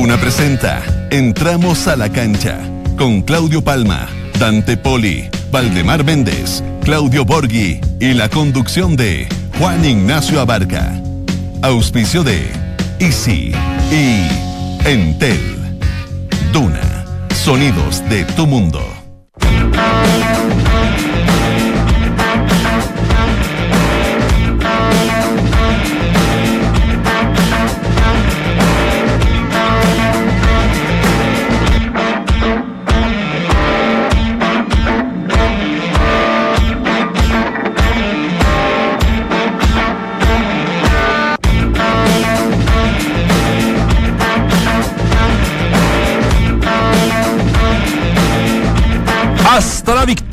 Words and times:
Duna 0.00 0.16
presenta 0.16 0.80
Entramos 1.10 1.88
a 1.88 1.96
la 1.96 2.08
cancha 2.08 2.60
con 2.96 3.20
Claudio 3.20 3.64
Palma, 3.64 4.06
Dante 4.38 4.76
Poli, 4.76 5.28
Valdemar 5.50 6.04
Méndez, 6.04 6.62
Claudio 6.84 7.24
Borghi 7.24 7.80
y 7.98 8.14
la 8.14 8.28
conducción 8.28 8.94
de 8.94 9.26
Juan 9.58 9.84
Ignacio 9.84 10.40
Abarca. 10.40 10.92
Auspicio 11.62 12.22
de 12.22 12.48
Easy 13.00 13.50
y 13.90 14.88
Entel. 14.88 15.40
Duna, 16.52 17.04
sonidos 17.34 18.08
de 18.08 18.24
tu 18.36 18.46
mundo. 18.46 18.97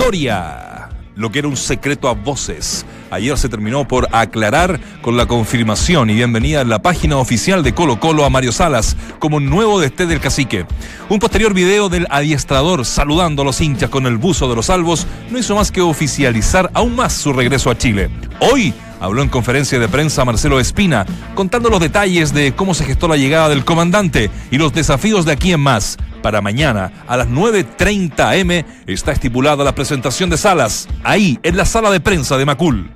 Victoria. 0.05 0.89
Lo 1.15 1.31
que 1.31 1.39
era 1.39 1.47
un 1.47 1.57
secreto 1.57 2.07
a 2.07 2.13
voces. 2.13 2.85
Ayer 3.09 3.35
se 3.39 3.49
terminó 3.49 3.87
por 3.87 4.07
aclarar 4.11 4.79
con 5.01 5.17
la 5.17 5.25
confirmación 5.25 6.11
y 6.11 6.13
bienvenida 6.13 6.61
en 6.61 6.69
la 6.69 6.83
página 6.83 7.17
oficial 7.17 7.63
de 7.63 7.73
Colo 7.73 7.99
Colo 7.99 8.23
a 8.23 8.29
Mario 8.29 8.51
Salas 8.51 8.95
como 9.17 9.39
nuevo 9.39 9.81
DT 9.81 10.05
del 10.05 10.19
cacique. 10.19 10.67
Un 11.09 11.17
posterior 11.17 11.55
video 11.55 11.89
del 11.89 12.05
adiestrador 12.11 12.85
saludando 12.85 13.41
a 13.41 13.45
los 13.45 13.59
hinchas 13.61 13.89
con 13.89 14.05
el 14.05 14.17
buzo 14.17 14.47
de 14.47 14.55
los 14.55 14.67
salvos 14.67 15.07
no 15.31 15.39
hizo 15.39 15.55
más 15.55 15.71
que 15.71 15.81
oficializar 15.81 16.69
aún 16.75 16.95
más 16.95 17.13
su 17.13 17.33
regreso 17.33 17.71
a 17.71 17.77
Chile. 17.77 18.11
Hoy 18.39 18.75
habló 18.99 19.23
en 19.23 19.29
conferencia 19.29 19.79
de 19.79 19.87
prensa 19.87 20.23
Marcelo 20.23 20.59
Espina, 20.59 21.07
contando 21.33 21.69
los 21.69 21.79
detalles 21.79 22.31
de 22.31 22.53
cómo 22.53 22.75
se 22.75 22.85
gestó 22.85 23.07
la 23.07 23.17
llegada 23.17 23.49
del 23.49 23.65
comandante 23.65 24.29
y 24.51 24.59
los 24.59 24.71
desafíos 24.71 25.25
de 25.25 25.31
aquí 25.31 25.51
en 25.51 25.61
más. 25.61 25.97
Para 26.25 26.41
mañana, 26.41 26.91
a 27.07 27.17
las 27.17 27.27
9.30 27.27 28.41
am, 28.41 28.65
está 28.87 29.11
estipulada 29.11 29.63
la 29.63 29.75
presentación 29.75 30.27
de 30.31 30.37
Salas, 30.37 30.87
ahí, 31.03 31.37
en 31.43 31.55
la 31.55 31.65
sala 31.65 31.91
de 31.91 31.99
prensa 31.99 32.35
de 32.35 32.45
Macul. 32.47 32.89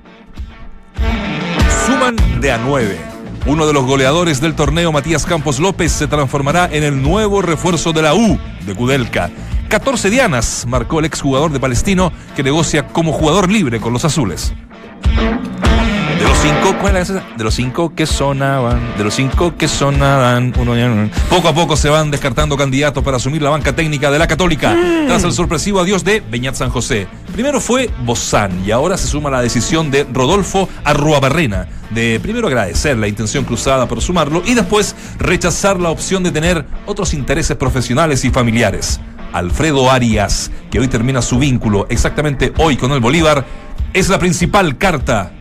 Suman 1.85 2.15
de 2.41 2.51
a 2.51 2.57
9. 2.57 2.97
Uno 3.45 3.67
de 3.67 3.73
los 3.73 3.85
goleadores 3.85 4.41
del 4.41 4.55
torneo, 4.55 4.91
Matías 4.91 5.27
Campos 5.27 5.59
López, 5.59 5.91
se 5.91 6.07
transformará 6.07 6.69
en 6.71 6.83
el 6.83 7.03
nuevo 7.03 7.43
refuerzo 7.43 7.93
de 7.93 8.01
la 8.01 8.15
U 8.15 8.39
de 8.65 8.73
Kudelka. 8.73 9.29
14 9.67 10.09
dianas 10.09 10.65
marcó 10.67 10.97
el 10.97 11.05
exjugador 11.05 11.51
de 11.51 11.59
Palestino 11.59 12.11
que 12.35 12.41
negocia 12.41 12.87
como 12.87 13.13
jugador 13.13 13.51
libre 13.51 13.79
con 13.79 13.93
los 13.93 14.05
azules. 14.05 14.55
De 15.01 16.25
los 16.25 16.37
cinco, 16.39 16.75
¿cuál 16.81 16.97
es 16.97 17.09
esa? 17.09 17.23
De 17.37 17.43
los 17.45 17.53
cinco 17.55 17.95
que 17.95 18.05
sonaban, 18.05 18.79
de 18.97 19.03
los 19.05 19.13
cinco 19.13 19.55
que 19.57 19.67
sonaban, 19.69 20.53
uno 20.57 20.75
ya- 20.75 21.09
poco 21.29 21.47
a 21.47 21.53
poco 21.53 21.77
se 21.77 21.89
van 21.89 22.11
descartando 22.11 22.57
candidatos 22.57 23.03
para 23.03 23.17
asumir 23.17 23.41
la 23.41 23.49
banca 23.49 23.73
técnica 23.73 24.11
de 24.11 24.19
la 24.19 24.27
Católica, 24.27 24.75
tras 25.07 25.23
el 25.23 25.31
sorpresivo 25.31 25.79
adiós 25.79 26.03
de 26.03 26.19
Beñat 26.21 26.55
San 26.55 26.69
José. 26.71 27.07
Primero 27.33 27.61
fue 27.61 27.89
Bozán 28.03 28.51
y 28.65 28.71
ahora 28.71 28.97
se 28.97 29.07
suma 29.07 29.29
la 29.29 29.41
decisión 29.41 29.91
de 29.91 30.05
Rodolfo 30.11 30.67
Arruabarrena 30.83 31.67
de 31.91 32.19
primero 32.21 32.47
agradecer 32.47 32.97
la 32.97 33.07
intención 33.07 33.45
cruzada 33.45 33.87
por 33.87 34.01
sumarlo 34.01 34.43
y 34.45 34.53
después 34.53 34.95
rechazar 35.17 35.79
la 35.79 35.89
opción 35.89 36.21
de 36.21 36.31
tener 36.31 36.65
otros 36.85 37.13
intereses 37.13 37.55
profesionales 37.57 38.25
y 38.25 38.29
familiares. 38.29 38.99
Alfredo 39.31 39.89
Arias, 39.89 40.51
que 40.69 40.79
hoy 40.79 40.87
termina 40.87 41.21
su 41.21 41.39
vínculo 41.39 41.85
exactamente 41.89 42.51
hoy 42.57 42.77
con 42.77 42.91
el 42.91 42.99
Bolívar, 42.99 43.45
es 43.93 44.09
la 44.09 44.19
principal 44.19 44.77
carta 44.77 45.31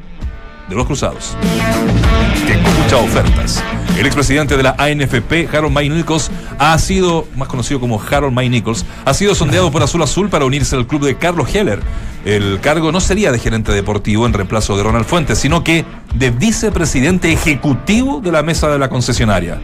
de 0.68 0.74
los 0.74 0.86
cruzados. 0.86 1.36
Tengo 2.46 2.70
muchas 2.82 3.00
ofertas. 3.00 3.64
El 3.98 4.06
expresidente 4.06 4.56
de 4.56 4.62
la 4.62 4.76
ANFP, 4.78 5.48
Harold 5.52 5.74
May 5.74 5.88
Nichols, 5.88 6.30
ha 6.58 6.78
sido, 6.78 7.26
más 7.36 7.48
conocido 7.48 7.80
como 7.80 8.00
Harold 8.00 8.32
May 8.32 8.48
Nichols, 8.48 8.84
ha 9.04 9.12
sido 9.12 9.34
sondeado 9.34 9.70
por 9.70 9.82
Azul 9.82 10.02
Azul 10.02 10.28
para 10.28 10.44
unirse 10.44 10.76
al 10.76 10.86
club 10.86 11.04
de 11.04 11.16
Carlos 11.16 11.52
Heller. 11.54 11.80
El 12.24 12.60
cargo 12.60 12.92
no 12.92 13.00
sería 13.00 13.32
de 13.32 13.38
gerente 13.38 13.72
deportivo 13.72 14.26
en 14.26 14.32
reemplazo 14.32 14.76
de 14.76 14.82
Ronald 14.82 15.04
Fuentes, 15.04 15.38
sino 15.38 15.64
que 15.64 15.84
de 16.14 16.30
vicepresidente 16.30 17.32
ejecutivo 17.32 18.20
de 18.20 18.32
la 18.32 18.42
mesa 18.42 18.68
de 18.68 18.78
la 18.78 18.88
concesionaria. 18.88 19.60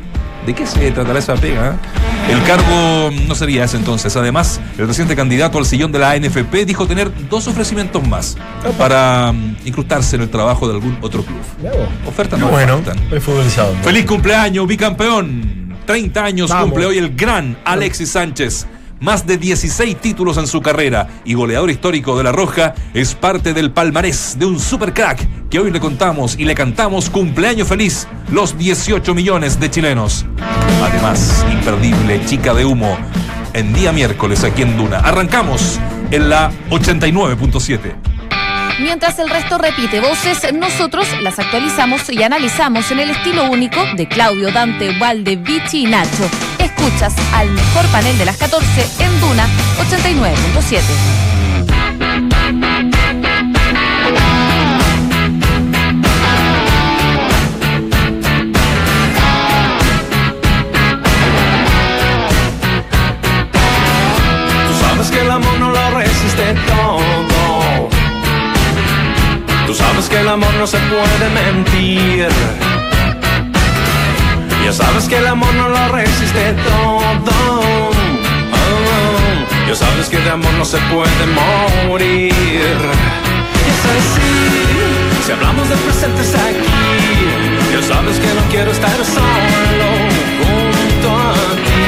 ¿De 0.46 0.54
qué 0.54 0.66
se 0.66 0.90
tratará 0.90 1.18
esa 1.18 1.34
pega? 1.36 1.70
eh? 1.70 2.32
El 2.32 2.42
cargo 2.44 3.10
no 3.26 3.34
sería 3.34 3.64
ese 3.64 3.76
entonces. 3.76 4.14
Además, 4.16 4.60
el 4.78 4.86
reciente 4.86 5.16
candidato 5.16 5.58
al 5.58 5.66
sillón 5.66 5.92
de 5.92 5.98
la 5.98 6.10
ANFP 6.12 6.64
dijo 6.66 6.86
tener 6.86 7.10
dos 7.28 7.46
ofrecimientos 7.48 8.06
más 8.06 8.36
para 8.78 9.32
mm, 9.32 9.56
incrustarse 9.64 10.16
en 10.16 10.22
el 10.22 10.30
trabajo 10.30 10.66
de 10.68 10.74
algún 10.74 10.98
otro 11.00 11.22
club. 11.24 11.38
Ofertas 12.06 12.38
no 12.38 12.48
bueno, 12.48 12.80
futbolizado. 13.20 13.74
Feliz 13.82 14.04
cumpleaños, 14.06 14.66
bicampeón. 14.66 15.64
30 15.86 16.24
años 16.24 16.50
Vamos. 16.50 16.70
cumple 16.70 16.86
hoy 16.86 16.98
el 16.98 17.14
gran 17.14 17.58
Alexis 17.64 18.10
Sánchez. 18.10 18.66
Más 19.00 19.26
de 19.26 19.36
16 19.36 20.00
títulos 20.00 20.38
en 20.38 20.46
su 20.46 20.62
carrera 20.62 21.08
y 21.24 21.34
goleador 21.34 21.70
histórico 21.70 22.16
de 22.16 22.24
La 22.24 22.32
Roja, 22.32 22.74
es 22.94 23.14
parte 23.14 23.52
del 23.52 23.70
palmarés 23.70 24.38
de 24.38 24.46
un 24.46 24.58
super 24.58 24.94
crack 24.94 25.48
que 25.50 25.58
hoy 25.58 25.70
le 25.70 25.80
contamos 25.80 26.36
y 26.38 26.44
le 26.44 26.54
cantamos 26.54 27.10
cumpleaños 27.10 27.68
feliz 27.68 28.06
los 28.30 28.56
18 28.56 29.14
millones 29.14 29.60
de 29.60 29.70
chilenos. 29.70 30.24
Además, 30.82 31.44
imperdible 31.52 32.24
chica 32.26 32.54
de 32.54 32.64
humo 32.64 32.96
en 33.52 33.72
día 33.72 33.92
miércoles 33.92 34.44
aquí 34.44 34.62
en 34.62 34.76
Duna. 34.76 34.98
Arrancamos 34.98 35.78
en 36.10 36.28
la 36.28 36.50
89.7. 36.70 37.94
Mientras 38.80 39.18
el 39.20 39.30
resto 39.30 39.56
repite 39.58 40.00
voces, 40.00 40.52
nosotros 40.52 41.06
las 41.22 41.38
actualizamos 41.38 42.10
y 42.10 42.22
analizamos 42.22 42.90
en 42.90 43.00
el 43.00 43.10
estilo 43.10 43.44
único 43.50 43.80
de 43.96 44.08
Claudio, 44.08 44.50
Dante, 44.50 44.98
Valde, 44.98 45.36
Vichy 45.36 45.84
y 45.84 45.86
Nacho. 45.86 46.28
Escuchas 46.84 47.14
al 47.32 47.50
mejor 47.50 47.86
panel 47.86 48.18
de 48.18 48.26
las 48.26 48.36
14 48.36 48.86
en 48.98 49.20
Duna 49.20 49.46
89.7. 49.78 50.82
Tú 64.68 64.74
sabes 64.78 65.10
que 65.10 65.20
el 65.22 65.30
amor 65.30 65.58
no 65.58 65.70
lo 65.70 65.90
resiste 65.92 66.54
todo. 66.66 67.88
Tú 69.66 69.74
sabes 69.74 70.10
que 70.10 70.20
el 70.20 70.28
amor 70.28 70.52
no 70.58 70.66
se 70.66 70.76
puede 70.76 71.30
mentir. 71.30 72.63
Sabes 74.74 75.06
que 75.08 75.16
el 75.18 75.26
amor 75.28 75.54
no 75.54 75.68
lo 75.68 75.88
resiste 75.92 76.52
todo. 76.66 77.60
Oh, 77.60 77.92
ya 79.68 79.76
sabes 79.76 80.08
que 80.08 80.18
de 80.18 80.30
amor 80.30 80.52
no 80.54 80.64
se 80.64 80.78
puede 80.92 81.26
morir. 81.86 82.32
Es 83.70 83.84
así, 83.94 84.34
si 85.24 85.30
hablamos 85.30 85.68
de 85.68 85.76
presentes 85.76 86.34
aquí. 86.34 86.66
Ya 87.72 87.82
sabes 87.82 88.18
que 88.18 88.34
no 88.34 88.42
quiero 88.50 88.72
estar 88.72 89.04
solo 89.04 89.88
junto 90.40 91.08
a 91.08 91.34
ti. 91.66 91.84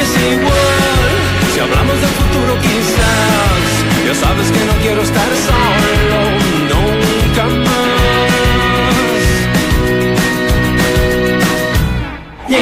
Es 0.00 0.10
igual, 0.32 1.12
si 1.52 1.58
hablamos 1.60 2.00
del 2.00 2.14
futuro 2.20 2.52
quizás, 2.62 3.68
ya 4.06 4.14
sabes 4.14 4.50
que 4.50 4.64
no 4.64 4.72
quiero 4.80 5.02
estar 5.02 5.30
solo 5.48 6.18
nunca 6.72 7.44
más. 7.68 7.83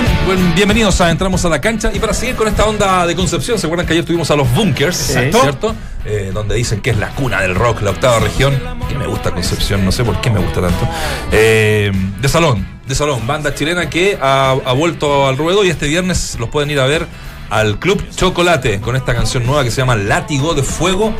están? 0.00 0.54
Bienvenidos 0.54 1.00
a 1.00 1.10
Entramos 1.10 1.44
a 1.44 1.48
la 1.48 1.60
Cancha. 1.60 1.90
Y 1.92 1.98
para 1.98 2.14
seguir 2.14 2.34
con 2.34 2.48
esta 2.48 2.64
onda 2.64 3.06
de 3.06 3.14
Concepción, 3.14 3.58
¿se 3.58 3.66
acuerdan 3.66 3.86
que 3.86 3.92
ayer 3.92 4.04
tuvimos 4.04 4.30
a 4.30 4.36
los 4.36 4.50
Bunkers? 4.54 4.96
¿Cierto? 4.96 5.74
Eh, 6.04 6.30
donde 6.32 6.54
dicen 6.54 6.80
que 6.80 6.90
es 6.90 6.96
la 6.96 7.10
cuna 7.10 7.40
del 7.40 7.54
rock, 7.54 7.82
la 7.82 7.90
octava 7.90 8.18
región. 8.20 8.58
Que 8.88 8.96
me 8.96 9.06
gusta 9.06 9.32
Concepción, 9.32 9.84
no 9.84 9.92
sé 9.92 10.04
por 10.04 10.20
qué 10.20 10.30
me 10.30 10.40
gusta 10.40 10.60
tanto. 10.60 10.88
Eh, 11.30 11.92
de 12.20 12.28
Salón, 12.28 12.66
de 12.86 12.94
Salón, 12.94 13.26
banda 13.26 13.54
chilena 13.54 13.90
que 13.90 14.18
ha, 14.20 14.52
ha 14.52 14.72
vuelto 14.72 15.26
al 15.26 15.36
ruedo 15.36 15.64
y 15.64 15.68
este 15.68 15.88
viernes 15.88 16.36
los 16.38 16.48
pueden 16.48 16.70
ir 16.70 16.80
a 16.80 16.86
ver 16.86 17.06
al 17.50 17.78
Club 17.78 18.02
Chocolate 18.14 18.80
con 18.80 18.96
esta 18.96 19.14
canción 19.14 19.44
nueva 19.44 19.64
que 19.64 19.70
se 19.70 19.78
llama 19.78 19.96
Látigo 19.96 20.54
de 20.54 20.62
Fuego. 20.62 21.14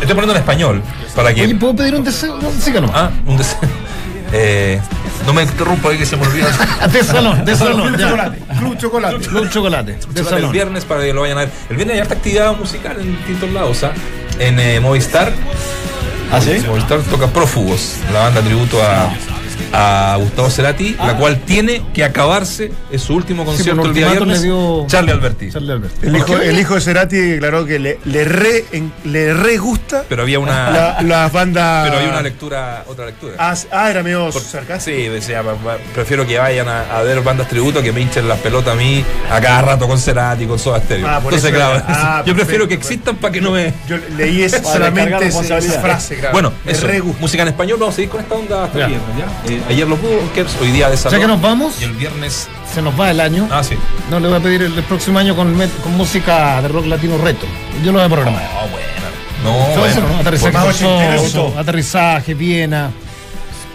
Estoy 0.00 0.08
poniendo 0.08 0.32
en 0.32 0.40
español 0.40 0.82
para 1.16 1.32
que. 1.32 1.42
Oye, 1.42 1.54
¿puedo 1.54 1.76
pedir 1.76 1.94
un 1.94 2.04
deseo? 2.04 2.38
Sí 2.60 2.70
no. 2.70 2.90
Ah, 2.94 3.10
un 3.26 3.36
deseo. 3.36 3.60
Eh, 4.30 4.78
no 5.28 5.34
me 5.34 5.42
interrumpa 5.42 5.90
ahí 5.90 5.98
que 5.98 6.06
se 6.06 6.16
me 6.16 6.26
olvida. 6.26 6.48
De 6.90 7.04
salón, 7.04 7.44
de 7.44 7.54
salón. 7.54 7.94
ya. 7.98 8.08
Chocolate, 8.08 8.38
Club 8.58 8.78
Chocolate. 8.78 9.18
Club 9.28 9.50
Chocolate, 9.50 9.98
de 10.08 10.36
el 10.38 10.46
viernes 10.46 10.86
para 10.86 11.02
que 11.02 11.12
lo 11.12 11.20
vayan 11.20 11.36
a 11.36 11.40
ver. 11.42 11.50
El 11.68 11.76
viernes 11.76 11.96
hay 11.96 12.00
harta 12.00 12.14
actividad 12.14 12.56
musical 12.56 12.98
en 12.98 13.14
distintos 13.14 13.52
lados. 13.52 13.84
¿ah? 13.84 13.92
En 14.38 14.58
eh, 14.58 14.80
Movistar. 14.80 15.30
¿Ah, 16.32 16.40
sí? 16.40 16.62
Movistar 16.66 17.00
toca 17.02 17.26
Prófugos, 17.26 17.96
la 18.10 18.20
banda 18.20 18.40
tributo 18.40 18.82
a, 18.82 19.10
a 19.72 20.16
Gustavo 20.20 20.50
Cerati, 20.50 20.94
la 20.98 21.16
cual 21.16 21.40
tiene 21.40 21.82
que 21.92 22.04
acabarse 22.04 22.70
en 22.90 22.98
su 22.98 23.14
último 23.14 23.44
concierto 23.44 23.76
por 23.82 23.88
el 23.88 23.94
día 23.94 24.10
viernes. 24.10 24.38
le 24.40 24.44
dio- 24.46 24.86
Charlie 24.86 25.12
Alberti. 25.12 25.50
Charlie 25.50 25.72
Alberti. 25.72 26.06
El 26.06 26.16
hijo, 26.16 26.36
el 26.36 26.58
hijo 26.58 26.74
de 26.74 26.80
Cerati 26.80 27.16
declaró 27.16 27.64
que 27.66 27.78
le, 27.78 27.98
le 28.04 28.24
re, 28.24 28.64
en- 28.72 28.92
le 29.04 29.32
re 29.34 29.58
gusta 29.58 30.04
Pero 30.08 30.22
había 30.22 30.38
una. 30.38 30.70
la- 30.70 31.02
las 31.02 31.32
bandas. 31.32 31.88
pero 31.88 32.00
hay 32.00 32.06
una 32.08 32.22
lectura, 32.22 32.84
otra 32.86 33.06
lectura. 33.06 33.34
Ah, 33.38 33.54
ah, 33.72 33.90
era 33.90 34.02
medio 34.02 34.30
Por- 34.30 34.42
sarcástico. 34.42 34.96
Sí, 34.96 35.08
decía, 35.08 35.42
prefiero 35.94 36.26
que 36.26 36.38
vayan 36.38 36.68
a, 36.68 36.98
a 36.98 37.02
ver 37.02 37.20
bandas 37.22 37.48
tributo 37.48 37.82
que 37.82 37.92
me 37.92 38.00
hinchen 38.00 38.28
las 38.28 38.38
pelotas 38.38 38.74
a 38.74 38.76
mí 38.76 39.04
a 39.30 39.40
cada 39.40 39.62
rato 39.62 39.86
con 39.88 39.98
Cerati, 39.98 40.46
con 40.46 40.58
Soda 40.58 40.80
Stereo. 40.80 41.06
Ah, 41.08 41.20
por 41.20 41.32
Entonces, 41.32 41.54
claro. 41.54 41.82
Ah, 41.88 42.22
yo 42.26 42.34
prefiero 42.34 42.64
perfecto, 42.64 42.68
que 42.68 42.74
existan 42.74 43.16
para 43.16 43.32
que 43.32 43.40
no 43.40 43.50
me. 43.52 43.72
Yo 43.88 43.96
leí 44.16 44.48
solamente 44.62 45.26
esa, 45.26 45.80
frase, 45.80 46.16
claro. 46.16 46.32
Bueno, 46.32 46.52
eso, 46.66 46.86
música 47.20 47.42
en 47.42 47.48
español, 47.48 47.78
vamos 47.78 47.94
a 47.94 47.96
seguir 47.96 48.10
con 48.10 48.20
esta 48.20 48.34
onda 48.34 48.64
hasta 48.64 48.84
el 48.84 48.86
viernes, 48.88 49.08
¿ya? 49.18 49.47
Eh, 49.48 49.62
ayer 49.68 49.86
los 49.88 50.00
Bunkers, 50.00 50.56
hoy 50.60 50.70
día 50.70 50.88
de 50.90 50.96
Ya 50.96 51.02
salón. 51.02 51.20
que 51.20 51.26
nos 51.26 51.40
vamos, 51.40 51.80
Y 51.80 51.84
el 51.84 51.92
viernes. 51.92 52.48
se 52.72 52.82
nos 52.82 52.98
va 52.98 53.10
el 53.10 53.20
año. 53.20 53.48
Ah, 53.50 53.62
sí. 53.62 53.76
No, 54.10 54.20
le 54.20 54.28
voy 54.28 54.36
a 54.38 54.40
pedir 54.40 54.62
el, 54.62 54.74
el 54.76 54.84
próximo 54.84 55.18
año 55.18 55.34
con, 55.36 55.56
música 55.96 56.60
de 56.62 56.68
rock 56.68 56.86
latino 56.86 57.16
retro. 57.18 57.48
Yo 57.82 57.92
lo 57.92 57.98
voy 57.98 58.06
a 58.06 58.08
programar. 58.08 58.42
Ah, 58.54 58.66
bueno. 58.70 58.86
No, 59.44 59.52
bueno. 59.80 60.00
¿no? 60.00 60.18
Aterrizaje 60.18 61.58
aterrizaje, 61.58 62.34
Viena. 62.34 62.90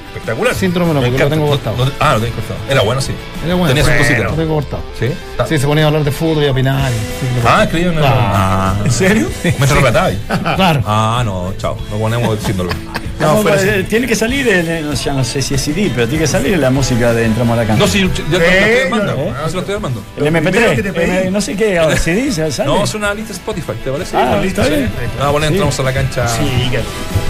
Espectacular. 0.10 0.54
Síndrome 0.54 0.94
no, 0.94 1.02
porque 1.02 1.18
lo 1.18 1.28
tengo 1.30 1.46
No- 1.46 1.52
cortado. 1.52 1.86
no- 1.86 1.92
ah, 2.00 2.14
lo 2.14 2.20
tengo 2.20 2.36
cortado. 2.36 2.60
Era 2.70 2.82
bueno, 2.82 3.02
sí. 3.02 3.14
Era 3.46 3.56
bueno. 3.56 3.74
Tenía 3.74 3.84
sus 3.84 3.94
cositas. 3.94 4.24
Lo 4.32 4.34
tengo 4.38 4.54
cortado. 4.56 4.84
¿Sí? 5.00 5.08
Ah. 5.40 5.46
Sí, 5.50 5.58
se 5.58 5.66
ponía 5.66 5.86
a 5.86 5.88
hablar 5.88 6.04
de 6.04 6.12
fútbol 6.12 6.44
y 6.44 6.48
a 6.48 6.52
opinar. 6.52 6.92
y- 6.92 6.96
sí, 6.96 7.42
lo- 7.44 7.50
Ah, 7.50 7.64
escribió 7.64 7.88
en 7.90 7.96
el. 7.96 8.00
Claro. 8.02 8.18
Ah. 8.22 8.76
¿En 8.86 8.92
serio? 8.92 9.28
Me 9.60 9.66
se 9.68 9.74
lo 9.82 10.00
ahí. 10.02 10.22
Claro. 10.56 10.84
Ah, 10.86 11.24
no, 11.26 11.54
chao. 11.58 11.78
Nos 11.90 12.00
ponemos 12.00 12.38
el 12.38 12.46
síndrome. 12.46 12.74
No, 13.20 13.36
No, 13.36 13.42
fuera 13.44 13.58
así. 13.58 13.68
eh, 13.70 13.86
tiene 13.88 14.08
que 14.08 14.16
salir, 14.16 14.46
no, 14.84 14.96
sé, 14.96 15.04
ya 15.06 15.14
no 15.14 15.24
sé 15.24 15.42
si 15.42 15.54
es 15.54 15.62
CD, 15.62 15.92
pero 15.94 16.08
tiene 16.08 16.24
que 16.24 16.28
salir 16.28 16.58
la 16.58 16.70
música 16.72 17.14
de 17.14 17.26
Entramos 17.26 17.54
a 17.54 17.62
la 17.62 17.68
cancha. 17.68 17.86
No, 17.86 17.90
sí, 17.90 18.02
yo 18.02 18.10
ya 18.10 18.38
lo 18.40 18.44
Eh, 18.44 18.58
estoy 18.84 18.84
armando. 19.00 19.16
yo- 19.26 19.32
No, 19.34 19.48
se 19.48 19.54
lo 19.54 19.60
estoy 19.60 19.76
armando. 19.76 20.00
el 20.00 20.24
lo 20.26 20.32
primero 20.32 20.50
MP3, 20.50 20.76
que 20.76 20.84
te 20.84 20.94
pedí. 20.94 21.12
eh, 21.12 21.30
no 21.32 21.40
sé 21.40 21.56
qué, 21.56 21.78
ahora, 21.78 21.96
CD, 21.96 22.30
¿ya 22.32 22.52
¿sale? 22.52 22.70
No, 22.70 22.84
es 22.84 22.94
una 22.96 23.14
lista 23.14 23.32
Spotify, 23.34 23.74
¿te 23.84 23.92
parece? 23.92 24.18
Ah, 24.18 24.36
Una 24.38 24.46
está 24.46 24.68
bien. 24.68 24.90
Vamos 25.20 25.28
a 25.28 25.32
poner, 25.32 25.50
Sí. 25.50 25.54
entramos 25.56 25.80
a 25.80 25.84
la 25.84 25.94
cancha. 25.94 26.28
Sí, 26.28 26.44
que- 26.72 26.78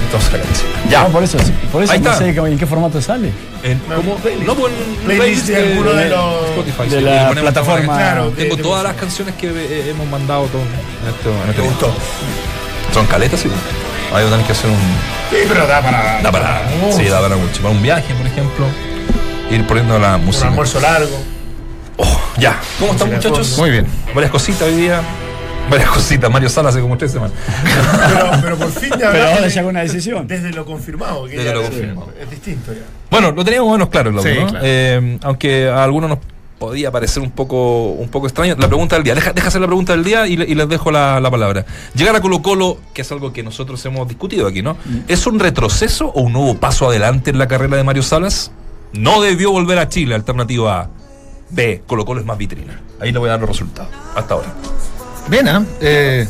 Entramos 0.04 0.28
a 0.30 0.32
la 0.32 0.44
cancha. 0.44 0.62
Ya, 0.90 1.08
por 1.08 1.24
eso, 1.24 1.38
por 1.72 1.84
eso 1.84 1.94
Ahí 1.94 2.00
no 2.00 2.12
está. 2.12 2.24
sé 2.24 2.30
en 2.30 2.58
qué 2.58 2.66
formato 2.66 3.02
sale. 3.02 3.30
En, 3.62 3.80
¿cómo? 3.80 4.18
No, 4.46 4.56
pues 4.56 4.74
en 5.10 5.18
Playlist 5.18 5.48
de 5.48 5.56
alguno 5.58 5.92
de 5.94 6.10
los- 6.10 6.46
Spotify. 6.50 6.90
de 6.90 6.98
sí, 7.00 7.04
la 7.04 7.30
plataforma. 7.32 7.94
la- 7.94 8.00
Claro, 8.00 8.30
Tengo 8.36 8.56
de- 8.56 8.64
todas 8.64 8.84
las 8.84 8.96
canciones 8.96 9.36
que 9.36 9.48
eh, 9.48 9.90
hemos 9.90 10.08
mandado 10.08 10.46
todo 10.46 10.62
en 10.62 11.10
esto. 11.10 11.30
En 11.44 11.50
este 11.50 11.62
Me 11.62 11.68
disco. 11.68 11.88
gustó. 11.88 12.94
Son 12.94 13.06
caletas, 13.08 13.40
sí. 13.40 13.50
Ahí 14.14 14.26
tenés 14.30 14.46
que 14.46 14.52
hacer 14.52 14.70
un. 14.70 14.78
Sí, 15.30 15.38
pero 15.48 15.66
da 15.68 15.82
para. 15.82 16.22
Da 16.22 16.32
para. 16.32 16.62
Sí, 16.92 17.06
da 17.06 17.22
para 17.22 17.36
mucho. 17.36 17.62
Para 17.62 17.74
un 17.74 17.82
viaje, 17.82 18.14
por 18.14 18.26
ejemplo. 18.28 18.66
Ir 19.52 19.66
poniendo 19.68 20.00
la 20.00 20.16
Un 20.16 20.26
música. 20.26 20.48
almuerzo 20.48 20.80
largo. 20.80 21.18
Oh, 21.98 22.20
ya. 22.38 22.60
¿Cómo 22.80 22.94
están, 22.94 23.12
muchachos? 23.14 23.58
Muy 23.58 23.70
bien. 23.72 23.86
Varias 24.14 24.32
cositas 24.32 24.64
hoy 24.64 24.76
día. 24.76 25.02
Varias 25.70 25.90
cositas. 25.90 26.30
Mario 26.32 26.50
Sala 26.50 26.70
hace 26.70 26.82
como 26.82 26.98
tres 26.98 27.12
semanas. 27.12 27.34
Pero, 28.08 28.32
pero 28.42 28.58
por 28.58 28.72
fin 28.72 28.90
ya 29.00 29.12
Pero 29.12 29.28
ahora 29.28 29.48
ya 29.48 29.62
con 29.62 29.70
una 29.72 29.82
decisión. 29.82 30.28
Desde 30.28 30.52
lo 30.52 30.66
confirmado. 30.66 31.26
Que 31.26 31.32
Desde 31.38 31.46
ya 31.46 31.54
lo 31.54 31.62
es- 31.62 31.70
confirmado. 31.70 32.14
Es 32.20 32.30
distinto 32.30 32.74
ya. 32.74 32.82
Bueno, 33.10 33.32
lo 33.32 33.44
teníamos 33.46 33.72
menos 33.72 33.90
claro, 33.90 34.12
Claudio, 34.12 34.34
Sí, 34.34 34.40
¿no? 34.40 34.48
claro. 34.50 34.66
Eh, 34.68 35.18
aunque 35.24 35.70
a 35.70 35.84
algunos 35.84 36.10
nos 36.10 36.20
podía 36.60 36.92
parecer 36.92 37.22
un 37.24 37.32
poco, 37.32 37.88
un 37.92 38.10
poco 38.10 38.28
extraño. 38.28 38.56
La 38.58 38.68
pregunta 38.68 38.96
del 38.96 39.04
día. 39.04 39.16
Deja, 39.16 39.34
deja 39.34 39.48
hacer 39.50 39.62
la 39.62 39.68
pregunta 39.68 39.94
del 39.94 40.04
día 40.04 40.28
y, 40.28 40.38
le- 40.38 40.46
y 40.46 40.56
les 40.56 40.68
dejo 40.70 40.92
la, 40.92 41.20
la 41.20 41.30
palabra. 41.30 41.66
Llegar 41.96 42.16
a 42.16 42.22
Colo 42.22 42.42
Colo, 42.42 42.78
que 42.94 43.02
es 43.02 43.12
algo 43.12 43.34
que 43.34 43.44
nosotros 43.44 43.84
hemos 43.86 44.08
discutido 44.08 44.48
aquí, 44.48 44.62
¿no? 44.62 44.78
¿Es 45.08 45.28
un 45.28 45.40
retroceso 45.40 46.08
o 46.08 46.22
un 46.22 46.34
nuevo 46.34 46.56
paso 46.58 46.88
adelante 46.88 47.32
en 47.32 47.38
la 47.38 47.48
carrera 47.48 47.78
de 47.78 47.84
Mario 47.84 48.04
Salas? 48.04 48.52
No 48.94 49.22
debió 49.22 49.52
volver 49.52 49.80
a 49.80 49.90
Chile, 49.90 50.16
alternativa 50.16 50.82
A. 50.82 50.90
B, 51.50 51.84
Colo 51.86 52.06
Colo 52.06 52.20
es 52.22 52.26
más 52.26 52.38
vitrina. 52.38 52.82
Ahí 53.00 53.12
le 53.12 53.20
voy 53.20 53.28
a 53.28 53.32
dar 53.34 53.42
los 53.42 53.50
resultados. 53.50 53.90
Hasta 54.16 54.34
ahora. 54.34 54.54
Bien, 55.30 55.48
¿ah? 55.48 55.66
Eh, 55.82 56.28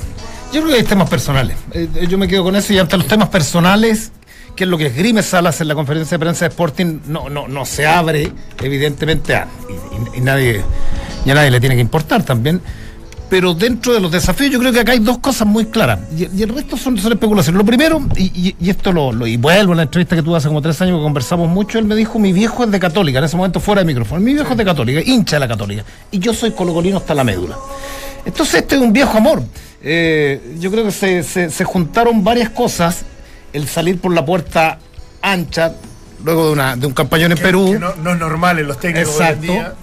yo 0.51 0.61
creo 0.61 0.73
que 0.73 0.79
hay 0.81 0.83
temas 0.85 1.09
personales. 1.09 1.57
Eh, 1.71 1.87
yo 2.09 2.17
me 2.17 2.27
quedo 2.27 2.43
con 2.43 2.55
eso 2.55 2.73
y 2.73 2.79
ante 2.79 2.97
los 2.97 3.07
temas 3.07 3.29
personales, 3.29 4.11
que 4.55 4.63
es 4.65 4.69
lo 4.69 4.77
que 4.77 4.87
esgrime 4.87 5.23
Salas 5.23 5.59
en 5.61 5.67
la 5.67 5.75
conferencia 5.75 6.15
de 6.17 6.19
prensa 6.19 6.45
de 6.45 6.49
Sporting, 6.49 6.99
no, 7.07 7.29
no, 7.29 7.47
no 7.47 7.65
se 7.65 7.85
abre, 7.87 8.31
evidentemente, 8.61 9.39
y, 10.15 10.21
nadie, 10.21 10.61
y 11.25 11.29
a 11.31 11.33
nadie 11.35 11.51
le 11.51 11.59
tiene 11.59 11.75
que 11.75 11.81
importar 11.81 12.23
también. 12.23 12.61
Pero 13.29 13.55
dentro 13.55 13.93
de 13.93 13.99
los 13.99 14.11
desafíos, 14.11 14.51
yo 14.51 14.59
creo 14.59 14.71
que 14.71 14.81
acá 14.81 14.91
hay 14.91 14.99
dos 14.99 15.17
cosas 15.17 15.47
muy 15.47 15.65
claras. 15.65 16.01
Y, 16.15 16.27
y 16.39 16.43
el 16.43 16.49
resto 16.49 16.77
son, 16.77 16.99
son 16.99 17.13
especulaciones. 17.13 17.57
Lo 17.57 17.65
primero, 17.65 17.99
y, 18.15 18.53
esto 18.69 18.91
lo, 18.91 19.11
lo- 19.11 19.25
y 19.25 19.37
vuelvo 19.37 19.73
a 19.73 19.75
la 19.77 19.83
entrevista 19.83 20.15
que 20.15 20.21
tuve 20.21 20.37
hace 20.37 20.49
como 20.49 20.61
tres 20.61 20.79
años 20.83 20.99
que 20.99 21.03
conversamos 21.03 21.49
mucho, 21.49 21.79
él 21.79 21.85
me 21.85 21.95
dijo, 21.95 22.19
mi 22.19 22.31
viejo 22.31 22.63
es 22.63 22.69
de 22.69 22.79
católica, 22.79 23.17
en 23.17 23.25
ese 23.25 23.35
momento 23.35 23.59
fuera 23.59 23.81
de 23.81 23.85
micrófono. 23.87 24.21
Mi 24.21 24.33
viejo 24.35 24.51
es 24.51 24.57
de 24.57 24.65
católica, 24.65 25.01
hincha 25.03 25.37
de 25.37 25.39
la 25.39 25.47
católica. 25.47 25.83
Y 26.11 26.19
yo 26.19 26.31
soy 26.31 26.51
colocolino 26.51 26.97
hasta 26.97 27.15
la 27.15 27.23
médula. 27.23 27.57
Entonces 28.23 28.55
este 28.61 28.75
es 28.75 28.81
un 28.81 28.93
viejo 28.93 29.17
amor. 29.17 29.41
Eh, 29.81 30.55
yo 30.59 30.69
creo 30.69 30.83
que 30.85 30.91
se- 30.91 31.23
se 31.49 31.63
juntaron 31.63 32.23
varias 32.23 32.49
cosas. 32.51 33.03
El 33.53 33.67
salir 33.67 33.99
por 33.99 34.13
la 34.13 34.25
puerta 34.25 34.79
ancha, 35.21 35.73
luego 36.23 36.47
de, 36.47 36.51
una, 36.53 36.75
de 36.75 36.87
un 36.87 36.93
campañón 36.93 37.31
en 37.31 37.37
Que- 37.37 37.43
Perú. 37.43 37.71
que 37.73 37.79
no, 37.79 37.95
no 37.95 38.11
es 38.13 38.17
normal 38.19 38.59
en 38.59 38.67
los 38.67 38.79
técnicos 38.79 39.15
hoy 39.15 39.21
en 39.21 39.27
Exacto. 39.27 39.51
día. 39.53 39.73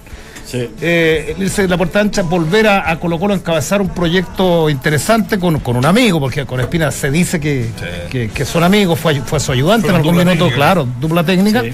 Sí. 0.44 0.68
Eh, 0.80 1.34
el 1.36 1.42
irse 1.44 1.62
de 1.62 1.68
la 1.68 1.76
puerta 1.76 2.00
ancha, 2.00 2.22
volver 2.22 2.66
a, 2.66 2.90
a 2.90 2.98
Colo 2.98 3.20
Colo 3.20 3.34
a 3.34 3.36
encabezar 3.36 3.80
un 3.80 3.90
proyecto 3.90 4.68
interesante 4.68 5.38
con, 5.38 5.60
con 5.60 5.76
un 5.76 5.86
amigo, 5.86 6.18
porque 6.18 6.44
con 6.44 6.58
Espina 6.58 6.90
se 6.90 7.08
dice 7.12 7.38
que, 7.38 7.68
que, 8.10 8.30
que 8.30 8.44
son 8.44 8.64
amigos, 8.64 8.98
fue, 8.98 9.20
fue 9.20 9.38
su 9.38 9.52
ayudante 9.52 9.86
en 9.86 9.92
Fueron 9.94 10.08
algún 10.08 10.16
minuto, 10.18 10.46
técnica. 10.46 10.56
claro, 10.56 10.88
dupla 11.00 11.22
técnica. 11.22 11.62
Sí. 11.62 11.72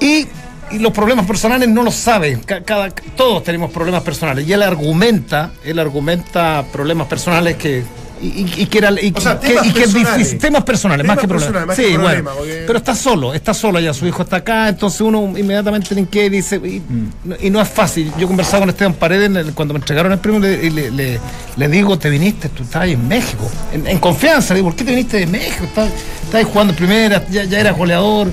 Y, 0.00 0.74
y 0.74 0.78
los 0.78 0.92
problemas 0.92 1.26
personales 1.26 1.68
no 1.68 1.82
los 1.82 1.94
sabe. 1.94 2.40
Ca- 2.46 2.62
Cada, 2.62 2.88
todos 2.90 3.44
tenemos 3.44 3.70
problemas 3.70 4.02
personales. 4.02 4.48
Y 4.48 4.52
él 4.54 4.62
argumenta, 4.62 5.50
él 5.62 5.78
argumenta 5.78 6.64
problemas 6.72 7.06
personales 7.08 7.56
que. 7.56 7.84
Y, 8.22 8.46
y- 8.62 8.66
que 8.66 8.78
era 8.78 8.90
y, 9.00 9.12
O 9.14 9.20
sea, 9.20 9.38
que- 9.38 9.48
temas 9.48 9.66
y 9.66 9.72
que 9.72 9.80
es 9.82 9.86
personales. 9.90 10.18
difícil, 10.18 10.38
temas 10.38 10.64
personales, 10.64 11.02
Temas 11.04 11.16
más 11.16 11.22
que 11.22 11.28
problemas. 11.28 11.66
más 11.66 11.76
sí, 11.76 11.82
que 11.82 11.88
bueno. 11.90 12.04
problemas, 12.06 12.34
porque- 12.36 12.64
Pero 12.66 12.78
está 12.78 12.94
solo, 12.94 13.34
está 13.34 13.52
solo 13.54 13.78
ya, 13.80 13.92
su 13.92 14.06
hijo 14.06 14.22
está 14.22 14.36
acá, 14.36 14.68
entonces 14.68 15.00
uno 15.02 15.34
inmediatamente 15.38 15.94
le 15.94 16.00
inquieta 16.00 16.26
y 16.26 16.30
dice, 16.38 16.56
y, 16.56 16.82
no- 17.24 17.36
y 17.40 17.50
no 17.50 17.60
es 17.60 17.68
fácil. 17.68 18.10
Yo 18.18 18.26
conversaba 18.26 18.60
con 18.60 18.70
Esteban 18.70 18.94
Paredes 18.94 19.52
cuando 19.54 19.74
me 19.74 19.80
entregaron 19.80 20.12
el 20.12 20.18
premio 20.18 20.40
le, 20.40 20.64
y 20.66 20.70
le, 20.70 20.90
le- 20.90 21.20
le 21.56 21.68
digo, 21.68 21.98
te 21.98 22.08
viniste, 22.08 22.48
tú 22.48 22.62
estabas 22.62 22.88
en 22.88 23.06
México, 23.06 23.50
en, 23.72 23.86
en 23.86 23.98
confianza, 23.98 24.54
le 24.54 24.60
digo, 24.60 24.70
¿por 24.70 24.76
qué 24.78 24.84
te 24.84 24.90
viniste 24.92 25.18
de 25.18 25.26
México? 25.26 25.64
Estabas, 25.64 25.90
estabas 26.24 26.46
jugando 26.46 26.72
en 26.72 26.76
primera, 26.78 27.26
ya, 27.30 27.44
ya 27.44 27.60
eras 27.60 27.76
goleador. 27.76 28.28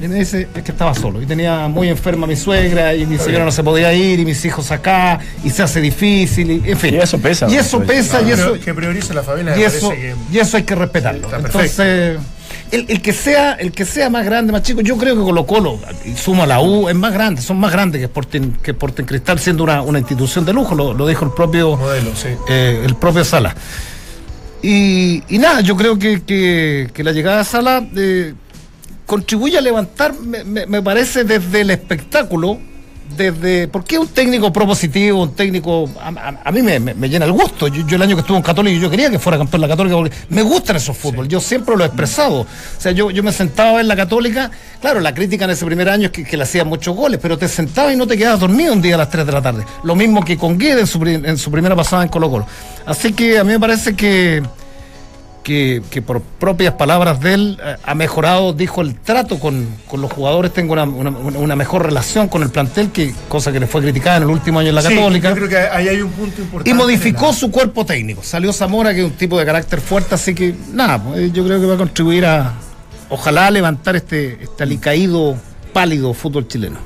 Y 0.00 0.08
me 0.08 0.16
dice, 0.16 0.48
es 0.54 0.62
que 0.62 0.72
estaba 0.72 0.94
solo, 0.94 1.20
y 1.22 1.26
tenía 1.26 1.68
muy 1.68 1.88
enferma 1.88 2.24
a 2.26 2.28
mi 2.28 2.36
suegra, 2.36 2.94
y 2.94 3.06
mi 3.06 3.18
señora 3.18 3.44
no 3.44 3.52
se 3.52 3.62
podía 3.62 3.92
ir, 3.92 4.20
y 4.20 4.24
mis 4.24 4.44
hijos 4.44 4.70
acá, 4.70 5.18
y 5.44 5.50
se 5.50 5.62
hace 5.62 5.80
difícil, 5.80 6.50
y, 6.50 6.70
en 6.70 6.78
fin. 6.78 6.94
Y 6.94 6.98
eso 6.98 7.18
pesa, 7.18 7.48
Y 7.50 7.56
eso 7.56 7.78
¿no? 7.80 7.86
pesa, 7.86 8.22
y 8.22 8.30
eso... 8.32 8.54
que 8.60 9.14
la 9.14 9.22
familia. 9.22 9.56
Y 9.56 9.62
eso, 9.62 9.90
que- 9.90 10.14
y 10.32 10.38
eso 10.38 10.56
hay 10.56 10.62
que 10.64 10.74
respetarlo. 10.74 11.28
Entonces, 11.36 12.18
el, 12.70 12.84
el 12.88 13.00
que 13.00 13.12
sea, 13.14 13.54
el 13.54 13.72
que 13.72 13.84
sea 13.86 14.10
más 14.10 14.24
grande, 14.24 14.52
más 14.52 14.62
chico, 14.62 14.80
yo 14.82 14.96
creo 14.98 15.14
que 15.16 15.22
Colo 15.22 15.46
Colo, 15.46 15.78
y 16.04 16.14
suma 16.16 16.46
la 16.46 16.60
U, 16.60 16.88
es 16.88 16.94
más 16.94 17.12
grande, 17.12 17.40
son 17.42 17.58
más 17.58 17.72
grandes 17.72 17.98
que 18.00 18.04
Sporting, 18.06 18.52
que 18.62 18.72
Sporting 18.72 19.04
Cristal, 19.04 19.38
siendo 19.38 19.64
una, 19.64 19.80
una 19.82 19.98
institución 19.98 20.44
de 20.44 20.52
lujo, 20.52 20.74
lo, 20.74 20.92
lo 20.94 21.06
dijo 21.06 21.24
el 21.24 21.32
propio 21.32 21.76
Modelo, 21.76 22.10
sí. 22.14 22.28
eh, 22.48 22.82
el 22.84 22.94
propio 22.96 23.24
Sala. 23.24 23.54
Y, 24.60 25.22
y 25.28 25.38
nada, 25.38 25.60
yo 25.60 25.76
creo 25.76 25.98
que, 25.98 26.22
que- 26.22 26.90
que 26.92 27.04
la 27.04 27.12
llegada 27.12 27.38
de 27.38 27.44
Sala 27.44 27.86
eh, 27.96 28.34
contribuye 29.08 29.56
a 29.58 29.60
levantar, 29.62 30.12
me, 30.20 30.44
me- 30.44 30.66
me 30.66 30.82
parece, 30.82 31.24
desde 31.24 31.62
el 31.62 31.70
espectáculo, 31.70 32.58
desde. 33.16 33.66
Porque 33.68 33.98
un 33.98 34.08
técnico 34.08 34.52
propositivo, 34.52 35.22
un 35.22 35.34
técnico. 35.34 35.88
A, 35.98 36.08
a- 36.08 36.40
a 36.44 36.52
mí 36.52 36.60
me, 36.60 36.78
me- 36.78 36.92
me 36.92 37.08
llena 37.08 37.24
el 37.24 37.32
gusto. 37.32 37.66
Yo, 37.68 37.86
yo 37.86 37.96
el 37.96 38.02
año 38.02 38.14
que 38.14 38.20
estuve 38.20 38.36
en 38.36 38.42
Católica, 38.42 38.78
yo 38.78 38.90
quería 38.90 39.08
que 39.10 39.18
fuera 39.18 39.38
campeón 39.38 39.62
de 39.62 39.66
la 39.66 39.72
Católica 39.72 39.96
porque 39.96 40.14
me 40.28 40.42
gustan 40.42 40.76
esos 40.76 40.94
fútbol. 40.94 41.26
Yo 41.26 41.40
siempre 41.40 41.74
lo 41.74 41.84
he 41.84 41.86
expresado. 41.86 42.40
O 42.42 42.46
sea, 42.78 42.92
yo, 42.92 43.10
yo 43.10 43.22
me 43.22 43.32
sentaba 43.32 43.80
en 43.80 43.88
la 43.88 43.96
Católica. 43.96 44.50
Claro, 44.82 45.00
la 45.00 45.14
crítica 45.14 45.46
en 45.46 45.52
ese 45.52 45.64
primer 45.64 45.88
año 45.88 46.06
es 46.06 46.12
que, 46.12 46.22
que 46.24 46.36
le 46.36 46.42
hacían 46.42 46.68
muchos 46.68 46.94
goles, 46.94 47.18
pero 47.20 47.38
te 47.38 47.48
sentabas 47.48 47.94
y 47.94 47.96
no 47.96 48.06
te 48.06 48.18
quedabas 48.18 48.40
dormido 48.40 48.74
un 48.74 48.82
día 48.82 48.94
a 48.96 48.98
las 48.98 49.08
3 49.10 49.24
de 49.24 49.32
la 49.32 49.40
tarde. 49.40 49.64
Lo 49.84 49.96
mismo 49.96 50.22
que 50.22 50.36
con 50.36 50.58
Guede 50.58 50.82
en 50.82 50.86
su, 50.86 51.02
en 51.06 51.38
su 51.38 51.50
primera 51.50 51.74
pasada 51.74 52.02
en 52.02 52.10
Colo 52.10 52.28
Colo. 52.30 52.46
Así 52.84 53.14
que 53.14 53.38
a 53.38 53.42
mí 53.44 53.52
me 53.52 53.58
parece 53.60 53.96
que 53.96 54.42
que, 55.42 55.82
que 55.90 56.02
por 56.02 56.20
propias 56.20 56.74
palabras 56.74 57.20
de 57.20 57.34
él 57.34 57.60
eh, 57.64 57.76
ha 57.82 57.94
mejorado, 57.94 58.52
dijo, 58.52 58.82
el 58.82 58.94
trato 58.96 59.38
con, 59.38 59.66
con 59.86 60.00
los 60.02 60.12
jugadores, 60.12 60.52
tengo 60.52 60.74
una, 60.74 60.84
una- 60.84 61.10
una 61.10 61.56
mejor 61.56 61.84
relación 61.86 62.28
con 62.28 62.42
el 62.42 62.50
plantel, 62.50 62.90
que 62.90 63.14
cosa 63.28 63.50
que 63.50 63.58
le 63.60 63.66
fue 63.66 63.80
criticada 63.80 64.18
en 64.18 64.24
el 64.24 64.28
último 64.30 64.58
año 64.58 64.68
en 64.68 64.74
la 64.74 64.82
Sí, 64.82 64.94
Católica. 64.94 65.30
Yo 65.30 65.34
creo 65.36 65.48
que 65.48 65.56
ahí 65.56 65.88
hay 65.88 66.02
un 66.02 66.10
punto 66.10 66.40
importante. 66.42 66.70
Y 66.70 66.74
modificó 66.74 67.26
la- 67.28 67.32
su 67.32 67.50
cuerpo 67.50 67.86
técnico. 67.86 68.22
Salió 68.22 68.52
Zamora, 68.52 68.92
que 68.92 69.00
es 69.00 69.06
un 69.06 69.12
tipo 69.16 69.38
de 69.38 69.46
carácter 69.46 69.80
fuerte, 69.80 70.14
así 70.14 70.34
que 70.34 70.54
nada, 70.72 71.02
pues, 71.02 71.32
yo 71.32 71.44
creo 71.44 71.58
que 71.60 71.66
va 71.66 71.74
a 71.74 71.78
contribuir 71.78 72.26
a, 72.26 72.52
ojalá, 73.08 73.46
a 73.46 73.50
levantar 73.50 73.96
este, 73.96 74.42
este 74.42 74.62
alicaído, 74.64 75.36
pálido 75.72 76.12
fútbol 76.14 76.46
chileno. 76.48 76.78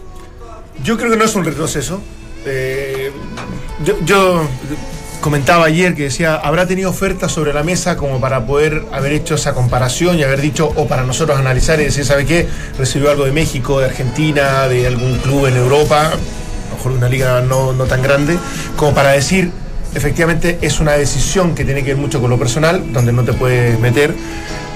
Yo 0.85 0.97
creo 0.97 1.11
que 1.11 1.16
no 1.16 1.25
es 1.25 1.35
un 1.35 1.44
retroceso. 1.44 2.00
Eh, 2.44 3.11
yo, 3.85 3.94
yo 4.04 4.44
comentaba 5.23 5.67
ayer 5.67 5.95
que 5.95 6.02
decía, 6.02 6.35
habrá 6.35 6.67
tenido 6.67 6.91
ofertas 6.91 7.31
sobre 7.31 7.55
la 7.55 7.62
mesa 7.62 7.97
como 7.97 8.21
para 8.21 8.45
poder 8.45 8.83
haber 8.93 9.12
hecho 9.12 9.37
esa 9.37 9.55
comparación 9.55 10.19
y 10.19 10.25
haber 10.25 10.41
dicho, 10.41 10.71
o 10.75 10.87
para 10.88 11.05
nosotros 11.05 11.38
analizar 11.38 11.81
y 11.81 11.85
decir, 11.85 12.05
¿sabe 12.05 12.26
qué? 12.26 12.49
Recibió 12.76 13.09
algo 13.11 13.25
de 13.25 13.31
México, 13.33 13.79
de 13.79 13.87
Argentina, 13.87 14.67
de 14.69 14.87
algún 14.88 15.17
club 15.19 15.47
en 15.47 15.57
Europa, 15.57 16.09
a 16.09 16.11
lo 16.71 16.76
mejor 16.76 16.93
de 16.93 16.99
una 16.99 17.09
liga 17.09 17.41
no, 17.41 17.73
no 17.73 17.85
tan 17.85 18.02
grande, 18.02 18.37
como 18.76 18.95
para 18.95 19.12
decir, 19.12 19.52
efectivamente 19.95 20.59
es 20.61 20.81
una 20.81 20.93
decisión 20.95 21.55
que 21.55 21.64
tiene 21.64 21.85
que 21.85 21.91
ver 21.95 21.99
mucho 22.02 22.21
con 22.21 22.29
lo 22.29 22.38
personal, 22.38 22.93
donde 22.93 23.12
no 23.12 23.23
te 23.23 23.33
puedes 23.33 23.79
meter, 23.79 24.12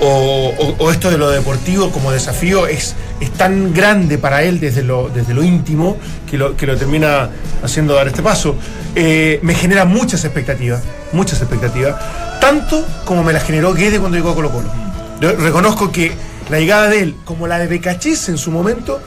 o, 0.00 0.52
o- 0.58 0.76
o 0.78 0.90
esto 0.92 1.10
de 1.10 1.18
lo 1.18 1.28
deportivo 1.30 1.90
como 1.90 2.12
desafío 2.12 2.68
es, 2.68 2.94
es 3.20 3.32
tan 3.32 3.74
grande 3.74 4.16
para 4.18 4.42
él 4.44 4.60
desde 4.60 4.82
lo, 4.84 5.08
desde 5.12 5.34
lo 5.34 5.42
íntimo 5.42 5.96
que 6.30 6.36
lo, 6.38 6.54
que 6.56 6.66
lo 6.66 6.76
termina 6.76 7.30
haciendo 7.64 7.94
dar 7.94 8.06
este 8.06 8.22
paso. 8.22 8.54
Eh, 8.98 9.40
me 9.42 9.54
genera 9.54 9.84
muchas 9.84 10.24
expectativas, 10.24 10.82
muchas 11.12 11.40
expectativas, 11.42 11.94
tanto 12.40 12.82
como 13.04 13.22
me 13.22 13.34
las 13.34 13.44
generó 13.44 13.74
Guede 13.74 13.98
cuando 14.00 14.16
llegó 14.16 14.30
a 14.30 14.34
Colo 14.34 14.50
Colo. 14.50 14.68
Yo 15.20 15.32
reconozco 15.36 15.92
que 15.92 16.12
la 16.48 16.58
llegada 16.58 16.88
de 16.88 17.00
él, 17.00 17.14
como 17.26 17.46
la 17.46 17.58
de 17.58 17.66
Becachis 17.66 18.30
en 18.30 18.38
su 18.38 18.50
momento, 18.50 18.98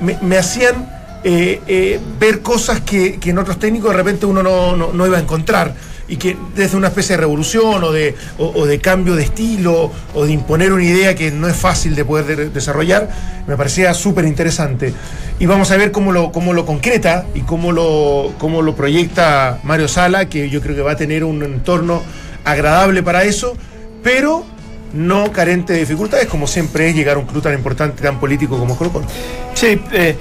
me, 0.00 0.18
me- 0.20 0.36
hacían 0.36 0.90
eh, 1.22 1.60
eh, 1.68 2.00
ver 2.18 2.40
cosas 2.40 2.80
que, 2.80 3.20
que 3.20 3.30
en 3.30 3.38
otros 3.38 3.58
técnicos 3.60 3.90
de 3.92 3.96
repente 3.98 4.26
uno 4.26 4.42
no, 4.42 4.74
no- 4.74 4.92
no 4.92 5.06
iba 5.06 5.16
a 5.18 5.20
encontrar. 5.20 5.74
Y 6.10 6.16
que 6.16 6.36
desde 6.56 6.76
una 6.76 6.88
especie 6.88 7.14
de 7.14 7.20
revolución 7.20 7.82
o 7.84 7.92
de, 7.92 8.16
o, 8.36 8.66
de 8.66 8.78
cambio 8.80 9.14
de 9.14 9.22
estilo 9.22 9.92
o 10.12 10.24
de 10.26 10.32
imponer 10.32 10.72
una 10.72 10.82
idea 10.84 11.14
que 11.14 11.30
no 11.30 11.46
es 11.46 11.56
fácil 11.56 11.94
de 11.94 12.04
poder 12.04 12.36
de- 12.36 12.50
desarrollar, 12.50 13.08
me 13.46 13.56
parecía 13.56 13.94
súper 13.94 14.24
interesante. 14.24 14.92
Y 15.38 15.46
vamos 15.46 15.70
a 15.70 15.76
ver 15.76 15.92
cómo 15.92 16.10
lo, 16.10 16.32
cómo 16.32 16.52
lo 16.52 16.66
concreta 16.66 17.26
y 17.34 17.42
cómo 17.42 17.70
lo, 17.70 18.32
cómo 18.38 18.60
lo 18.60 18.74
proyecta 18.74 19.60
Mario 19.62 19.86
Sala, 19.86 20.28
que 20.28 20.50
yo 20.50 20.60
creo 20.60 20.74
que 20.74 20.82
va 20.82 20.92
a 20.92 20.96
tener 20.96 21.22
un 21.22 21.42
entorno 21.44 22.02
agradable 22.44 23.02
para 23.04 23.22
eso, 23.22 23.56
pero 24.02 24.44
no 24.92 25.30
carente 25.30 25.74
de 25.74 25.78
dificultades, 25.78 26.26
como 26.26 26.48
siempre 26.48 26.88
es 26.88 26.96
llegar 26.96 27.16
a 27.16 27.20
un 27.20 27.26
club 27.26 27.40
tan 27.40 27.54
importante, 27.54 28.02
tan 28.02 28.18
político 28.18 28.58
como 28.58 28.76
Colo 28.76 28.90
Colo. 28.92 29.06
Sí, 29.54 29.80
eh, 29.92 30.16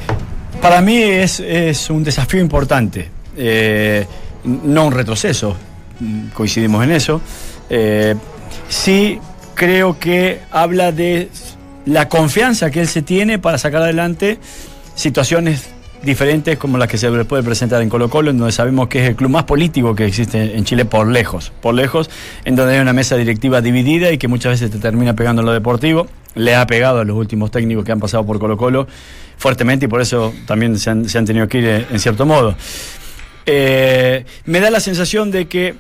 para 0.62 0.82
mí 0.82 1.02
es, 1.02 1.40
es 1.40 1.90
un 1.90 2.04
desafío 2.04 2.40
importante, 2.40 3.10
eh, 3.36 4.06
no 4.44 4.86
un 4.86 4.94
retroceso, 4.94 5.58
coincidimos 6.34 6.84
en 6.84 6.92
eso. 6.92 7.22
Eh, 7.70 8.16
sí 8.68 9.20
creo 9.54 10.00
que 10.00 10.40
habla 10.52 10.92
de 10.92 11.30
la 11.86 12.08
confianza 12.08 12.72
que 12.72 12.82
él 12.82 12.88
se 12.88 13.02
tiene 13.02 13.40
para 13.40 13.58
sacar 13.58 13.82
adelante 13.82 14.40
situaciones 14.96 15.70
diferentes 16.04 16.58
como 16.58 16.78
las 16.78 16.88
que 16.88 16.98
se 16.98 17.10
puede 17.26 17.44
presentar 17.44 17.82
en 17.82 17.90
Colo 17.90 18.10
Colo, 18.10 18.32
en 18.32 18.38
donde 18.38 18.52
sabemos 18.52 18.88
que 18.88 19.04
es 19.04 19.10
el 19.10 19.16
club 19.16 19.32
más 19.32 19.44
político 19.44 19.96
que 19.96 20.06
existe 20.06 20.56
en 20.56 20.64
Chile 20.64 20.86
por 20.86 21.08
lejos, 21.08 21.52
por 21.62 21.74
lejos, 21.74 22.10
en 22.46 22.56
donde 22.56 22.76
hay 22.76 22.80
una 22.80 22.94
mesa 22.94 23.18
directiva 23.18 23.62
dividida 23.62 24.12
y 24.12 24.18
que 24.18 24.28
muchas 24.28 24.54
veces 24.54 24.72
te 24.72 24.80
termina 24.80 25.14
pegando 25.16 25.42
en 25.42 25.48
lo 25.48 25.52
deportivo. 25.52 26.08
Le 26.36 26.56
ha 26.56 26.66
pegado 26.68 27.00
a 27.00 27.04
los 27.04 27.18
últimos 27.18 27.52
técnicos 27.52 27.84
que 27.84 27.92
han 27.92 28.00
pasado 28.00 28.26
por 28.26 28.40
Colo 28.40 28.56
Colo 28.56 28.88
fuertemente 29.38 29.86
y 29.86 29.90
por 29.90 30.02
eso 30.02 30.34
también 30.46 30.78
se 30.78 30.90
han, 30.90 31.10
se 31.10 31.18
han 31.18 31.26
tenido 31.26 31.48
que 31.48 31.58
ir 31.58 31.66
eh, 31.66 31.86
en 31.92 32.00
cierto 32.00 32.26
modo. 32.26 32.56
Eh, 33.46 34.26
me 34.46 34.60
da 34.60 34.70
la 34.70 34.80
sensación 34.80 35.32
de 35.32 35.48
que 35.48 35.76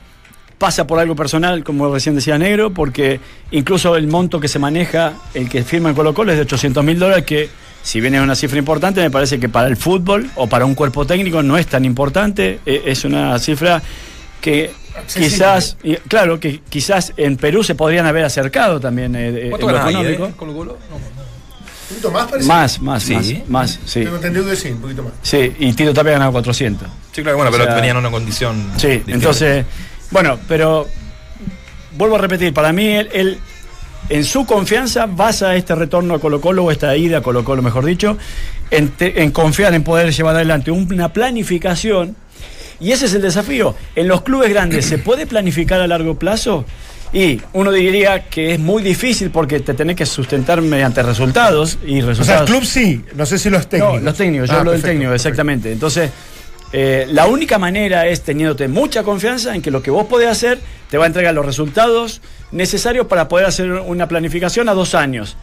pasa 0.59 0.85
por 0.85 0.99
algo 0.99 1.15
personal, 1.15 1.63
como 1.63 1.91
recién 1.91 2.13
decía 2.13 2.37
Negro, 2.37 2.71
porque 2.71 3.19
incluso 3.49 3.95
el 3.95 4.07
monto 4.07 4.39
que 4.39 4.47
se 4.47 4.59
maneja, 4.59 5.13
el 5.33 5.49
que 5.49 5.63
firma 5.63 5.89
en 5.89 5.95
Colo 5.95 6.13
Colo 6.13 6.31
es 6.31 6.37
de 6.37 6.43
800 6.43 6.83
mil 6.83 6.99
dólares, 6.99 7.25
que 7.25 7.49
si 7.81 7.99
bien 8.01 8.13
es 8.13 8.21
una 8.21 8.35
cifra 8.35 8.59
importante, 8.59 9.01
me 9.01 9.09
parece 9.09 9.39
que 9.39 9.49
para 9.49 9.67
el 9.69 9.77
fútbol 9.77 10.29
o 10.35 10.47
para 10.47 10.65
un 10.65 10.75
cuerpo 10.75 11.05
técnico 11.07 11.41
no 11.41 11.57
es 11.57 11.65
tan 11.65 11.85
importante, 11.85 12.59
eh, 12.65 12.83
es 12.85 13.05
una 13.05 13.39
cifra 13.39 13.81
que 14.41 14.71
Accesible. 14.97 15.29
quizás, 15.29 15.77
claro, 16.07 16.39
que 16.39 16.59
quizás 16.69 17.13
en 17.17 17.37
Perú 17.37 17.63
se 17.63 17.75
podrían 17.75 18.05
haber 18.05 18.25
acercado 18.25 18.79
también 18.81 19.15
eh, 19.15 19.29
eh, 19.29 19.49
¿Cuánto 19.49 19.69
en 19.69 19.75
lo 19.75 19.89
económico. 19.89 20.25
eh, 20.27 20.33
Colo 20.35 20.53
Colo? 20.53 20.77
No, 20.89 20.95
¿Un 20.97 21.95
poquito 21.95 22.11
más 22.11 22.27
parece? 22.29 22.47
Más, 22.47 22.81
más, 22.81 23.03
Sí. 23.03 23.13
más, 23.15 23.49
más, 23.49 23.79
sí. 23.85 24.03
Tengo 24.03 24.17
entendido 24.17 24.45
que 24.45 24.55
sí, 24.55 24.67
un 24.69 24.81
poquito 24.81 25.03
más. 25.03 25.13
Sí, 25.23 25.53
y 25.57 25.73
Tito 25.73 25.93
Tapia 25.93 26.11
ganaba 26.11 26.31
400. 26.33 26.87
Sí, 27.13 27.21
claro, 27.23 27.37
bueno, 27.37 27.49
pero 27.51 27.63
O 27.63 27.67
sea, 27.67 27.75
venían 27.75 27.95
en 27.95 28.01
una 28.01 28.11
condición. 28.11 28.71
Sí, 28.77 29.01
entonces, 29.07 29.65
bueno, 30.11 30.39
pero 30.47 30.87
vuelvo 31.97 32.15
a 32.15 32.19
repetir, 32.19 32.53
para 32.53 32.71
mí 32.73 32.87
él, 32.87 33.09
él, 33.13 33.37
en 34.09 34.23
su 34.23 34.45
confianza 34.45 35.05
basa 35.05 35.55
este 35.55 35.75
retorno 35.75 36.15
a 36.15 36.19
Colo 36.19 36.41
Colo 36.41 36.63
o 36.65 36.71
esta 36.71 36.95
ida 36.97 37.19
a 37.19 37.21
Colo 37.21 37.43
Colo, 37.43 37.61
mejor 37.61 37.85
dicho, 37.85 38.17
en, 38.71 38.89
te- 38.89 39.21
en 39.21 39.31
confiar 39.31 39.73
en 39.73 39.83
poder 39.83 40.11
llevar 40.11 40.35
adelante 40.35 40.71
una 40.71 41.11
planificación 41.13 42.15
y 42.79 42.91
ese 42.91 43.07
es 43.07 43.13
el 43.13 43.21
desafío. 43.21 43.75
En 43.95 44.07
los 44.07 44.21
clubes 44.21 44.49
grandes 44.49 44.85
se 44.85 44.97
puede 44.97 45.25
planificar 45.27 45.81
a 45.81 45.87
largo 45.87 46.15
plazo 46.17 46.63
y 47.11 47.41
uno 47.53 47.71
diría 47.71 48.25
que 48.29 48.53
es 48.53 48.59
muy 48.59 48.81
difícil 48.83 49.31
porque 49.31 49.59
te 49.59 49.73
tenés 49.73 49.95
que 49.95 50.05
sustentar 50.05 50.61
mediante 50.61 51.01
resultados 51.03 51.77
y 51.85 51.97
O 51.97 52.01
sea, 52.01 52.07
resultados. 52.09 52.41
el 52.49 52.55
club 52.55 52.65
sí, 52.65 53.03
no 53.15 53.25
sé 53.25 53.37
si 53.39 53.49
los 53.49 53.67
técnicos. 53.67 53.95
No, 53.99 54.05
los 54.05 54.15
técnicos, 54.17 54.49
yo 54.49 54.55
Ah, 54.55 54.59
hablo 54.59 54.71
del 54.71 54.81
técnico, 54.81 55.09
perfecto. 55.11 55.27
exactamente. 55.29 55.71
Entonces, 55.71 56.09
eh, 56.71 57.07
la 57.11 57.25
única 57.27 57.57
manera 57.57 58.07
es 58.07 58.21
teniéndote 58.21 58.67
mucha 58.67 59.03
confianza 59.03 59.55
en 59.55 59.61
que 59.61 59.71
lo 59.71 59.81
que 59.81 59.89
vos 59.91 60.05
podés 60.07 60.29
hacer 60.29 60.59
te 60.89 60.97
va 60.97 61.05
a 61.05 61.07
entregar 61.07 61.33
los 61.33 61.45
resultados 61.45 62.21
necesarios 62.51 63.07
para 63.07 63.27
poder 63.27 63.45
hacer 63.47 63.71
una 63.71 64.07
planificación 64.07 64.69
a 64.69 64.73
dos 64.73 64.95
años. 64.95 65.35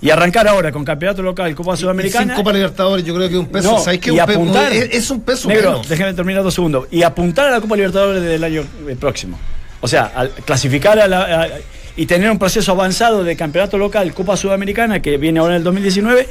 Y 0.00 0.10
arrancar 0.10 0.46
ahora 0.46 0.70
con 0.70 0.84
campeonato 0.84 1.22
local, 1.22 1.52
Copa 1.56 1.76
Sudamericana. 1.76 2.36
Copa 2.36 2.52
Libertadores, 2.52 3.04
yo 3.04 3.14
creo 3.16 3.28
que 3.28 3.36
un 3.36 3.46
peso. 3.48 3.72
No, 3.72 3.78
¿sabes 3.80 3.98
qué? 3.98 4.10
y 4.12 4.20
Un 4.20 4.26
pe- 4.26 4.32
apuntar. 4.34 4.72
es, 4.72 4.88
es 4.94 5.10
un 5.10 5.20
peso 5.22 5.48
Negro, 5.48 5.70
menos. 5.72 5.88
déjame 5.88 6.14
terminar 6.14 6.44
dos 6.44 6.54
segundos. 6.54 6.86
Y 6.92 7.02
apuntar 7.02 7.48
a 7.48 7.50
la 7.50 7.60
Copa 7.60 7.74
Libertadores 7.74 8.22
del 8.22 8.44
año 8.44 8.62
eh, 8.88 8.94
próximo. 8.98 9.36
O 9.80 9.88
sea, 9.88 10.12
al 10.14 10.30
clasificar 10.30 11.00
a 11.00 11.08
la, 11.08 11.42
a- 11.42 11.48
y 11.96 12.06
tener 12.06 12.30
un 12.30 12.38
proceso 12.38 12.70
avanzado 12.70 13.24
de 13.24 13.34
campeonato 13.34 13.76
local, 13.76 14.14
Copa 14.14 14.36
Sudamericana, 14.36 15.02
que 15.02 15.16
viene 15.16 15.40
ahora 15.40 15.54
en 15.54 15.58
el 15.58 15.64
2019, 15.64 16.28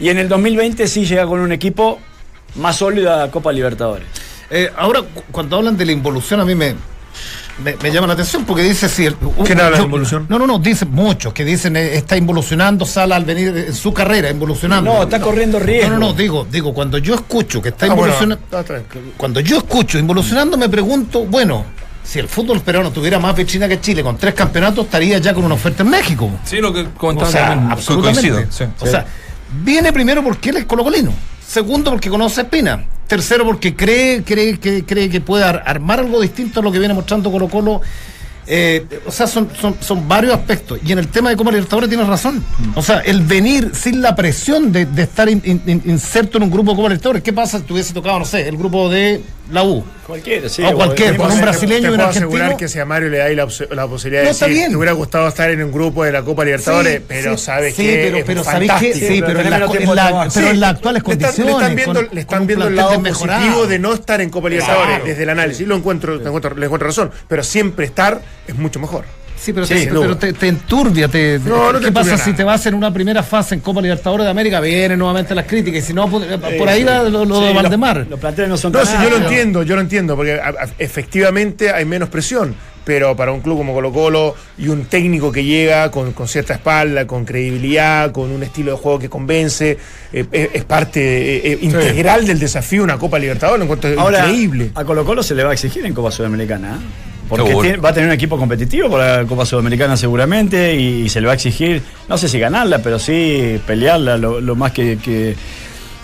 y 0.00 0.08
en 0.08 0.18
el 0.18 0.28
2020 0.28 0.88
sí 0.88 1.04
llega 1.06 1.24
con 1.24 1.38
un 1.38 1.52
equipo 1.52 2.00
más 2.56 2.76
sólido 2.76 3.12
a 3.12 3.16
la 3.18 3.30
Copa 3.30 3.52
Libertadores. 3.52 4.06
Eh, 4.50 4.70
ahora, 4.76 5.00
cu- 5.02 5.22
cuando 5.30 5.56
hablan 5.56 5.76
de 5.76 5.84
la 5.86 5.92
involución, 5.92 6.40
a 6.40 6.44
mí 6.44 6.54
me, 6.54 6.74
me, 7.62 7.76
me 7.82 7.90
llama 7.90 8.06
la 8.08 8.12
atención 8.14 8.44
porque 8.44 8.62
dice 8.62 8.88
si. 8.88 9.06
el- 9.06 9.16
¿Quién 9.44 9.58
habla 9.60 9.72
de 9.72 9.78
yo- 9.78 9.84
involución? 9.84 10.26
No, 10.28 10.38
no, 10.38 10.46
no, 10.46 10.58
dicen 10.58 10.90
muchos 10.92 11.32
que 11.32 11.44
dicen 11.44 11.76
eh, 11.76 11.96
está 11.96 12.16
involucionando 12.16 12.84
Sala 12.84 13.16
al 13.16 13.24
venir 13.24 13.56
en 13.68 13.74
su 13.74 13.92
carrera, 13.92 14.30
involucionando. 14.30 14.92
No, 14.92 15.02
está 15.02 15.20
corriendo 15.20 15.58
riesgo. 15.58 15.90
No, 15.90 15.98
no, 15.98 16.06
no, 16.08 16.12
digo, 16.12 16.46
digo, 16.50 16.74
cuando 16.74 16.98
yo 16.98 17.14
escucho 17.14 17.60
que 17.62 17.70
está 17.70 17.86
Ah, 17.86 17.94
bueno, 17.94 18.12
involucionando. 18.14 18.44
Cuando 19.16 19.40
yo 19.40 19.58
escucho 19.58 19.98
involucionando, 19.98 20.56
me 20.58 20.68
pregunto, 20.68 21.24
bueno, 21.24 21.64
si 22.04 22.18
el 22.18 22.28
fútbol 22.28 22.60
peruano 22.60 22.90
tuviera 22.90 23.18
más 23.18 23.34
vecina 23.34 23.66
que 23.66 23.80
Chile 23.80 24.02
con 24.02 24.18
tres 24.18 24.34
campeonatos, 24.34 24.84
estaría 24.84 25.16
ya 25.18 25.32
con 25.32 25.42
una 25.44 25.54
oferta 25.54 25.82
en 25.82 25.88
México. 25.90 26.30
Sí, 26.44 26.58
lo 26.58 26.70
que 26.72 26.82
O 26.82 26.90
comentaba 26.94 27.30
sea, 27.30 27.48
también. 27.48 27.72
absolutamente. 27.72 28.30
Coincido. 28.30 28.52
sí. 28.52 28.64
O 28.80 28.86
sea, 28.86 29.06
viene 29.62 29.92
primero 29.92 30.22
porque 30.22 30.50
él 30.50 30.56
es 30.58 30.64
colocolino. 30.64 31.12
Segundo, 31.46 31.90
porque 31.90 32.10
conoce 32.10 32.40
a 32.40 32.44
Espina. 32.44 32.84
Tercero, 33.06 33.44
porque 33.44 33.76
cree, 33.76 34.22
cree, 34.24 34.58
que, 34.58 34.84
cree 34.84 35.10
que 35.10 35.20
puede 35.20 35.44
ar- 35.44 35.62
armar 35.66 36.00
algo 36.00 36.20
distinto 36.20 36.60
a 36.60 36.62
lo 36.62 36.72
que 36.72 36.78
viene 36.78 36.94
mostrando 36.94 37.30
Colo 37.30 37.48
Colo. 37.48 37.80
Eh, 38.46 38.84
o 39.06 39.10
sea, 39.12 39.26
son, 39.26 39.48
son, 39.60 39.76
son 39.80 40.06
varios 40.06 40.34
aspectos. 40.34 40.78
Y 40.84 40.92
en 40.92 40.98
el 40.98 41.08
tema 41.08 41.30
de 41.30 41.36
Copa 41.36 41.50
Libertadores 41.50 41.88
tienes 41.88 42.06
razón. 42.06 42.44
O 42.74 42.82
sea, 42.82 42.98
el 43.00 43.20
venir 43.22 43.70
sin 43.74 44.02
la 44.02 44.14
presión 44.14 44.70
de, 44.72 44.86
de 44.86 45.02
estar 45.02 45.28
in- 45.28 45.42
in- 45.44 45.62
in- 45.66 45.82
inserto 45.86 46.36
en 46.38 46.44
un 46.44 46.50
grupo 46.50 46.72
de 46.72 46.76
Copa 46.76 46.88
Libertadores. 46.88 47.22
¿Qué 47.22 47.32
pasa 47.32 47.58
si 47.58 47.64
tuviese 47.64 47.94
tocado, 47.94 48.18
no 48.18 48.24
sé, 48.24 48.46
el 48.48 48.56
grupo 48.56 48.88
de 48.90 49.20
la 49.50 49.62
U? 49.64 49.82
Cualquiera, 50.06 50.50
sí. 50.50 50.62
O 50.62 50.74
cualquier, 50.74 51.16
con 51.16 51.30
un 51.30 51.36
Te- 51.38 51.42
brasileño 51.42 51.80
te 51.80 51.86
y 51.86 51.90
un 51.90 51.96
puedo 51.96 52.08
argentino. 52.08 52.28
asegurar 52.36 52.56
que 52.58 52.68
si 52.68 52.78
a 52.78 52.84
Mario 52.84 53.08
le 53.08 53.16
dais 53.18 53.34
la, 53.34 53.46
la 53.74 53.86
posibilidad 53.86 54.20
No, 54.22 54.26
de 54.26 54.32
está 54.32 54.44
decir, 54.46 54.58
bien. 54.60 54.70
te 54.72 54.76
hubiera 54.76 54.92
gustado 54.92 55.26
estar 55.28 55.50
en 55.50 55.62
un 55.64 55.72
grupo 55.72 56.04
de 56.04 56.12
la 56.12 56.20
Copa 56.22 56.44
Libertadores, 56.44 56.96
Sí, 56.98 57.04
pero 57.08 57.38
sí, 57.38 57.44
sabes 57.46 57.74
sí, 57.74 57.82
que 57.84 58.02
pero, 58.04 58.16
es 58.18 58.24
pero 58.24 58.44
fantástico. 58.44 58.94
Sí, 58.98 59.22
pero 59.24 59.40
en, 59.40 59.48
la- 59.50 59.58
la- 59.60 60.28
pero 60.34 60.50
en 60.50 60.60
las 60.60 60.70
actuales 60.74 61.02
le 61.06 61.12
están- 61.14 61.32
condiciones. 61.32 61.46
Le 61.46 61.52
están 61.62 61.74
viendo, 61.76 61.94
con- 62.06 62.14
le 62.14 62.20
están 62.20 62.46
viendo 62.46 62.68
el 62.68 62.76
lado 62.76 62.90
desmejorado. 62.90 63.40
positivo 63.40 63.66
de 63.66 63.78
no 63.78 63.94
estar 63.94 64.20
en 64.20 64.28
Copa 64.28 64.48
Libertadores 64.50 64.88
Claro. 64.88 65.04
desde 65.06 65.22
el 65.22 65.30
análisis. 65.30 65.66
Lo 65.66 65.76
encuentro, 65.76 66.16
le 66.16 66.26
encuentro, 66.26 66.54
le 66.54 66.66
encuentro 66.66 66.86
razón. 66.88 67.10
Pero 67.26 67.42
siempre 67.42 67.86
estar 67.86 68.20
es 68.46 68.54
mucho 68.56 68.78
mejor. 68.80 69.04
Sí, 69.36 69.52
pero, 69.52 69.66
Sí, 69.66 69.74
te, 69.74 69.86
pero 69.88 70.02
duda. 70.04 70.18
te, 70.18 70.32
te 70.32 70.48
enturbia. 70.48 71.08
Te, 71.08 71.38
No, 71.44 71.72
no 71.72 71.78
te 71.80 71.86
¿Qué 71.86 71.92
pasa 71.92 72.16
si 72.16 72.32
te 72.32 72.44
vas 72.44 72.64
en 72.66 72.74
una 72.74 72.92
primera 72.94 73.22
fase 73.22 73.54
en 73.56 73.60
Copa 73.60 73.82
Libertadores 73.82 74.24
de 74.24 74.30
América? 74.30 74.60
Vienen 74.60 74.98
nuevamente 74.98 75.34
las 75.34 75.44
críticas. 75.44 75.82
Y 75.82 75.86
si 75.88 75.92
no, 75.92 76.08
por, 76.08 76.22
por 76.56 76.68
ahí 76.68 76.84
va 76.84 77.02
lo, 77.02 77.24
lo 77.24 77.36
Sí, 77.40 77.40
de 77.42 77.52
los- 77.52 77.62
Valdemar. 77.62 78.06
Los, 78.08 78.20
planteles 78.20 78.48
no 78.48 78.56
son 78.56 78.72
No, 78.72 78.78
tan 78.78 78.86
si 78.96 79.02
yo 79.04 79.10
lo 79.10 79.16
entiendo, 79.24 79.62
yo 79.64 79.74
lo 79.74 79.80
entiendo, 79.82 80.14
porque 80.16 80.34
a- 80.40 80.48
a- 80.48 80.68
efectivamente 80.78 81.70
hay 81.72 81.84
menos 81.84 82.08
presión, 82.08 82.54
pero 82.84 83.16
para 83.16 83.32
un 83.32 83.40
club 83.40 83.58
como 83.58 83.74
Colo 83.74 83.92
Colo 83.92 84.34
y 84.56 84.68
un 84.68 84.84
técnico 84.86 85.32
que 85.32 85.44
llega 85.44 85.90
con, 85.90 86.12
con 86.12 86.28
cierta 86.28 86.54
espalda, 86.54 87.06
con 87.06 87.24
credibilidad, 87.26 88.12
con 88.12 88.30
un 88.30 88.42
estilo 88.44 88.70
de 88.70 88.78
juego 88.78 88.98
que 89.00 89.08
convence, 89.10 89.76
eh, 90.12 90.24
es, 90.30 90.48
es 90.54 90.64
parte 90.64 91.00
eh, 91.02 91.52
eh, 91.52 91.58
integral 91.60 92.24
del 92.24 92.38
desafío 92.38 92.84
una 92.84 92.96
Copa 92.98 93.18
Libertadores, 93.18 93.58
lo 93.58 93.64
encuentro 93.64 94.00
Ahora, 94.00 94.20
increíble. 94.20 94.70
a 94.76 94.84
Colo 94.84 95.04
Colo 95.04 95.22
se 95.22 95.34
le 95.34 95.42
va 95.44 95.50
a 95.50 95.54
exigir 95.54 95.84
en 95.84 95.92
Copa 95.92 96.10
Sudamericana. 96.12 96.78
Porque 97.36 97.54
tiene- 97.62 97.76
va 97.78 97.88
a 97.90 97.92
tener 97.92 98.08
un 98.08 98.14
equipo 98.14 98.36
competitivo 98.38 98.88
por 98.88 99.00
la 99.00 99.24
Copa 99.24 99.44
Sudamericana 99.46 99.96
seguramente 99.96 100.74
y, 100.74 101.08
se 101.08 101.20
le 101.20 101.26
va 101.26 101.32
a 101.32 101.36
exigir, 101.36 101.82
no 102.08 102.16
sé 102.18 102.28
si 102.28 102.38
ganarla, 102.38 102.78
pero 102.80 102.98
sí 102.98 103.60
pelearla 103.66 104.16
lo, 104.16 104.40
lo 104.40 104.56
más 104.56 104.72
que, 104.72 104.98
que, 104.98 105.34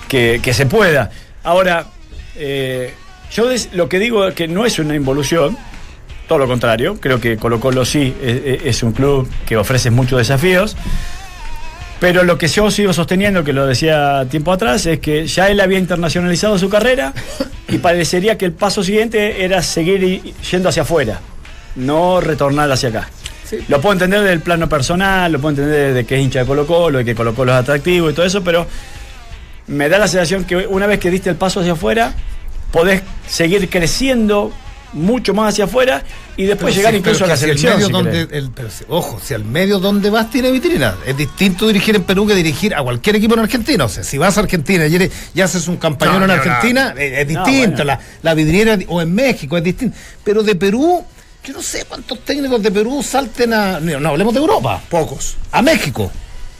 que- 0.09 0.41
que 0.43 0.55
se 0.55 0.67
pueda. 0.67 1.11
Ahora, 1.45 1.87
eh, 2.37 2.93
yo 3.33 3.49
des- 3.49 3.71
lo 3.73 3.89
que 3.89 3.99
digo 3.99 4.27
es 4.29 4.35
que 4.35 4.49
no 4.49 4.65
es 4.67 4.79
una 4.79 4.95
involución, 4.95 5.57
todo 6.29 6.39
lo 6.39 6.47
contrario, 6.47 6.99
creo 7.01 7.21
que 7.21 7.37
Colo 7.37 7.59
Colo 7.61 7.85
sí 7.85 8.15
es, 8.23 8.63
es 8.65 8.83
un 8.83 8.93
club 8.93 9.29
que 9.47 9.57
ofrece 9.57 9.91
muchos 9.91 10.19
desafíos. 10.19 10.77
Pero 12.01 12.25
lo 12.25 12.39
que 12.39 12.49
yo 12.49 12.71
sigo 12.71 12.93
sosteniendo, 12.95 13.45
que 13.45 13.53
lo 13.53 13.67
decía 13.67 14.27
tiempo 14.31 14.53
atrás, 14.53 14.87
es 14.87 15.01
que 15.01 15.27
ya 15.27 15.49
él 15.51 15.61
había 15.61 15.79
internacionalizado 15.79 16.59
su 16.59 16.71
carrera 16.71 17.13
y 17.69 17.77
parecería 17.79 18.39
que 18.39 18.47
el 18.47 18.53
paso 18.53 18.83
siguiente 18.83 19.45
era 19.45 19.63
seguir 19.63 20.03
y- 20.03 20.35
yendo 20.51 20.71
hacia 20.71 20.83
afuera, 20.83 21.21
no 21.77 22.21
retornar 22.23 22.71
hacia 22.73 22.89
acá. 22.89 23.11
Lo 23.69 23.81
puedo 23.81 23.93
entender 23.95 24.23
del 24.23 24.41
plano 24.41 24.69
personal, 24.69 25.31
lo 25.33 25.41
puedo 25.41 25.51
entender 25.51 25.93
de 25.93 26.05
que 26.07 26.15
es 26.17 26.23
hincha 26.23 26.39
de 26.39 26.47
Colo 26.47 26.67
Colo, 26.67 26.99
de 26.99 27.05
que 27.05 27.15
Colo 27.15 27.35
Colo 27.35 27.53
es 27.53 27.59
atractivo 27.59 28.09
y 28.09 28.15
todo 28.15 28.25
eso, 28.25 28.43
pero 28.43 28.67
me 29.67 29.89
da 29.89 29.99
la 29.99 30.09
sensación 30.09 30.45
que 30.45 30.57
una 30.69 30.87
vez 30.87 31.01
que 31.01 31.11
diste 31.11 31.29
el 31.31 31.37
paso 31.37 31.61
hacia 31.61 31.73
afuera, 31.73 32.15
podés 32.71 33.03
seguir 33.27 33.69
creciendo 33.69 34.53
mucho 34.93 35.35
más 35.35 35.53
hacia 35.55 35.65
afuera 35.67 36.03
y 36.37 36.45
después 36.45 36.75
Pero 36.75 36.77
llegar 36.77 36.93
sí, 36.93 36.99
incluso 36.99 37.25
a 37.25 37.29
la 37.29 37.35
que 37.35 37.39
si 37.39 37.45
el 37.45 37.59
selección. 37.59 37.75
medio 37.75 37.87
si 37.87 37.93
donde, 37.93 38.39
el- 38.39 38.51
pero 38.51 38.71
si- 38.71 38.85
ojo, 38.89 39.21
si 39.25 39.35
al 39.35 39.45
medio 39.45 39.79
donde 39.79 40.11
vas 40.11 40.31
tiene 40.31 40.51
vitrina. 40.51 40.97
Es 41.07 41.17
distinto 41.17 41.67
dirigir 41.67 41.97
en 41.97 42.03
Perú 42.03 42.27
que 42.27 42.35
dirigir 42.35 42.75
a 42.75 42.83
cualquier 42.83 43.17
equipo 43.17 43.35
en 43.35 43.41
Argentina. 43.41 43.85
O 43.85 43.89
sea, 43.89 44.03
si 44.03 44.19
vas 44.19 44.37
a 44.37 44.41
Argentina 44.41 44.87
y, 44.87 44.95
eres- 44.97 45.11
y 45.35 45.41
haces 45.41 45.69
un 45.69 45.77
campañón 45.77 46.17
No, 46.19 46.23
en 46.23 46.27
no, 46.29 46.33
Argentina, 46.35 46.95
es, 46.97 47.19
es 47.29 47.33
No, 47.35 47.45
distinto. 47.45 47.71
bueno. 47.77 47.85
La, 47.85 48.01
la 48.23 48.35
vidriera, 48.35 48.79
o 48.89 49.01
en 49.01 49.15
México, 49.15 49.57
es 49.57 49.63
distinto. 49.65 49.97
Pero 50.25 50.43
de 50.43 50.55
Perú, 50.57 51.05
yo 51.45 51.53
no 51.53 51.63
sé 51.63 51.85
cuántos 51.89 52.19
técnicos 52.25 52.63
de 52.63 52.71
Perú 52.71 53.03
salten 53.03 53.53
a. 53.53 53.79
No, 53.81 54.01
no 54.01 54.09
hablemos 54.11 54.35
de 54.35 54.41
Europa, 54.41 54.81
Pocos. 54.89 55.37
a 55.53 55.63
México. 55.63 56.11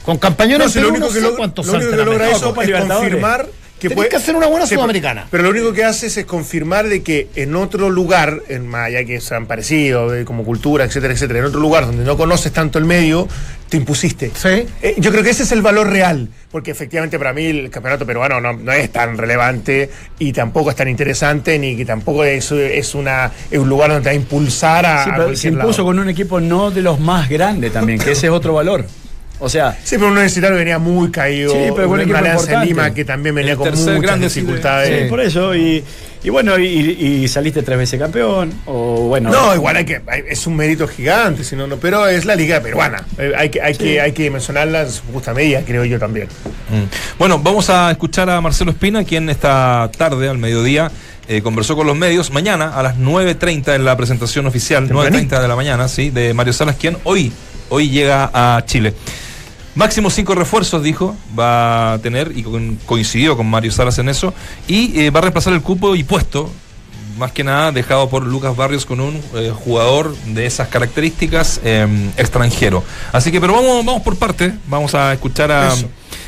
Con 0.05 0.17
campañones 0.17 0.75
No, 0.75 0.81
lo 0.81 0.87
Perú, 0.87 0.89
único 0.89 1.05
no 1.07 1.13
que, 1.13 1.19
sé 1.19 1.21
lo- 1.21 1.35
cuántos 1.35 1.65
lo 1.67 1.73
único 1.73 1.89
salten 1.91 1.97
que 1.97 2.01
a 2.01 2.05
logra 2.13 2.25
México. 2.29 2.49
eso 2.49 2.61
es 2.61 2.67
Libertadores. 2.67 2.97
confirmar 3.11 3.47
que 3.81 3.89
Tenés 3.89 3.95
puede 3.95 4.09
que 4.09 4.15
hacer 4.17 4.35
una 4.35 4.45
buena 4.45 4.67
sudamericana. 4.67 5.25
Pero 5.31 5.41
lo 5.41 5.49
único 5.49 5.73
que 5.73 5.83
haces 5.83 6.15
es 6.15 6.25
confirmar 6.25 6.87
de 6.87 7.01
que 7.01 7.29
en 7.35 7.55
otro 7.55 7.89
lugar, 7.89 8.43
en 8.47 8.73
allá 8.75 9.03
que 9.05 9.19
sean 9.19 9.47
parecidos, 9.47 10.13
eh, 10.13 10.23
como 10.23 10.43
cultura, 10.43 10.85
etcétera, 10.85 11.13
etcétera, 11.15 11.39
en 11.39 11.45
otro 11.45 11.59
lugar 11.59 11.87
donde 11.87 12.03
no 12.05 12.15
conoces 12.15 12.53
tanto 12.53 12.77
el 12.77 12.85
medio, 12.85 13.27
te 13.69 13.77
impusiste. 13.77 14.31
Sí. 14.35 14.67
Eh, 14.83 14.93
yo 14.97 15.09
creo 15.11 15.23
que 15.23 15.31
ese 15.31 15.41
es 15.43 15.51
el 15.51 15.63
valor 15.63 15.89
real, 15.89 16.29
porque 16.51 16.69
efectivamente 16.69 17.17
para 17.17 17.33
mí 17.33 17.45
el 17.45 17.71
campeonato 17.71 18.05
peruano 18.05 18.39
no, 18.39 18.53
no 18.53 18.71
es 18.71 18.91
tan 18.91 19.17
relevante 19.17 19.89
y 20.19 20.31
tampoco 20.31 20.69
es 20.69 20.75
tan 20.75 20.87
interesante, 20.87 21.57
ni 21.57 21.75
que 21.75 21.83
tampoco 21.83 22.23
es, 22.23 22.51
es, 22.51 22.93
una, 22.93 23.31
es 23.49 23.57
un 23.57 23.67
lugar 23.67 23.89
donde 23.89 24.03
te 24.03 24.09
va 24.09 24.11
a 24.11 24.15
impulsar 24.15 24.85
a, 24.85 25.03
Sí, 25.05 25.09
a 25.09 25.15
pero 25.15 25.35
se 25.35 25.47
impuso 25.47 25.71
lado. 25.71 25.85
con 25.85 25.99
un 25.99 26.09
equipo 26.09 26.39
no 26.39 26.69
de 26.69 26.81
los 26.83 26.99
más 26.99 27.27
grandes 27.29 27.73
también, 27.73 27.97
que 27.97 28.11
ese 28.11 28.27
es 28.27 28.31
otro 28.31 28.53
valor. 28.53 28.85
O 29.43 29.49
sea, 29.49 29.75
Sí, 29.83 29.95
pero 29.95 30.05
un 30.07 30.13
universitario 30.13 30.55
venía 30.55 30.77
muy 30.79 31.09
caído. 31.11 31.51
Sí, 31.51 31.71
pero 31.75 31.89
con 31.89 31.99
un 31.99 32.15
Alianza. 32.15 32.63
Lima 32.63 32.93
que 32.93 33.03
también 33.03 33.33
venía 33.35 33.53
El 33.53 33.57
con 33.57 33.69
muchas 33.71 33.99
grande, 34.01 34.29
sí, 34.29 34.41
dificultades. 34.41 35.03
sí, 35.03 35.09
por 35.09 35.19
eso. 35.19 35.55
Y, 35.55 35.83
y 36.23 36.29
bueno, 36.29 36.59
y, 36.59 36.63
y 36.67 37.27
saliste 37.27 37.63
tres 37.63 37.77
veces 37.79 37.99
campeón. 37.99 38.53
O 38.67 39.07
bueno. 39.07 39.31
No, 39.31 39.55
igual 39.55 39.77
hay 39.77 39.85
que, 39.85 39.99
hay- 40.07 40.23
es 40.29 40.45
un 40.45 40.55
mérito 40.55 40.87
gigante, 40.87 41.43
si 41.43 41.55
no, 41.55 41.65
no, 41.65 41.77
pero 41.77 42.07
es 42.07 42.25
la 42.25 42.35
liga 42.35 42.59
peruana. 42.61 43.03
Eh, 43.17 43.31
hay, 43.35 43.49
que, 43.49 43.61
hay, 43.61 43.73
que, 43.75 43.99
hay 43.99 44.11
que 44.11 44.29
mencionarla 44.29 44.83
en 44.83 44.91
su 44.91 45.01
justa 45.11 45.33
medida, 45.33 45.61
creo 45.65 45.83
yo 45.85 45.97
también. 45.97 46.27
Mm. 46.69 47.17
Bueno, 47.17 47.39
vamos 47.39 47.69
a 47.71 47.89
escuchar 47.89 48.29
a 48.29 48.39
Marcelo 48.41 48.69
Espina, 48.71 49.03
quien 49.03 49.27
esta 49.29 49.89
tarde, 49.97 50.29
al 50.29 50.37
mediodía, 50.37 50.91
eh, 51.27 51.41
conversó 51.41 51.75
con 51.75 51.87
los 51.87 51.97
medios. 51.97 52.29
Mañana, 52.31 52.77
a 52.77 52.83
las 52.83 52.95
9.30 52.97 53.73
en 53.75 53.85
la 53.85 53.97
presentación 53.97 54.45
oficial, 54.45 54.87
9.30 54.87 55.41
de 55.41 55.47
la 55.47 55.55
mañana, 55.55 55.87
sí, 55.87 56.11
de 56.11 56.35
Mario 56.35 56.53
Salas, 56.53 56.75
quien 56.75 56.97
hoy, 57.05 57.31
hoy 57.69 57.89
llega 57.89 58.29
a 58.31 58.63
Chile. 58.67 58.93
Máximo 59.73 60.09
cinco 60.09 60.35
refuerzos, 60.35 60.83
dijo, 60.83 61.15
va 61.37 61.93
a 61.93 61.99
tener, 61.99 62.33
y 62.35 62.43
con- 62.43 62.75
coincidió 62.85 63.37
con 63.37 63.47
Mario 63.49 63.71
Salas 63.71 63.97
en 63.99 64.09
eso, 64.09 64.33
y 64.67 64.99
eh, 64.99 65.09
va 65.11 65.19
a 65.19 65.21
reemplazar 65.21 65.53
el 65.53 65.61
cupo 65.61 65.95
y 65.95 66.03
puesto, 66.03 66.49
más 67.17 67.31
que 67.31 67.43
nada 67.43 67.71
dejado 67.71 68.09
por 68.09 68.25
Lucas 68.25 68.55
Barrios 68.55 68.85
con 68.85 68.99
un 68.99 69.21
eh, 69.35 69.53
jugador 69.55 70.13
de 70.25 70.45
esas 70.45 70.67
características 70.67 71.61
eh, 71.63 71.87
extranjero. 72.17 72.83
Así 73.13 73.31
que, 73.31 73.39
pero 73.39 73.53
vamos, 73.53 73.85
vamos 73.85 74.01
por 74.01 74.17
parte, 74.17 74.53
vamos 74.67 74.93
a 74.93 75.13
escuchar 75.13 75.51
a, 75.51 75.73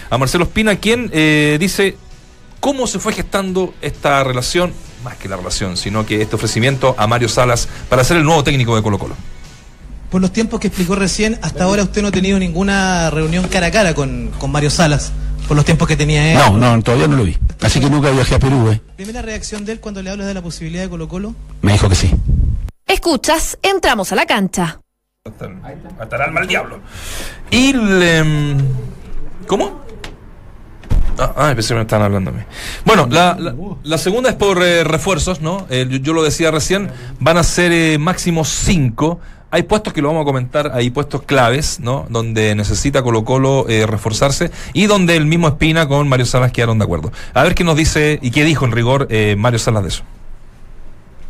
a 0.09 0.17
Marcelo 0.17 0.45
Espina, 0.45 0.75
quien 0.77 1.09
eh, 1.13 1.57
dice 1.59 1.97
cómo 2.61 2.87
se 2.87 2.99
fue 2.99 3.11
gestando 3.11 3.73
esta 3.81 4.23
relación, 4.23 4.71
más 5.03 5.17
que 5.17 5.27
la 5.27 5.35
relación, 5.35 5.75
sino 5.75 6.05
que 6.05 6.21
este 6.21 6.37
ofrecimiento 6.37 6.95
a 6.97 7.07
Mario 7.07 7.27
Salas 7.27 7.67
para 7.89 8.05
ser 8.05 8.15
el 8.17 8.23
nuevo 8.23 8.41
técnico 8.43 8.73
de 8.75 8.81
Colo 8.81 8.97
Colo. 8.99 9.15
Por 10.13 10.21
los 10.21 10.31
tiempos 10.31 10.59
que 10.59 10.67
explicó 10.67 10.93
recién, 10.93 11.39
hasta 11.41 11.63
ahora 11.63 11.81
usted 11.81 12.03
no 12.03 12.09
ha 12.09 12.11
tenido 12.11 12.37
ninguna 12.37 13.09
reunión 13.09 13.47
cara 13.47 13.65
a 13.65 13.71
cara 13.71 13.95
con, 13.95 14.29
con 14.37 14.51
Mario 14.51 14.69
Salas. 14.69 15.11
Por 15.47 15.57
los 15.57 15.65
tiempos 15.65 15.87
que 15.87 15.95
tenía 15.95 16.31
él. 16.33 16.37
No, 16.37 16.55
no, 16.75 16.83
todavía 16.83 17.07
no 17.07 17.15
lo 17.17 17.23
vi. 17.23 17.35
Así 17.61 17.79
que 17.79 17.89
nunca 17.89 18.11
viajé 18.11 18.35
a 18.35 18.39
Perú, 18.39 18.69
¿eh? 18.69 18.79
Primera 18.95 19.23
reacción 19.23 19.65
de 19.65 19.71
él 19.71 19.79
cuando 19.79 20.03
le 20.03 20.11
hablas 20.11 20.27
de 20.27 20.35
la 20.35 20.43
posibilidad 20.43 20.83
de 20.83 20.89
Colo 20.89 21.07
Colo. 21.07 21.33
Me 21.63 21.71
dijo 21.73 21.89
que 21.89 21.95
sí. 21.95 22.11
Escuchas, 22.85 23.57
entramos 23.63 24.11
a 24.11 24.15
la 24.15 24.27
cancha. 24.27 24.79
Hasta 25.25 25.45
el 26.15 26.21
alma 26.21 26.41
al 26.41 26.47
diablo. 26.47 26.79
Y 27.49 27.73
le, 27.73 28.23
mm, 28.23 28.57
¿Cómo? 29.47 29.81
Ah, 31.17 31.33
ah, 31.37 31.51
pensé 31.55 31.69
que 31.69 31.73
me 31.75 31.81
estaban 31.81 32.05
hablando 32.05 32.29
a 32.29 32.33
mí. 32.33 32.41
Bueno, 32.85 33.07
la, 33.09 33.35
la- 33.39 33.55
la 33.81 33.97
segunda 33.97 34.29
es 34.29 34.35
por 34.35 34.61
eh, 34.61 34.83
refuerzos, 34.83 35.41
¿no? 35.41 35.65
Eh, 35.71 35.87
yo, 35.89 35.97
yo 35.97 36.13
lo 36.13 36.21
decía 36.21 36.51
recién, 36.51 36.91
van 37.19 37.37
a 37.37 37.43
ser 37.43 37.71
eh, 37.71 37.97
máximo 37.97 38.45
cinco. 38.45 39.19
Hay 39.53 39.61
puestos 39.61 39.93
que 39.93 40.01
lo 40.01 40.07
vamos 40.07 40.23
a 40.23 40.25
comentar, 40.25 40.71
hay 40.73 40.89
puestos 40.89 41.21
claves, 41.21 41.79
¿no? 41.79 42.07
Donde 42.09 42.55
necesita 42.55 43.03
Colo 43.03 43.23
Colo 43.23 43.69
eh, 43.69 43.85
reforzarse 43.85 44.49
y 44.73 44.87
donde 44.87 45.15
el 45.15 45.27
mismo 45.27 45.47
Espina 45.47 45.87
con 45.87 46.09
Mario 46.09 46.25
Salas 46.25 46.51
quedaron 46.51 46.79
de 46.79 46.85
acuerdo. 46.85 47.11
A 47.35 47.43
ver 47.43 47.53
qué 47.53 47.63
nos 47.63 47.77
dice 47.77 48.17
y 48.19 48.31
qué 48.31 48.45
dijo 48.45 48.65
en 48.65 48.71
rigor 48.71 49.05
eh, 49.11 49.35
Mario 49.37 49.59
Salas 49.59 49.83
de 49.83 49.89
eso. 49.89 50.03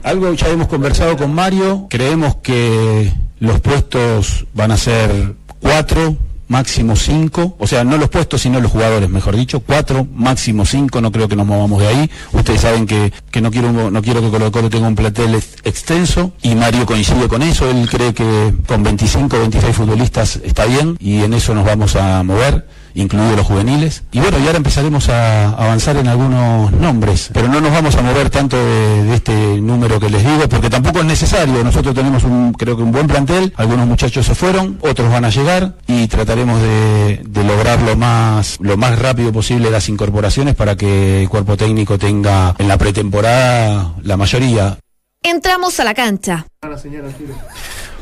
Algo 0.04 0.32
ya 0.36 0.48
hemos 0.48 0.70
conversado 0.70 1.18
con 1.18 1.34
Mario. 1.34 1.88
Creemos 1.90 2.38
que 2.38 3.12
los 3.40 3.60
puestos 3.60 4.46
van 4.54 4.72
a 4.72 4.78
ser 4.78 5.36
cuatro, 5.60 6.16
máximo 6.48 6.96
cinco. 6.96 7.56
O 7.60 7.68
sea, 7.68 7.84
no 7.84 7.98
los 7.98 8.10
puestos, 8.10 8.42
sino 8.42 8.60
los 8.60 8.72
jugadores, 8.72 9.10
mejor 9.10 9.36
dicho. 9.36 9.60
Cuatro, 9.62 10.08
máximo 10.14 10.66
cinco. 10.66 11.02
No 11.02 11.12
creo 11.12 11.28
que 11.28 11.36
nos 11.36 11.46
movamos 11.48 11.82
de 11.82 11.88
ahí. 11.88 12.12
Ustedes 12.32 12.62
saben 12.62 12.86
que, 12.86 13.12
que 13.32 13.42
no 13.42 13.52
quiero 13.52 13.92
no 13.92 14.02
quiero 14.02 14.22
que 14.22 14.30
Colo 14.30 14.52
Colo 14.52 14.70
tenga 14.70 14.88
un 14.88 14.96
plantel 14.96 15.36
ex- 15.36 15.56
extenso. 15.64 16.34
Y 16.42 16.56
Mario 16.56 16.86
coincide 16.86 17.28
con 17.28 17.42
eso. 17.42 17.70
Él 17.70 17.88
cree 17.90 18.14
que 18.14 18.54
con 18.68 18.84
25 18.84 19.36
o 19.36 19.40
26 19.40 19.76
futbolistas 19.76 20.40
está 20.44 20.66
bien. 20.66 20.98
Y 21.00 21.24
en 21.24 21.34
eso 21.34 21.54
nos 21.56 21.66
vamos 21.66 21.96
a 21.96 22.22
mover 22.24 22.68
incluidos 22.94 23.38
los 23.38 23.46
juveniles. 23.46 24.04
Y 24.12 24.20
bueno, 24.20 24.40
y 24.40 24.46
ahora 24.46 24.58
empezaremos 24.58 25.10
a 25.10 25.50
avanzar 25.50 25.98
en 25.98 26.08
algunos 26.08 26.72
nombres, 26.72 27.30
pero 27.34 27.48
no 27.48 27.62
nos 27.62 27.72
vamos 27.72 27.96
a 27.96 28.02
mover 28.02 28.30
tanto 28.30 28.58
de, 28.58 29.04
de 29.04 29.16
este 29.16 29.62
número 29.62 30.00
que 30.00 30.10
les 30.10 30.24
digo, 30.24 30.48
porque 30.50 30.70
tampoco 30.70 31.00
es 31.00 31.06
necesario. 31.06 31.64
Nosotros 31.64 31.94
tenemos 31.96 32.24
un, 32.24 32.54
creo 32.54 32.76
que 32.78 32.84
un 32.84 32.92
buen 32.92 33.08
plantel, 33.08 33.54
algunos 33.58 33.88
muchachos 33.88 34.26
se 34.26 34.36
fueron, 34.36 34.78
otros 34.82 35.12
van 35.12 35.26
a 35.26 35.30
llegar 35.30 35.76
y 35.88 36.08
trataremos 36.08 36.62
de, 36.62 37.22
de 37.28 37.44
lograr 37.44 37.82
lo 37.82 37.96
más, 37.96 38.58
lo 38.60 38.78
más 38.78 38.98
rápido 39.00 39.32
posible 39.32 39.72
las 39.72 39.90
incorporaciones 39.90 40.56
para 40.56 40.76
que 40.76 41.24
el 41.24 41.30
cuerpo 41.30 41.58
técnico 41.58 41.98
tenga 41.98 42.56
en 42.58 42.68
la 42.68 42.78
pretemporada 42.78 43.94
la 44.04 44.18
mayoría. 44.18 44.78
Entramos 45.22 45.80
a 45.80 45.84
la 45.86 45.94
cancha. 45.94 46.46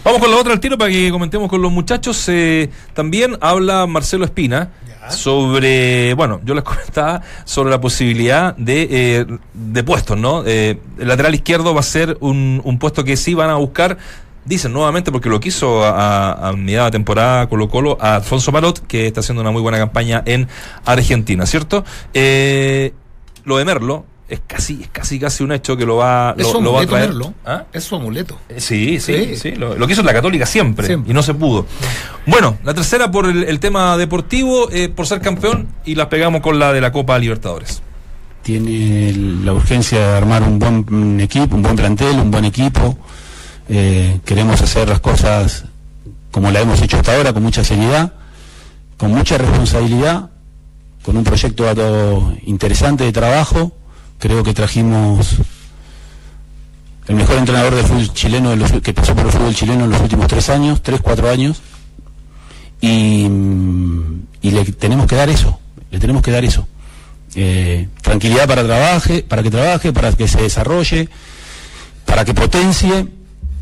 Vamos 0.04 0.20
con 0.20 0.32
la 0.32 0.38
otra 0.38 0.54
al 0.54 0.60
tiro 0.60 0.78
para 0.78 0.90
que 0.90 1.12
comentemos 1.12 1.48
con 1.50 1.62
los 1.62 1.72
muchachos. 1.72 2.26
Eh, 2.28 2.70
también 2.96 3.38
habla 3.40 3.86
Marcelo 3.86 4.26
Espina 4.26 4.72
sobre, 5.10 6.14
bueno, 6.14 6.40
yo 6.44 6.54
les 6.54 6.64
comentaba 6.66 7.22
sobre 7.46 7.72
la 7.72 7.82
posibilidad 7.82 8.56
de, 8.56 8.88
eh, 8.92 9.26
de 9.54 9.84
puestos, 9.84 10.18
¿no? 10.18 10.44
Eh, 10.46 10.80
el 11.00 11.08
lateral 11.08 11.34
izquierdo 11.36 11.74
va 11.74 11.80
a 11.80 11.84
ser 11.84 12.18
un, 12.20 12.62
un 12.64 12.80
puesto 12.80 13.04
que 13.04 13.18
sí 13.18 13.34
van 13.34 13.50
a 13.50 13.56
buscar. 13.56 13.98
Dicen 14.44 14.74
nuevamente, 14.74 15.12
porque 15.12 15.30
lo 15.30 15.40
quiso 15.40 15.84
a, 15.84 16.32
a, 16.32 16.50
a 16.50 16.92
temporada 16.92 17.48
Colo 17.48 17.70
Colo, 17.70 17.98
a 18.02 18.16
Alfonso 18.16 18.52
Marot, 18.52 18.86
que 18.88 19.06
está 19.06 19.20
haciendo 19.20 19.42
una 19.42 19.52
muy 19.52 19.62
buena 19.62 19.78
campaña 19.78 20.24
en 20.26 20.48
Argentina, 20.84 21.46
¿cierto? 21.46 21.86
Eh, 22.16 22.94
lo 23.46 23.58
de 23.58 23.66
Merlo 23.66 24.06
es 24.32 24.42
casi, 24.48 24.80
es 24.82 24.88
casi, 24.90 25.20
casi 25.20 25.44
un 25.44 25.52
hecho 25.52 25.76
que 25.78 25.86
lo 25.86 25.98
va, 25.98 26.34
lo, 26.38 26.62
lo 26.62 26.74
va 26.74 26.82
a 26.82 26.86
traer. 26.88 27.12
¿Ah? 27.46 27.66
Es 27.74 27.84
su 27.84 27.96
amuleto. 27.96 28.40
Eh, 28.50 28.60
Sí, 28.60 29.00
sí, 29.00 29.14
sí. 29.32 29.36
Sí. 29.36 29.52
Lo, 29.52 29.76
lo 29.76 29.86
que 29.88 29.94
hizo 29.94 30.04
la 30.04 30.14
Católica 30.14 30.46
siempre, 30.46 30.88
Siempre. 30.88 31.12
y 31.12 31.14
no 31.14 31.22
se 31.22 31.34
pudo. 31.34 31.66
Bueno, 32.26 32.58
la 32.64 32.74
tercera 32.74 33.12
por 33.12 33.26
el, 33.28 33.44
el 33.44 33.60
tema 33.60 33.98
deportivo, 33.98 34.70
eh, 34.72 34.90
por 34.90 35.06
ser 35.06 35.22
campeón, 35.22 35.68
y 35.86 35.96
la 35.96 36.08
pegamos 36.10 36.42
con 36.42 36.58
la 36.60 36.72
de 36.74 36.82
la 36.82 36.92
Copa 36.92 37.20
Libertadores. 37.20 37.82
tiene 38.44 39.14
la 39.44 39.54
urgencia 39.54 40.00
de 40.00 40.18
armar 40.18 40.44
un 40.44 40.58
buen 40.60 41.20
equipo, 41.20 41.56
un 41.56 41.62
buen 41.62 41.76
plantel, 41.76 42.18
un 42.20 42.32
buen 42.32 42.46
equipo. 42.46 42.98
Eh, 43.70 44.20
queremos 44.26 44.62
hacer 44.62 44.90
las 44.90 45.00
cosas 45.00 45.66
como 46.32 46.50
la 46.52 46.62
hemos 46.62 46.82
hecho 46.82 46.98
hasta 46.98 47.16
ahora, 47.16 47.34
con 47.34 47.44
mucha 47.44 47.64
seriedad, 47.64 48.14
con 48.98 49.12
mucha 49.12 49.38
responsabilidad, 49.38 50.30
con 51.04 51.18
un 51.18 51.24
proyecto 51.24 51.64
dato 51.66 52.34
interesante 52.46 53.04
de 53.04 53.12
trabajo. 53.12 53.74
Creo 54.22 54.44
que 54.44 54.54
trajimos 54.54 55.38
el 57.08 57.16
mejor 57.16 57.38
entrenador 57.38 57.74
de 57.74 57.82
fútbol 57.82 58.14
chileno 58.14 58.52
de 58.52 58.56
los- 58.56 58.72
que 58.72 58.94
pasó 58.94 59.16
por 59.16 59.26
el 59.26 59.32
fútbol 59.32 59.56
chileno 59.56 59.86
en 59.86 59.90
los 59.90 60.00
últimos 60.00 60.28
tres 60.28 60.48
años, 60.52 60.84
tres, 60.84 61.02
cuatro 61.02 61.28
años. 61.28 61.60
Y, 62.80 63.28
mm, 63.28 64.22
le 64.44 64.66
tenemos 64.74 65.08
que 65.08 65.16
dar 65.16 65.28
eso, 65.30 65.60
le 65.90 65.98
tenemos 65.98 66.22
que 66.22 66.30
dar 66.30 66.46
eso. 66.46 66.68
Eh, 67.34 67.88
tranquilidad 68.04 68.48
para 68.48 68.64
trabaje, 68.64 69.24
para 69.24 69.42
que 69.42 69.50
trabaje, 69.50 69.92
para 69.92 70.12
que 70.14 70.28
se 70.28 70.40
desarrolle, 70.40 71.10
para 72.06 72.24
que 72.24 72.36
potencie 72.36 73.08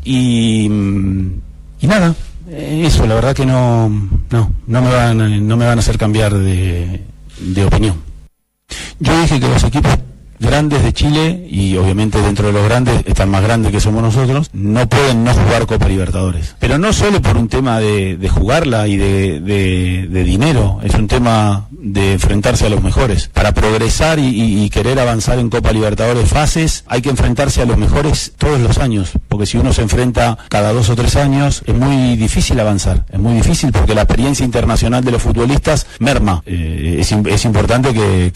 y, 0.04 0.68
mm, 0.68 1.40
y 1.80 1.86
nada, 1.86 2.14
eh, 2.50 2.82
eso, 2.84 3.06
la 3.06 3.14
verdad 3.14 3.34
que 3.34 3.46
no, 3.46 3.88
no, 4.28 4.52
no 4.66 4.82
me 4.82 4.90
van, 4.90 5.48
no 5.48 5.56
me 5.56 5.64
van 5.64 5.78
a 5.78 5.80
hacer 5.80 5.96
cambiar 5.96 6.34
de, 6.34 7.02
de 7.38 7.64
opinión. 7.64 7.96
Yo 8.98 9.18
dije 9.22 9.40
que 9.40 9.48
los 9.48 9.64
equipos 9.64 9.96
grandes 10.40 10.82
de 10.82 10.92
Chile, 10.92 11.46
y 11.50 11.76
obviamente 11.76 12.20
dentro 12.20 12.46
de 12.46 12.52
los 12.54 12.64
grandes 12.64 13.02
están 13.06 13.28
más 13.30 13.42
grandes 13.42 13.70
que 13.70 13.80
somos 13.80 14.02
nosotros, 14.02 14.48
no 14.52 14.88
pueden 14.88 15.22
no 15.24 15.34
jugar 15.34 15.66
Copa 15.66 15.86
Libertadores. 15.86 16.56
Pero 16.58 16.78
no 16.78 16.92
solo 16.92 17.20
por 17.22 17.36
un 17.36 17.48
tema 17.48 17.78
de, 17.78 18.18
jugarla 18.28 18.88
y 18.88 18.96
de, 18.96 20.24
dinero, 20.24 20.80
es 20.82 20.94
un 20.94 21.06
tema 21.08 21.66
de 21.70 22.14
enfrentarse 22.14 22.66
a 22.66 22.70
los 22.70 22.82
mejores. 22.82 23.28
Para 23.32 23.52
progresar 23.52 24.18
y, 24.18 24.68
querer 24.70 24.98
avanzar 25.00 25.38
en 25.38 25.50
Copa 25.50 25.72
Libertadores 25.72 26.28
fases, 26.28 26.84
hay 26.86 27.02
que 27.02 27.10
enfrentarse 27.10 27.60
a 27.62 27.66
los 27.66 27.76
mejores 27.76 28.32
todos 28.38 28.60
los 28.60 28.78
años, 28.78 29.10
porque 29.28 29.46
si 29.46 29.58
uno 29.58 29.72
se 29.72 29.82
enfrenta 29.82 30.38
cada 30.48 30.72
dos 30.72 30.88
o 30.90 30.96
tres 30.96 31.16
años, 31.16 31.62
es 31.66 31.74
muy 31.74 32.16
difícil 32.16 32.58
avanzar, 32.60 33.04
es 33.10 33.18
muy 33.18 33.34
difícil 33.34 33.72
porque 33.72 33.94
la 33.94 34.02
experiencia 34.02 34.44
internacional 34.44 35.04
de 35.04 35.10
los 35.10 35.22
futbolistas 35.22 35.86
merma. 35.98 36.42
Eh, 36.46 36.98
es, 37.00 37.12
im- 37.12 37.26
es 37.28 37.44
importante 37.44 37.92
que, 37.92 38.30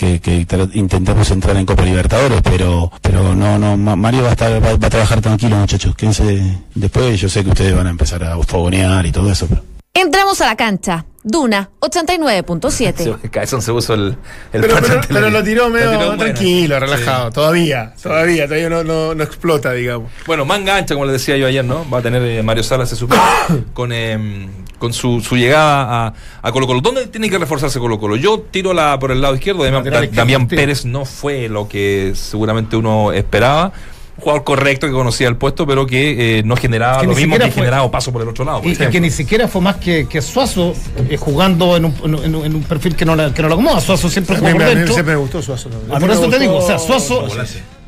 intentemos 0.75 1.31
entrar 1.31 1.57
en 1.57 1.65
Copa 1.67 1.83
Libertadores, 1.83 1.94
pero 2.43 2.91
pero 3.03 3.35
no, 3.35 3.59
no, 3.59 3.77
Ma- 3.77 3.97
Mario 3.97 4.23
va 4.23 4.29
a, 4.29 4.33
estar, 4.33 4.53
va, 4.65 4.77
va 4.77 4.87
a 4.87 4.91
trabajar 4.91 5.21
tranquilo, 5.21 5.57
muchachos, 5.57 5.95
quédense 5.97 6.59
después, 6.75 7.21
yo 7.21 7.29
sé 7.29 7.45
que 7.45 7.51
ustedes 7.51 7.75
van 7.77 7.87
a 7.87 7.91
empezar 7.91 8.23
a 8.25 8.37
fogonear 8.39 9.05
y 9.07 9.13
todo 9.13 9.31
eso, 9.31 9.47
pero... 9.47 9.63
Entramos 9.97 10.41
a 10.41 10.47
la 10.47 10.57
cancha. 10.57 11.05
Duna 11.23 11.71
89.7. 11.81 13.19
Se- 13.23 13.31
Cabezón 13.31 13.63
se 13.63 13.73
puso 13.73 13.95
el, 13.95 14.17
el 14.53 14.61
Pero, 14.61 14.77
pero- 15.09 15.31
lo 15.31 15.43
tiró 15.43 15.71
medio 15.71 15.95
bueno. 15.97 16.17
tranquilo, 16.19 16.75
Sí. 16.75 16.81
relajado. 16.81 17.31
Todavía, 17.31 17.95
todavía, 18.03 18.45
todavía 18.47 18.69
no, 18.69 18.85
no, 18.85 19.15
no 19.15 19.23
explota, 19.25 19.73
digamos. 19.73 20.11
Bueno, 20.27 20.45
manga 20.45 20.77
ancha, 20.77 20.95
como 20.95 21.07
les 21.07 21.15
decía 21.15 21.37
yo 21.37 21.47
ayer, 21.47 21.65
¿no? 21.65 21.89
Va 21.89 21.99
a 21.99 22.03
tener 22.03 22.21
eh, 22.23 22.43
Mario 22.43 22.63
Salas, 22.63 22.89
se 22.91 22.97
supone, 22.97 23.21
con, 23.73 23.93
eh, 23.93 24.49
con 24.79 24.93
su, 24.93 25.21
su 25.21 25.37
llegada 25.37 26.07
a, 26.09 26.15
a 26.43 26.53
Colo 26.53 26.67
Colo. 26.67 26.81
¿Dónde 26.81 27.07
tiene 27.07 27.31
que 27.31 27.39
reforzarse 27.39 27.79
Colo 27.79 27.99
Colo? 27.99 28.17
Yo 28.17 28.41
tiro 28.51 28.73
la 28.75 28.99
por 28.99 29.11
el 29.11 29.21
lado 29.21 29.35
izquierdo. 29.35 29.65
Damián. 30.13 30.47
Pérez 30.49 30.85
no 30.85 31.05
fue 31.05 31.49
lo 31.49 31.69
que 31.69 32.13
seguramente 32.15 32.77
uno 32.77 33.13
esperaba. 33.13 33.73
Un 34.17 34.21
jugador 34.23 34.45
correcto 34.45 34.87
que 34.87 34.93
conocía 34.93 35.27
el 35.27 35.37
puesto, 35.37 35.67
pero 35.67 35.87
que 35.87 36.39
eh, 36.39 36.43
no 36.45 36.55
generaba 36.57 37.01
Que 37.01 37.07
lo 37.09 37.17
mismo 37.17 37.35
que 37.35 37.43
fue- 37.47 37.51
generaba 37.51 37.91
paso 37.91 38.13
por 38.13 38.23
el 38.23 38.29
otro 38.29 38.45
lado. 38.45 38.63
por 38.63 38.71
Y, 38.71 38.77
que 38.77 39.01
ni 39.01 39.11
siquiera 39.11 39.49
fue 39.49 39.61
más 39.61 39.75
que, 39.77 40.07
que 40.09 40.23
Suazo 40.23 40.73
eh, 41.11 41.17
jugando 41.17 41.77
en 41.77 41.87
un, 41.87 41.95
en, 42.05 42.35
un- 42.37 42.45
en 42.45 42.55
un 42.55 42.63
perfil 42.63 42.95
que 42.95 43.05
no, 43.05 43.17
la- 43.17 43.35
que 43.35 43.43
no 43.43 43.49
lo 43.49 43.55
acomoda. 43.55 43.81
Suazo 43.81 44.09
siempre 44.09 44.37
mí, 44.37 44.43
por 44.43 44.55
me- 44.57 44.65
a 44.65 44.69
mí 44.69 44.75
dentro. 44.77 44.95
siempre 44.95 45.15
me 45.17 45.21
gustó 45.21 45.43
Suazo. 45.43 45.69
¿no? 45.69 45.99
Por 45.99 46.11
eso 46.11 46.29
te 46.29 46.39
digo, 46.39 46.57
o 46.59 46.65
sea, 46.65 46.79
Suazo. 46.79 47.27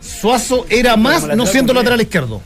Suazo 0.00 0.66
era 0.68 0.96
más 0.96 1.26
no 1.36 1.46
siendo 1.46 1.72
lateral 1.72 2.00
izquierdo. 2.00 2.40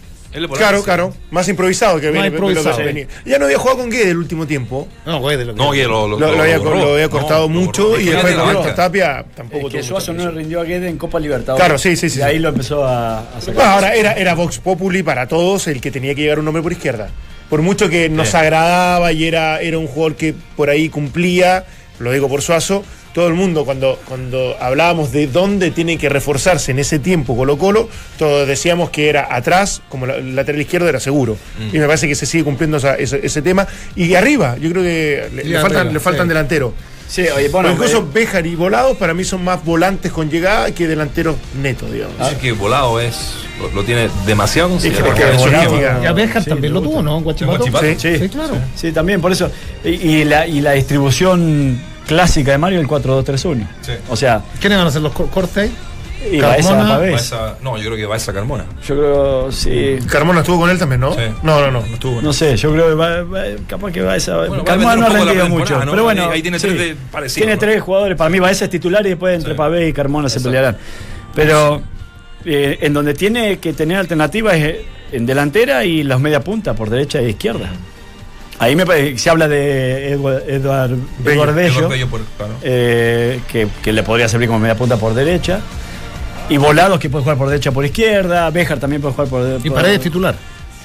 Claro, 0.57 0.83
claro. 0.85 1.13
Más 1.33 1.49
improvisado 1.49 2.01
que 2.01 2.11
viene- 2.11 2.29
improvisado. 2.29 2.71
lo 2.71 2.77
que 2.77 2.83
venía. 2.85 3.07
Ya 3.25 3.39
no 3.39 3.47
había 3.47 3.59
jugado 3.59 3.79
con 3.79 3.91
Guede 3.91 4.11
el 4.11 4.17
último 4.19 4.47
tiempo. 4.47 4.87
No, 5.05 5.19
güey, 5.19 5.37
de 5.37 5.45
lo 5.47 5.53
No, 5.55 5.73
lo, 5.75 6.07
lo, 6.09 6.19
Lo, 6.21 6.33
lo 6.37 6.43
había, 6.43 6.59
lo 6.59 7.11
cortado 7.11 7.49
mucho 7.49 7.99
y 7.99 8.05
después 8.05 8.35
con 8.37 8.55
banca. 8.55 8.75
Tapia 8.75 9.25
tampoco 9.35 9.67
Es 9.69 9.75
que 9.75 9.83
Suazo 9.83 10.13
no 10.13 10.25
le 10.27 10.31
rindió 10.31 10.61
a 10.61 10.65
Guede 10.65 10.89
en 10.89 10.99
Copa 10.99 11.19
Libertadores. 11.19 11.65
Claro, 11.65 11.79
sí, 11.79 11.97
sí, 11.97 12.09
sí, 12.09 12.21
Y 12.21 12.23
ahí 12.23 12.35
sí. 12.37 12.39
lo 12.41 12.51
empezó 12.51 12.85
a, 12.85 13.21
a 13.21 13.41
sacar. 13.41 13.55
Bueno, 13.55 13.71
ahora 13.71 13.95
era, 13.95 14.13
era 14.13 14.35
Vox 14.35 14.59
Populi 14.59 15.03
para 15.03 15.27
todos 15.27 15.67
el 15.67 15.81
que 15.81 15.91
tenía 15.91 16.15
que 16.15 16.23
llegar 16.23 16.39
un 16.39 16.47
hombre 16.47 16.63
por 16.63 16.73
izquierda. 16.73 17.09
Por 17.49 17.63
mucho 17.63 17.89
que 17.89 18.09
nos 18.09 18.29
Sí. 18.29 18.37
agradaba 18.37 19.11
y 19.13 19.25
era, 19.25 19.61
era 19.61 19.79
un 19.79 19.89
jugador 19.89 20.15
que 20.15 20.35
por 20.57 20.71
ahí 20.71 20.89
cumplía, 20.89 21.65
lo 21.99 22.13
digo 22.13 22.29
por 22.29 22.43
Suazo, 22.43 22.85
todo 23.15 23.27
el 23.29 23.35
mundo 23.35 23.65
cuando, 23.65 23.99
cuando 24.07 24.57
hablábamos 24.61 25.11
de 25.13 25.27
dónde 25.27 25.71
tiene 25.71 25.99
que 25.99 26.09
reforzarse 26.09 26.71
en 26.71 26.79
ese 26.79 26.99
tiempo 26.99 27.37
Colo 27.37 27.59
Colo, 27.59 27.89
todos 28.19 28.47
decíamos 28.47 28.91
que 28.91 29.09
era 29.09 29.35
atrás, 29.35 29.83
como 29.89 30.07
la- 30.07 30.17
el 30.17 30.37
lateral 30.37 30.61
izquierdo 30.61 30.89
era 30.89 31.01
seguro. 31.01 31.37
Mm. 31.59 31.75
Y 31.75 31.79
me 31.81 31.87
parece 31.87 32.07
que 32.07 32.15
se 32.15 32.27
sigue 32.27 32.45
cumpliendo 32.45 32.77
esa- 32.77 32.95
ese, 32.97 33.21
ese 33.25 33.43
tema. 33.43 33.67
Y 33.97 34.15
arriba, 34.15 34.57
yo 34.59 34.71
creo 34.71 34.83
que 34.83 35.29
le, 35.35 35.43
faltan, 35.61 35.77
arriba, 35.81 35.93
le 35.95 36.01
faltan 36.01 36.25
sí. 36.27 36.29
delanteros. 36.29 36.73
Sí, 37.09 37.23
oye, 37.23 37.49
bueno, 37.49 37.71
Pero 37.71 37.73
incluso 37.73 37.99
eh, 37.99 38.11
Béjar 38.15 38.47
y 38.47 38.55
Volados 38.55 38.97
para 38.97 39.15
mí 39.15 39.25
son 39.25 39.43
más 39.43 39.65
volantes 39.65 40.13
con 40.13 40.31
llegada 40.31 40.71
que 40.73 40.87
delanteros 40.87 41.35
netos, 41.61 41.91
digamos. 41.93 42.17
Dice 42.21 42.37
que 42.41 42.53
volado 42.53 43.01
es. 43.01 43.17
Lo, 43.61 43.69
lo 43.73 43.83
tiene 43.85 44.09
demasiado 44.27 44.69
considerado. 44.69 45.09
Es 45.09 45.15
que 45.19 46.07
a 46.07 46.13
Béjar 46.13 46.45
Sí, 46.45 46.51
también 46.51 46.73
lo 46.73 46.81
tuvo, 46.81 47.03
¿no? 47.03 47.21
Guachipato. 47.21 47.59
Guachipato. 47.59 47.87
Sí. 48.01 48.17
Sí, 48.17 48.29
claro. 48.29 48.55
Sí, 48.77 48.93
también, 48.93 49.21
por 49.21 49.33
eso. 49.33 49.51
Y, 49.85 49.89
y 49.89 50.25
la, 50.25 50.47
y 50.47 50.61
la 50.61 50.71
distribución 50.73 51.81
clásica 52.07 52.53
de 52.53 52.59
Mario, 52.59 52.81
el 52.81 52.87
4-2-3-1. 52.89 53.67
Sí. 53.83 53.93
O 54.09 54.17
sea, 54.17 54.43
¿Quiénes 54.61 54.79
van 54.79 54.87
a 54.87 54.91
ser 54.91 55.03
los 55.03 55.13
cor- 55.13 55.31
cortes 55.31 55.57
ahí? 55.65 55.73
y 56.33 56.39
Carmona, 56.39 57.03
esa- 57.15 57.57
no, 57.63 57.79
yo 57.79 57.85
creo 57.85 57.97
que 57.97 58.05
va 58.05 58.17
esa 58.17 58.33
Carmona. 58.33 58.65
Yo 58.87 58.95
creo, 58.99 59.53
sí. 59.53 59.99
Carmona 60.07 60.41
estuvo 60.41 60.61
con 60.61 60.69
él 60.71 60.79
también, 60.79 61.01
¿no? 61.01 61.15
Sí. 61.15 61.21
No, 61.43 61.61
no, 61.63 61.71
no, 61.71 61.81
no 61.81 61.95
estuvo 61.95 62.11
con 62.13 62.19
él. 62.21 62.25
No 62.27 62.33
sé, 62.35 62.57
yo 62.59 62.73
creo 62.73 62.89
que 62.89 62.95
va, 62.95 63.23
va- 63.23 63.45
capaz 63.67 63.91
que 63.91 64.03
va 64.03 64.17
esa. 64.17 64.37
Bueno, 64.37 64.57
va 64.57 64.61
a 64.61 64.65
Carmona 64.65 64.97
no 64.97 65.07
ha 65.07 65.09
rendido 65.09 65.49
mucho. 65.49 65.81
Pero 65.81 66.03
bueno, 66.05 66.25
Ahí- 66.25 66.31
ahí 66.33 66.43
tiene 66.43 66.59
tres 66.59 66.79
de 66.79 66.97
parecidos, 67.11 67.37
Tiene 67.37 67.55
¿no? 67.55 67.59
tres 67.59 67.81
jugadores. 67.83 68.19
Para 68.19 68.29
mí, 68.29 68.39
Baeza 68.39 68.65
es 68.67 68.71
titular 68.71 69.05
y 69.07 69.11
después 69.11 69.35
entre 69.37 69.55
Sí. 69.57 69.85
Y 69.89 69.93
Carmona 69.95 70.29
se 70.29 70.41
pelearán. 70.41 70.77
Pero 71.35 71.81
eh, 72.45 72.79
en 72.83 72.93
donde 72.93 73.15
tiene 73.15 73.59
que 73.59 73.73
tener 73.73 73.97
alternativas 73.97 74.55
es 74.57 74.77
en 75.13 75.25
delantera 75.27 75.85
y 75.85 76.03
los 76.03 76.21
media 76.21 76.41
punta, 76.41 76.75
por 76.75 76.91
derecha 76.91 77.19
e 77.21 77.31
izquierda. 77.31 77.71
Ahí 78.61 78.77
me 78.77 78.85
parece- 78.87 79.19
se 79.19 79.31
habla 79.31 79.49
de 79.49 80.17
Bello, 81.19 81.53
Bello, 81.53 81.89
Bello 81.89 82.09
por- 82.09 82.21
claro. 82.37 82.53
eh, 82.63 83.41
que, 83.51 83.67
que 83.83 83.93
le 83.93 84.03
podría 84.03 84.29
servir 84.29 84.49
como 84.49 84.61
media 84.61 84.77
punta 84.77 84.97
por 84.97 85.15
derecha. 85.15 85.61
Y 86.49 86.57
Volados 86.59 86.99
que 86.99 87.09
puede 87.09 87.23
jugar 87.23 87.39
por 87.39 87.49
derecha 87.49 87.73
por 87.73 87.85
izquierda. 87.85 88.51
Béjar 88.51 88.79
también 88.79 89.01
puede 89.01 89.15
jugar 89.15 89.29
por 89.29 89.61
Y 89.65 89.71
por- 89.71 89.81
Paredes 89.81 90.01
titular. 90.01 90.35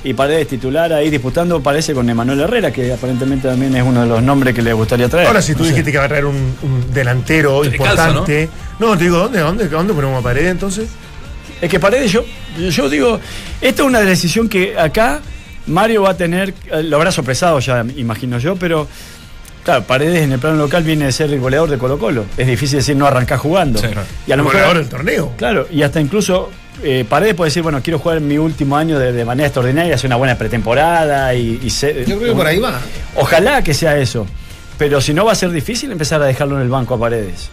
y 0.06 0.14
Paredes 0.14 0.48
titular 0.48 0.94
ahí 0.94 1.10
disputando, 1.10 1.62
parece 1.62 1.94
con 1.94 2.08
Emanuel 2.10 2.40
Herrera, 2.42 2.72
que 2.72 2.94
aparentemente 2.94 3.48
también 3.50 3.76
es 3.76 3.84
uno 3.84 4.02
de 4.04 4.08
los 4.08 4.22
nombres 4.24 4.54
que 4.56 4.62
le 4.62 4.72
gustaría 4.72 5.10
traer. 5.10 5.28
Ahora, 5.28 5.42
si 5.42 5.54
tú 5.54 5.60
No 5.60 5.66
sé. 5.66 5.72
dijiste 5.72 5.92
que 5.92 5.98
va 5.98 6.06
a 6.06 6.08
traer 6.08 6.26
un, 6.26 6.56
un 6.62 6.94
delantero 6.94 7.62
Te 7.62 7.72
calza, 7.78 7.92
importante. 8.10 8.50
¿no? 8.80 8.98
te 8.98 9.04
digo, 9.04 9.18
¿dónde, 9.18 9.40
dónde, 9.40 9.68
¿dónde 9.68 9.94
ponemos 9.94 10.20
a 10.20 10.24
pared 10.24 10.48
entonces? 10.48 10.88
Es 11.60 11.70
que 11.70 11.80
Paredes, 11.80 12.12
yo, 12.12 12.24
yo 12.70 12.88
digo, 12.90 13.20
esta 13.60 13.82
es 13.82 13.88
una 13.88 14.00
decisión 14.02 14.48
que 14.48 14.78
acá 14.78 15.20
Mario 15.68 16.04
va 16.04 16.12
a 16.12 16.18
tener, 16.18 16.54
eh, 16.72 16.84
lo 16.84 16.98
habrá 16.98 17.12
sorpresado 17.12 17.60
ya, 17.60 17.86
imagino 17.96 18.38
yo, 18.40 18.56
pero 18.56 18.88
claro, 19.64 19.84
Paredes 19.84 20.22
en 20.24 20.32
el 20.32 20.40
plano 20.40 20.58
local 20.58 20.84
viene 20.84 21.06
de 21.06 21.12
ser 21.12 21.32
el 21.34 21.40
goleador 21.40 21.70
de 21.70 21.78
Colo 21.78 21.98
Colo. 21.98 22.26
Es 22.38 22.48
difícil 22.48 22.78
decir 22.80 22.96
no 22.96 23.06
arrancar 23.08 23.40
jugando. 23.40 23.80
Sí. 23.80 23.88
Y 24.28 24.32
a 24.32 24.36
lo 24.36 24.44
mejor. 24.44 24.58
Goleador 24.60 24.78
del 24.78 24.90
torneo. 24.90 25.32
Claro, 25.38 25.68
y 25.72 25.82
hasta 25.82 26.00
incluso 26.00 26.52
eh, 26.84 27.06
Paredes 27.08 27.34
puede 27.36 27.50
decir, 27.50 27.64
bueno, 27.64 27.82
quiero 27.82 27.98
jugar 28.00 28.22
mi 28.22 28.38
último 28.38 28.78
año 28.78 29.00
de, 29.00 29.12
de 29.12 29.26
manera 29.26 29.48
extraordinaria, 29.48 29.96
hacer 29.96 30.08
una 30.08 30.18
buena 30.18 30.38
pretemporada 30.38 31.34
y, 31.34 31.60
y 31.64 31.70
ser- 31.70 32.06
Yo 32.06 32.18
creo 32.20 32.32
que 32.32 32.38
por 32.38 32.48
ahí 32.48 32.60
va. 32.60 32.80
Ojalá 33.16 33.64
que 33.64 33.74
sea 33.74 33.98
eso. 33.98 34.28
Pero 34.78 35.00
si 35.02 35.14
no 35.14 35.24
va 35.26 35.32
a 35.32 35.36
ser 35.36 35.52
difícil 35.52 35.92
empezar 35.92 36.22
a 36.22 36.26
dejarlo 36.26 36.58
en 36.58 36.62
el 36.64 36.70
banco 36.70 36.96
a 36.96 37.00
Paredes. 37.00 37.50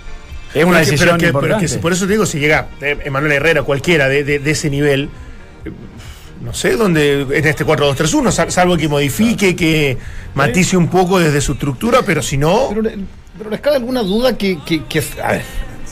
Es 0.53 0.65
una 0.65 0.79
Pero 0.81 0.85
que- 0.85 0.91
decisión 0.91 1.17
pero 1.19 1.33
que- 1.33 1.47
pero 1.47 1.59
que 1.61 1.69
si 1.69 1.79
por 1.79 1.93
eso 1.93 2.05
te 2.07 2.13
digo, 2.13 2.27
si 2.27 2.39
llega 2.41 2.67
eh, 2.83 2.99
Emanuel 3.05 3.33
Herrera, 3.33 3.63
cualquiera 3.63 4.09
de, 4.09 4.23
de- 4.25 4.39
de 4.39 4.51
ese 4.51 4.69
nivel, 4.69 5.09
eh, 5.65 5.71
no 6.43 6.53
sé 6.55 6.77
dónde 6.77 7.23
en 7.23 7.47
este 7.47 7.65
4-2-3-1, 7.65 8.31
sal- 8.33 8.51
salvo 8.53 8.77
que 8.77 8.89
modifique, 8.89 9.55
que 9.57 9.97
matice 10.35 10.77
un 10.77 10.89
poco 10.89 11.19
desde 11.19 11.41
su 11.41 11.53
estructura, 11.53 12.01
pero 12.05 12.23
si 12.23 12.37
no. 12.37 12.69
Pero, 12.75 12.91
pero 13.39 13.51
les 13.51 13.61
cabe 13.61 13.77
alguna 13.77 14.03
duda 14.03 14.37
que, 14.37 14.59
que, 14.65 14.85
que- 14.85 15.03
a 15.23 15.33
ver, 15.33 15.43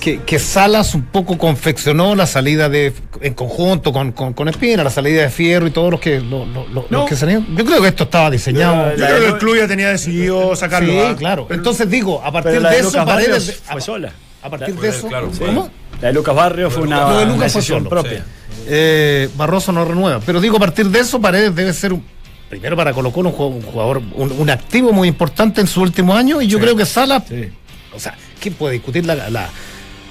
que, 0.00 0.20
que 0.22 0.38
Salas 0.38 0.94
un 0.94 1.02
poco 1.02 1.36
confeccionó 1.36 2.14
la 2.14 2.26
salida 2.26 2.68
de 2.70 2.92
en 3.20 3.34
conjunto 3.34 3.92
con, 3.92 4.12
con, 4.12 4.32
con 4.32 4.48
Espina, 4.48 4.82
la 4.82 4.88
salida 4.90 5.22
de 5.22 5.30
Fierro 5.30 5.66
y 5.66 5.70
todos 5.72 5.90
los 5.90 6.00
que 6.00 6.20
lo- 6.20 6.46
lo- 6.46 6.66
lo- 6.68 6.86
los 6.88 7.06
que 7.08 7.16
salieron. 7.16 7.46
Yo 7.54 7.64
creo 7.64 7.82
que 7.82 7.88
esto 7.88 8.04
estaba 8.04 8.30
diseñado. 8.30 8.92
yo 8.92 8.96
la- 8.96 9.06
creo 9.08 9.20
que 9.20 9.26
el 9.28 9.38
club 9.38 9.56
ya 9.56 9.68
tenía 9.68 9.88
decidido 9.90 10.56
sacarlo. 10.56 10.90
Sí, 10.92 10.98
¿ah? 10.98 11.14
claro. 11.18 11.44
Pero- 11.48 11.58
Entonces 11.60 11.88
digo, 11.90 12.22
a 12.24 12.32
partir 12.32 12.52
Pero 12.52 12.62
la 12.62 12.70
de 12.70 12.76
de 12.76 12.88
eso, 12.88 13.04
Paredes 13.04 13.62
fue 13.70 13.80
sola. 13.82 14.12
A 14.42 14.48
partir 14.48 14.74
de 14.74 14.88
eso, 14.88 15.06
claro, 15.08 15.30
fue- 15.30 15.46
¿cómo? 15.48 15.70
La 16.00 16.08
de 16.08 16.14
Lucas 16.14 16.34
Barrios 16.34 16.72
fue 16.72 16.82
una, 16.84 17.00
Lo 17.10 17.18
de 17.18 17.26
Lucas 17.26 17.26
una 17.26 17.36
fue 17.36 17.44
decisión 17.44 17.78
solo, 17.80 17.90
propia. 17.90 18.18
sí. 18.20 18.24
Eh, 18.72 19.28
Barroso 19.36 19.72
no 19.72 19.84
renueva. 19.84 20.20
Pero 20.24 20.40
digo, 20.40 20.56
a 20.56 20.60
partir 20.60 20.86
de 20.86 21.00
eso, 21.00 21.20
Paredes 21.20 21.52
debe 21.54 21.72
ser 21.72 21.92
un, 21.92 22.04
primero 22.48 22.76
para 22.76 22.92
Colo 22.92 23.10
Colo 23.10 23.30
un 23.30 23.62
jugador, 23.62 24.00
un, 24.14 24.48
activo 24.50 24.92
muy 24.92 25.08
importante 25.08 25.60
en 25.60 25.66
su 25.66 25.80
último 25.82 26.14
año. 26.14 26.40
Y 26.40 26.46
yo 26.46 26.60
creo 26.60 26.76
que 26.76 26.86
Salas, 26.86 27.24
Sí. 27.28 27.48
o 27.94 27.98
sea, 27.98 28.14
¿quién 28.40 28.54
puede 28.54 28.74
discutir 28.74 29.04
la- 29.06 29.28
la- 29.28 29.48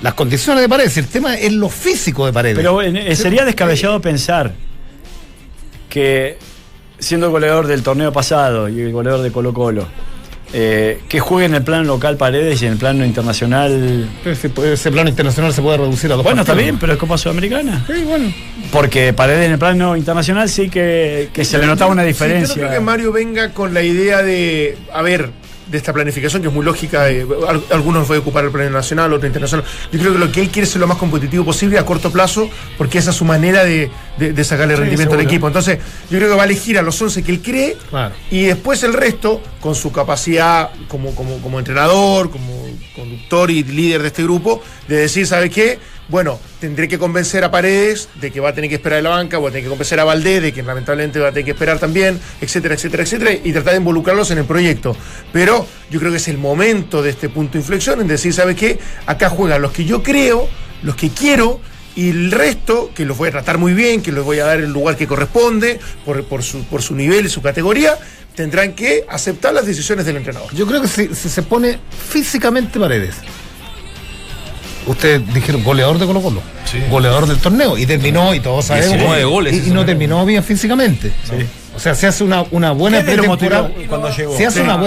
las 0.01 0.13
condiciones 0.13 0.61
de 0.61 0.67
Paredes? 0.67 0.97
El 0.97 1.07
tema 1.07 1.35
es 1.35 1.53
lo 1.53 1.69
físico 1.69 2.25
de 2.25 2.33
Paredes. 2.33 2.57
Pero 2.57 2.81
eh, 2.81 3.15
sería 3.15 3.45
descabellado 3.45 4.01
pensar 4.01 4.53
que 5.89 6.37
siendo 6.99 7.27
el 7.27 7.31
goleador 7.31 7.65
del 7.67 7.81
torneo 7.81 8.11
pasado 8.11 8.67
y 8.69 8.81
el 8.81 8.91
goleador 8.91 9.21
de 9.21 9.31
Colo 9.31 9.53
Colo, 9.53 9.87
eh, 10.53 10.99
que 11.07 11.19
juegue 11.19 11.45
en 11.45 11.53
el 11.55 11.63
plano 11.63 11.83
local 11.83 12.17
Paredes 12.17 12.61
y 12.61 12.65
en 12.65 12.73
el 12.73 12.77
plano 12.79 13.05
internacional. 13.05 14.09
Ese, 14.25 14.51
ese 14.73 14.91
plano 14.91 15.09
internacional 15.09 15.53
se 15.53 15.61
puede 15.61 15.77
reducir 15.77 16.11
a 16.11 16.15
dos 16.15 16.23
Bueno, 16.23 16.41
está 16.41 16.53
bien, 16.53 16.77
pero 16.79 16.93
es 16.93 16.99
Copa 16.99 17.17
Sudamericana. 17.17 17.83
Sí, 17.87 18.03
bueno. 18.03 18.33
Porque 18.71 19.13
Paredes 19.13 19.45
en 19.45 19.53
el 19.53 19.59
plano 19.59 19.95
internacional 19.95 20.49
sí 20.49 20.69
que, 20.69 21.29
que 21.33 21.45
se 21.45 21.57
le 21.57 21.65
notaba 21.67 21.91
una 21.91 22.01
Sí, 22.03 22.07
diferencia. 22.09 22.55
yo 22.55 22.61
creo 22.61 22.71
que 22.73 22.79
Mario 22.79 23.11
venga 23.11 23.49
con 23.53 23.73
la 23.73 23.81
idea 23.83 24.21
de, 24.23 24.77
a 24.93 25.01
ver, 25.01 25.29
de 25.69 25.77
esta 25.77 25.93
planificación 25.93 26.41
que 26.41 26.47
es 26.47 26.53
muy 26.53 26.65
lógica. 26.65 27.09
eh, 27.09 27.25
al- 27.47 27.63
algunos 27.71 28.07
voy 28.07 28.17
a 28.17 28.19
ocupar 28.19 28.43
el 28.45 28.51
plano 28.51 28.69
nacional, 28.71 29.13
otro 29.13 29.27
internacional. 29.27 29.65
Yo 29.91 29.99
creo 29.99 30.13
que 30.13 30.19
lo 30.19 30.31
que 30.31 30.41
él 30.41 30.49
quiere 30.49 30.65
es 30.65 30.71
ser 30.71 30.81
lo 30.81 30.87
más 30.87 30.97
competitivo 30.97 31.45
posible 31.45 31.77
a 31.77 31.85
corto 31.85 32.11
plazo, 32.11 32.49
porque 32.77 32.97
esa 32.97 33.11
es 33.11 33.15
su 33.15 33.25
manera 33.25 33.63
de, 33.63 33.89
de- 34.17 34.33
de 34.33 34.43
sacarle 34.43 34.75
Sí, 34.75 34.81
rendimiento 34.81 35.15
al 35.15 35.21
equipo. 35.21 35.47
Entonces, 35.47 35.79
yo 36.09 36.17
creo 36.17 36.29
que 36.29 36.35
va 36.35 36.43
a 36.43 36.45
elegir 36.45 36.77
a 36.77 36.81
los 36.81 36.99
11 37.01 37.23
que 37.23 37.31
él 37.31 37.41
cree 37.41 37.77
Claro. 37.89 38.15
y 38.31 38.43
después 38.43 38.81
el 38.83 38.93
resto, 38.93 39.41
con 39.61 39.75
su 39.75 39.91
capacidad 39.91 40.69
como, 40.87 41.13
como, 41.15 41.37
como 41.41 41.59
entrenador, 41.59 42.29
como 42.31 42.65
conductor 42.95 43.51
y 43.51 43.63
líder 43.63 44.01
de 44.01 44.07
este 44.07 44.23
grupo, 44.23 44.61
de 44.87 44.95
decir, 44.97 45.25
¿sabe 45.27 45.49
qué? 45.49 45.79
Bueno, 46.09 46.39
tendré 46.59 46.87
que 46.87 46.97
convencer 46.97 47.43
a 47.43 47.51
Paredes 47.51 48.09
de 48.19 48.31
que 48.31 48.39
va 48.39 48.49
a 48.49 48.53
tener 48.53 48.67
que 48.67 48.77
esperar 48.77 48.97
en 48.97 49.03
la 49.03 49.11
banca, 49.11 49.37
voy 49.37 49.49
a 49.49 49.51
tener 49.51 49.65
que 49.65 49.69
convencer 49.69 49.99
a 49.99 50.03
Valdés 50.03 50.41
de 50.41 50.51
que 50.51 50.63
lamentablemente 50.63 51.19
va 51.19 51.27
a 51.27 51.31
tener 51.31 51.45
que 51.45 51.51
esperar 51.51 51.77
también, 51.77 52.19
etcétera, 52.41 52.73
etcétera, 52.73 53.03
etcétera, 53.03 53.31
y 53.31 53.53
tratar 53.53 53.73
de 53.73 53.77
involucrarlos 53.77 54.31
en 54.31 54.39
el 54.39 54.45
proyecto. 54.45 54.95
Pero 55.31 55.67
yo 55.91 55.99
creo 55.99 56.11
que 56.11 56.17
es 56.17 56.27
el 56.27 56.39
momento 56.39 57.03
de 57.03 57.11
este 57.11 57.29
punto 57.29 57.53
de 57.53 57.59
inflexión 57.59 58.01
en 58.01 58.07
decir, 58.07 58.33
¿sabe 58.33 58.55
qué? 58.55 58.79
Acá 59.05 59.29
juegan 59.29 59.61
los 59.61 59.71
que 59.71 59.85
yo 59.85 60.01
creo, 60.01 60.49
los 60.81 60.95
que 60.95 61.11
quiero, 61.11 61.61
y 61.95 62.09
el 62.09 62.31
resto, 62.31 62.89
que 62.95 63.05
los 63.05 63.15
voy 63.15 63.29
a 63.29 63.31
tratar 63.31 63.59
muy 63.59 63.73
bien, 63.73 64.01
que 64.01 64.11
los 64.11 64.25
voy 64.25 64.39
a 64.39 64.45
dar 64.45 64.59
el 64.59 64.71
lugar 64.71 64.97
que 64.97 65.05
corresponde, 65.05 65.79
por, 66.05 66.23
por 66.23 66.41
su, 66.41 66.63
por 66.63 66.81
su 66.81 66.95
nivel 66.95 67.27
y 67.27 67.29
su 67.29 67.43
categoría, 67.43 67.99
tendrán 68.33 68.73
que 68.73 69.05
aceptar 69.07 69.53
las 69.53 69.67
decisiones 69.67 70.07
del 70.07 70.17
entrenador. 70.17 70.51
Yo 70.55 70.65
creo 70.65 70.81
que 70.81 70.87
si, 70.87 71.13
si 71.13 71.29
se 71.29 71.43
pone 71.43 71.77
físicamente 72.09 72.79
Paredes. 72.79 73.17
Ustedes 74.89 75.33
dijeron 75.33 75.63
goleador 75.63 75.99
de 75.99 76.05
Colo 76.07 76.21
Colo, 76.21 76.41
goleador 76.89 77.27
del 77.27 77.37
torneo, 77.37 77.77
y 77.77 77.85
terminó, 77.85 78.33
y 78.33 78.39
todos 78.39 78.65
sabemos. 78.65 78.89
19 78.93 79.19
que- 79.19 79.25
goles 79.25 79.67
y, 79.67 79.69
no 79.71 79.85
terminó 79.85 80.25
bien 80.25 80.43
físicamente. 80.43 81.11
O 81.75 81.79
sea, 81.79 81.93
se 81.95 82.07
hace 82.07 82.23
una, 82.23 82.43
una 82.51 82.71
buena 82.71 83.01
pretemporada. 83.03 83.69
cuando 83.87 84.09
llegó. 84.09 84.35
Se 84.35 84.47
hace 84.47 84.59
Sí. 84.59 84.63
una 84.65 84.77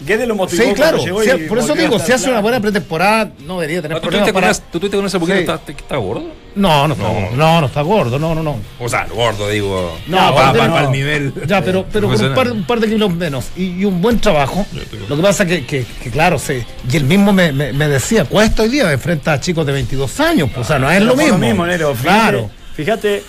Guedes 0.00 0.28
lo 0.28 0.36
motivó 0.36 0.62
Sí, 0.62 0.72
claro. 0.74 0.98
cuando 0.98 1.04
llegó 1.20 1.22
sí, 1.38 1.44
y 1.44 1.48
por 1.48 1.58
eso 1.58 1.74
digo, 1.74 1.96
estar 1.96 2.14
hace 2.16 2.30
una 2.30 2.40
buena 2.40 2.60
pretemporada, 2.60 3.32
no 3.44 3.58
debería 3.58 3.82
tener 3.82 3.98
¿Tú 4.00 4.08
problemas 4.08 4.30
para. 4.32 4.54
¿Tú 4.54 4.78
tuviste 4.78 4.96
con 4.96 5.06
ese 5.06 5.18
poquito? 5.18 5.38
Sí. 5.38 5.42
¿Está, 5.42 5.60
está 5.72 5.96
gordo? 5.96 6.24
No, 6.54 6.86
no 6.88 6.94
está 6.94 7.06
No. 7.08 7.14
gordo. 7.14 7.36
No, 7.36 7.60
no 7.60 7.66
está 7.66 7.82
gordo, 7.82 8.18
no, 8.18 8.34
no, 8.34 8.42
no. 8.44 8.56
O 8.78 8.88
sea, 8.88 9.06
gordo, 9.12 9.48
digo. 9.48 9.98
No, 10.06 10.34
para 10.34 10.84
el 10.84 10.90
nivel. 10.92 11.32
Ya, 11.46 11.62
pero, 11.62 11.84
pero 11.92 12.08
con 12.08 12.24
un 12.24 12.34
par, 12.34 12.52
un 12.52 12.64
par 12.64 12.78
de 12.80 12.88
kilos 12.88 13.12
menos 13.12 13.46
y, 13.56 13.80
y 13.80 13.84
un 13.84 14.00
buen 14.00 14.20
trabajo. 14.20 14.64
Lo 15.08 15.16
que 15.16 15.22
pasa 15.22 15.44
que, 15.46 15.66
que, 15.66 15.84
que 16.02 16.10
claro, 16.10 16.38
sí. 16.38 16.62
Y 16.92 16.96
él 16.96 17.04
mismo 17.04 17.32
me, 17.32 17.50
me, 17.52 17.72
me 17.72 17.88
decía, 17.88 18.24
cuesta 18.24 18.62
hoy 18.62 18.68
día 18.68 18.86
de 18.86 18.98
frente 18.98 19.30
a 19.30 19.40
chicos 19.40 19.66
de 19.66 19.72
22 19.72 20.20
años. 20.20 20.48
pues, 20.54 20.64
o 20.64 20.68
sea, 20.68 20.78
no 20.78 20.88
es 20.90 21.02
lo 21.02 21.14
por 21.16 21.38
mismo. 21.38 21.66
Nero. 21.66 21.92
Fíjate, 21.94 22.02
Claro. 22.08 22.50
Fíjate, 22.74 23.22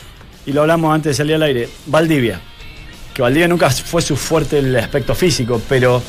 y 0.46 0.52
lo 0.54 0.62
hablamos 0.62 0.94
antes 0.94 1.12
de 1.12 1.14
salir 1.16 1.34
al 1.36 1.44
aire, 1.44 1.68
Valdivia. 1.88 2.40
Que 3.14 3.24
Valdivia 3.24 3.48
nunca 3.48 3.70
fue 3.72 4.02
su 4.04 4.16
fuerte 4.16 4.60
el 4.60 4.76
aspecto 4.78 5.14
físico, 5.16 5.60
pero 5.68 6.02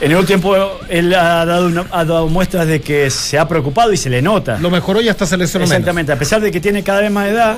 en 0.00 0.10
el 0.12 0.16
último 0.16 0.26
tiempo 0.54 0.78
él 0.88 1.14
ha 1.14 1.44
dado, 1.44 1.66
una- 1.66 1.86
ha 1.90 2.04
dado 2.04 2.28
muestras 2.28 2.66
de 2.66 2.80
que 2.80 3.10
se 3.10 3.38
ha 3.38 3.48
preocupado 3.48 3.92
y 3.92 3.96
se 3.96 4.08
le 4.10 4.22
nota. 4.22 4.58
Lo 4.58 4.70
mejoró 4.70 5.00
y 5.00 5.08
hasta 5.08 5.26
se 5.26 5.36
lesionó 5.36 5.64
menos. 5.64 5.72
Exactamente, 5.76 6.12
a 6.12 6.18
pesar 6.18 6.40
de 6.40 6.50
que 6.50 6.60
tiene 6.60 6.82
cada 6.82 7.00
vez 7.00 7.10
más 7.10 7.28
edad, 7.28 7.56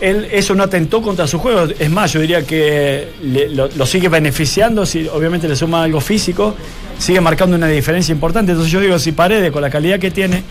él 0.00 0.28
eso 0.30 0.54
no 0.54 0.62
atentó 0.62 1.00
contra 1.02 1.26
su 1.26 1.38
juego. 1.38 1.68
Es 1.78 1.90
más, 1.90 2.12
yo 2.12 2.20
diría 2.20 2.42
que 2.46 3.08
le- 3.22 3.48
lo, 3.50 3.68
lo 3.74 3.86
sigue 3.86 4.08
beneficiando, 4.08 4.84
si 4.86 5.06
obviamente 5.08 5.48
le 5.48 5.56
suma 5.56 5.82
algo 5.84 6.00
físico, 6.00 6.54
sigue 6.98 7.20
marcando 7.20 7.56
una 7.56 7.66
diferencia 7.68 8.12
importante. 8.12 8.52
Entonces 8.52 8.72
yo 8.72 8.80
digo, 8.80 8.98
si 8.98 9.12
Paredes, 9.12 9.50
con 9.52 9.62
la 9.62 9.70
calidad 9.70 9.98
que 9.98 10.10
tiene, 10.10 10.42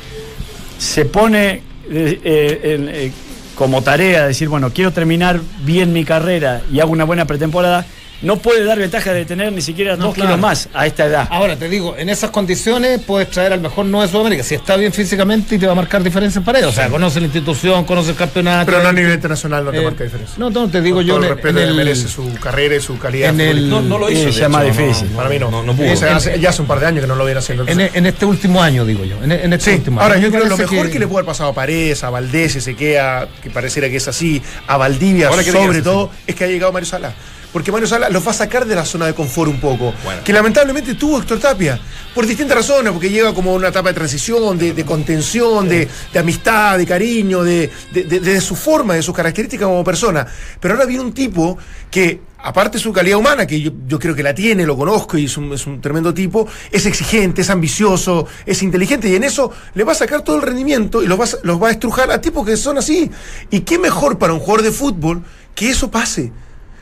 se 0.78 1.06
pone 1.06 1.50
eh, 1.52 1.62
eh, 1.92 2.20
eh, 2.24 3.12
como 3.56 3.82
tarea 3.84 4.28
decir, 4.28 4.50
bueno, 4.50 4.72
quiero 4.74 4.92
terminar 4.92 5.40
bien 5.64 5.94
mi 5.94 6.04
carrera 6.04 6.62
y 6.72 6.80
hago 6.80 6.92
una 6.92 7.04
buena 7.06 7.26
pretemporada, 7.26 7.86
no 8.21 8.38
puede 8.38 8.63
dar 8.63 8.78
ventaja 8.80 9.13
de 9.13 9.25
tener 9.25 9.51
ni 9.51 9.62
siquiera 9.62 9.95
No, 9.95 10.06
dos 10.08 10.15
claro. 10.15 10.30
kilos 10.32 10.41
más 10.41 10.69
a 10.73 10.86
esta 10.88 11.06
edad. 11.06 11.28
Ahora 11.30 11.56
te 11.56 11.69
digo, 11.69 11.95
en 11.97 12.10
esas 12.10 12.30
condiciones 12.32 13.01
puedes 13.06 13.30
traer 13.30 13.54
al 13.54 13.60
mejor 13.62 13.86
no 13.86 14.01
de 14.01 14.08
Sudamérica. 14.08 14.43
Si 14.43 14.56
está 14.56 14.75
bien 14.78 14.91
físicamente 14.93 15.56
y 15.56 15.60
te 15.60 15.65
va 15.65 15.73
a 15.73 15.75
marcar 15.75 16.01
diferencia 16.04 16.39
en 16.39 16.45
pared. 16.45 16.65
O 16.67 16.71
sea, 16.71 16.89
conoce 16.89 17.19
la 17.19 17.25
institución, 17.28 17.84
conoce 17.86 18.12
el 18.12 18.15
campeonato. 18.15 18.65
Pero 18.71 18.82
no 18.84 18.89
a 18.89 18.93
nivel 18.93 19.13
internacional 19.13 19.65
no 19.65 19.71
te 19.71 19.78
Eh, 19.80 19.84
marca 19.84 20.04
diferencia. 20.04 20.36
No, 20.38 20.49
no, 20.49 20.67
te 20.69 20.82
digo 20.82 20.97
Con 20.97 21.06
yo 21.06 21.15
todo 21.15 21.23
el 21.23 21.30
respeto 21.32 21.60
en 21.60 21.65
que 21.65 21.69
el- 21.71 21.75
merece 21.75 22.08
su 22.08 22.34
carrera 22.36 22.75
y 22.75 22.82
su 22.82 22.97
calidad. 22.97 23.30
en 23.30 23.41
el- 23.41 23.69
No, 23.69 23.82
no 23.82 23.97
lo 23.97 24.10
hizo. 24.10 24.32
Sea 24.32 24.49
más 24.49 24.63
difícil. 24.65 25.10
no, 25.12 25.17
Para 25.17 25.30
mí 25.30 25.39
no. 25.39 25.51
No, 25.51 25.63
no 25.63 25.73
pudo. 25.75 25.91
O 25.91 25.95
sea, 25.95 26.15
hace- 26.15 26.39
ya 26.39 26.49
hace 26.49 26.62
un 26.62 26.67
par 26.67 26.80
de 26.80 26.88
años 26.88 27.01
que 27.01 27.08
no 27.08 27.15
lo 27.15 27.25
viene 27.25 27.39
haciendo. 27.39 27.67
en, 27.67 27.80
en 27.80 28.06
este 28.06 28.25
último 28.25 28.62
año, 28.62 28.86
digo 28.86 29.04
yo. 29.06 29.21
En, 29.23 29.32
en 29.32 29.54
este 29.54 29.71
Sí, 29.71 29.78
último 29.78 30.01
ahora 30.01 30.15
año. 30.15 30.23
yo 30.23 30.30
creo 30.32 30.43
que 30.43 30.49
lo 30.49 30.58
mejor 30.58 30.89
que... 30.89 30.99
le 30.99 31.08
puede 31.08 31.19
haber 31.19 31.25
pasado 31.28 31.49
a 31.49 31.54
Paredes, 31.54 32.04
a 32.04 32.10
Valdés, 32.10 32.56
queda, 32.78 33.28
que 33.41 33.49
pareciera 33.49 33.89
que 33.89 33.97
es 33.97 34.08
así, 34.08 34.41
a 34.67 34.78
Valdivia 34.78 35.28
Ahora, 35.28 35.43
¿qué 35.43 35.51
te 35.51 35.58
sobre 35.58 35.82
todo, 35.82 36.12
es 36.28 36.36
que 36.36 36.43
ha 36.43 36.47
llegado 36.47 36.71
Mario 36.71 36.88
Sala. 36.88 37.13
Porque 37.56 37.72
Mario 37.72 37.88
Sala 37.88 38.10
los 38.10 38.28
va 38.28 38.32
a 38.32 38.34
sacar 38.34 38.65
de 38.65 38.76
la 38.76 38.84
zona 38.84 39.06
de 39.06 39.13
confort 39.13 39.50
un 39.50 39.62
poco. 39.62 39.94
Bueno. 40.04 40.22
Que 40.26 40.34
lamentablemente 40.34 40.94
tuvo 40.96 41.20
Héctor 41.20 41.39
Tapia, 41.39 41.80
por 42.13 42.28
distintas 42.28 42.58
razones, 42.58 42.91
porque 42.91 43.10
llega 43.10 43.34
como 43.34 43.54
una 43.54 43.70
etapa 43.70 43.88
de 43.88 43.94
transición, 43.96 44.58
de, 44.58 44.74
de 44.74 44.84
contención, 44.84 45.70
de, 45.70 45.88
de 46.12 46.20
amistad, 46.20 46.78
de 46.78 46.86
cariño, 46.86 47.44
de, 47.46 47.72
de- 47.94 48.41
su 48.41 48.58
forma, 48.58 48.96
de 48.96 49.02
sus 49.02 49.15
características 49.15 49.70
como 49.70 49.86
persona. 49.86 50.28
Pero 50.60 50.74
ahora 50.74 50.86
viene 50.86 51.02
un 51.02 51.13
tipo 51.13 51.58
que, 51.89 52.20
aparte 52.39 52.78
de 52.78 52.84
su 52.84 52.91
calidad 52.91 53.18
humana, 53.20 53.48
que 53.48 53.62
yo, 53.62 53.72
yo 53.88 54.00
creo 54.00 54.13
que 54.13 54.22
la 54.22 54.36
tiene, 54.36 54.65
lo 54.65 54.76
conozco 54.76 55.18
y 55.18 55.24
es 55.24 55.38
un, 55.38 55.54
es 55.54 55.65
un 55.65 55.80
tremendo 55.80 56.13
tipo, 56.13 56.46
es 56.70 56.86
exigente, 56.86 57.41
es 57.41 57.50
ambicioso, 57.50 58.28
es 58.46 58.62
inteligente 58.63 59.08
y 59.08 59.15
en 59.15 59.24
eso 59.24 59.50
le 59.76 59.86
va 59.86 59.94
a 59.94 59.96
sacar 59.96 60.24
todo 60.26 60.36
el 60.36 60.41
rendimiento 60.41 61.02
y 61.02 61.08
los 61.08 61.18
va, 61.18 61.24
los 61.44 61.63
va 61.63 61.70
a 61.70 61.72
estrujar 61.72 62.12
a 62.12 62.20
tipos 62.20 62.46
que 62.46 62.58
son 62.58 62.78
así. 62.78 63.10
Y 63.50 63.62
qué 63.62 63.80
mejor 63.80 64.18
para 64.18 64.34
un 64.34 64.41
jugador 64.41 64.62
de 64.63 64.74
fútbol 64.74 65.24
que 65.56 65.70
eso 65.70 65.89
pase 65.89 66.34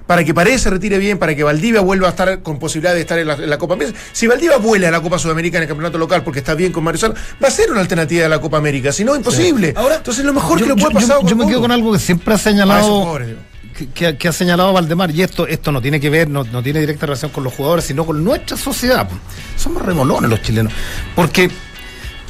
para 0.08 0.24
que 0.24 0.34
Paredes 0.34 0.62
se 0.62 0.70
retire 0.70 0.98
bien, 0.98 1.18
para 1.18 1.36
que 1.36 1.44
Valdivia 1.44 1.82
vuelva 1.82 2.08
a 2.08 2.10
estar 2.12 2.42
con 2.42 2.60
posibilidad 2.60 2.94
de 2.94 3.02
estar 3.02 3.18
en 3.20 3.28
la, 3.28 3.34
en 3.36 3.50
la 3.50 3.58
Copa 3.58 3.76
América. 3.76 3.98
Si 4.12 4.28
Valdivia 4.28 4.58
vuela 4.58 4.90
a 4.90 4.92
la 4.92 5.02
Copa 5.02 5.18
Sudamericana 5.18 5.60
en 5.60 5.64
el 5.64 5.68
campeonato 5.70 5.98
local 5.98 6.24
porque 6.24 6.40
está 6.40 6.54
bien 6.56 6.72
con 6.72 6.84
Mario 6.84 7.00
Sala, 7.00 7.14
va 7.44 7.48
a 7.48 7.52
ser 7.52 7.72
una 7.72 7.82
alternativa 7.82 8.24
de 8.24 8.30
la 8.30 8.40
Copa 8.42 8.58
América, 8.58 8.92
si 8.92 9.04
no, 9.04 9.16
imposible. 9.16 9.74
Ahora, 9.76 9.96
Entonces, 9.98 10.26
lo 10.26 10.34
mejor 10.34 10.60
yo, 10.60 10.66
que 10.66 10.74
le 10.74 10.78
yo- 10.80 10.82
puede 10.90 10.94
pasar 10.96 11.18
yo- 11.22 11.28
yo 11.30 11.36
me 11.36 11.48
quedo 11.48 11.62
con 11.62 11.72
algo 11.72 11.94
que 11.94 12.00
siempre 12.00 12.34
ha 12.34 12.38
A 12.38 12.40
señalado. 12.40 13.18
que, 13.96 14.28
ha 14.28 14.32
señalado 14.34 14.72
Valdemar, 14.74 15.10
y 15.12 15.24
esto, 15.24 15.48
esto 15.48 15.72
no 15.72 15.82
tiene 15.82 16.00
que 16.00 16.10
ver, 16.10 16.30
no, 16.30 16.44
no 16.44 16.62
tiene 16.62 16.80
directa 16.80 17.06
relación 17.08 17.32
con 17.32 17.44
los 17.44 17.54
jugadores, 17.54 17.86
sino 17.86 18.06
con 18.06 18.24
nuestra 18.24 18.56
sociedad. 18.56 19.08
Somos 19.58 19.82
remolones 19.82 20.30
los 20.30 20.42
chilenos. 20.44 20.72
Porque, 21.16 21.50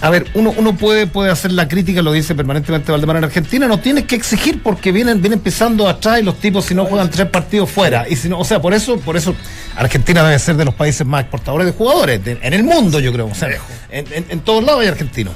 a 0.01 0.09
ver, 0.09 0.25
uno, 0.33 0.53
uno 0.57 0.75
puede, 0.75 1.07
puede 1.07 1.31
hacer 1.31 1.51
la 1.53 1.67
crítica, 1.67 2.01
lo 2.01 2.11
dice 2.11 2.35
permanentemente 2.35 2.91
Valdemar 2.91 3.17
en 3.17 3.23
Argentina, 3.23 3.67
no 3.67 3.79
tienes 3.79 4.03
que 4.03 4.15
exigir 4.15 4.61
porque 4.61 4.91
vienen, 4.91 5.21
vienen 5.21 5.39
pisando 5.39 5.87
atrás 5.87 6.19
y 6.19 6.23
los 6.23 6.39
tipos 6.39 6.65
si 6.65 6.75
no 6.75 6.85
juegan 6.85 7.09
tres 7.09 7.27
partidos 7.29 7.69
fuera. 7.71 8.05
Y 8.09 8.15
si 8.17 8.27
no, 8.27 8.39
o 8.39 8.43
sea, 8.43 8.61
por 8.61 8.73
eso, 8.73 8.97
por 8.99 9.15
eso 9.15 9.33
Argentina 9.77 10.21
debe 10.23 10.37
ser 10.39 10.57
de 10.57 10.65
los 10.65 10.73
países 10.73 11.07
más 11.07 11.21
exportadores 11.21 11.67
de 11.67 11.71
jugadores, 11.73 12.23
de- 12.23 12.37
en 12.41 12.53
el 12.53 12.63
mundo, 12.63 12.99
yo 12.99 13.13
creo. 13.13 13.27
O 13.27 13.35
sea, 13.35 13.47
en, 13.89 14.05
en- 14.11 14.25
en 14.29 14.39
todos 14.41 14.63
lados 14.63 14.81
hay 14.81 14.87
argentinos. 14.89 15.33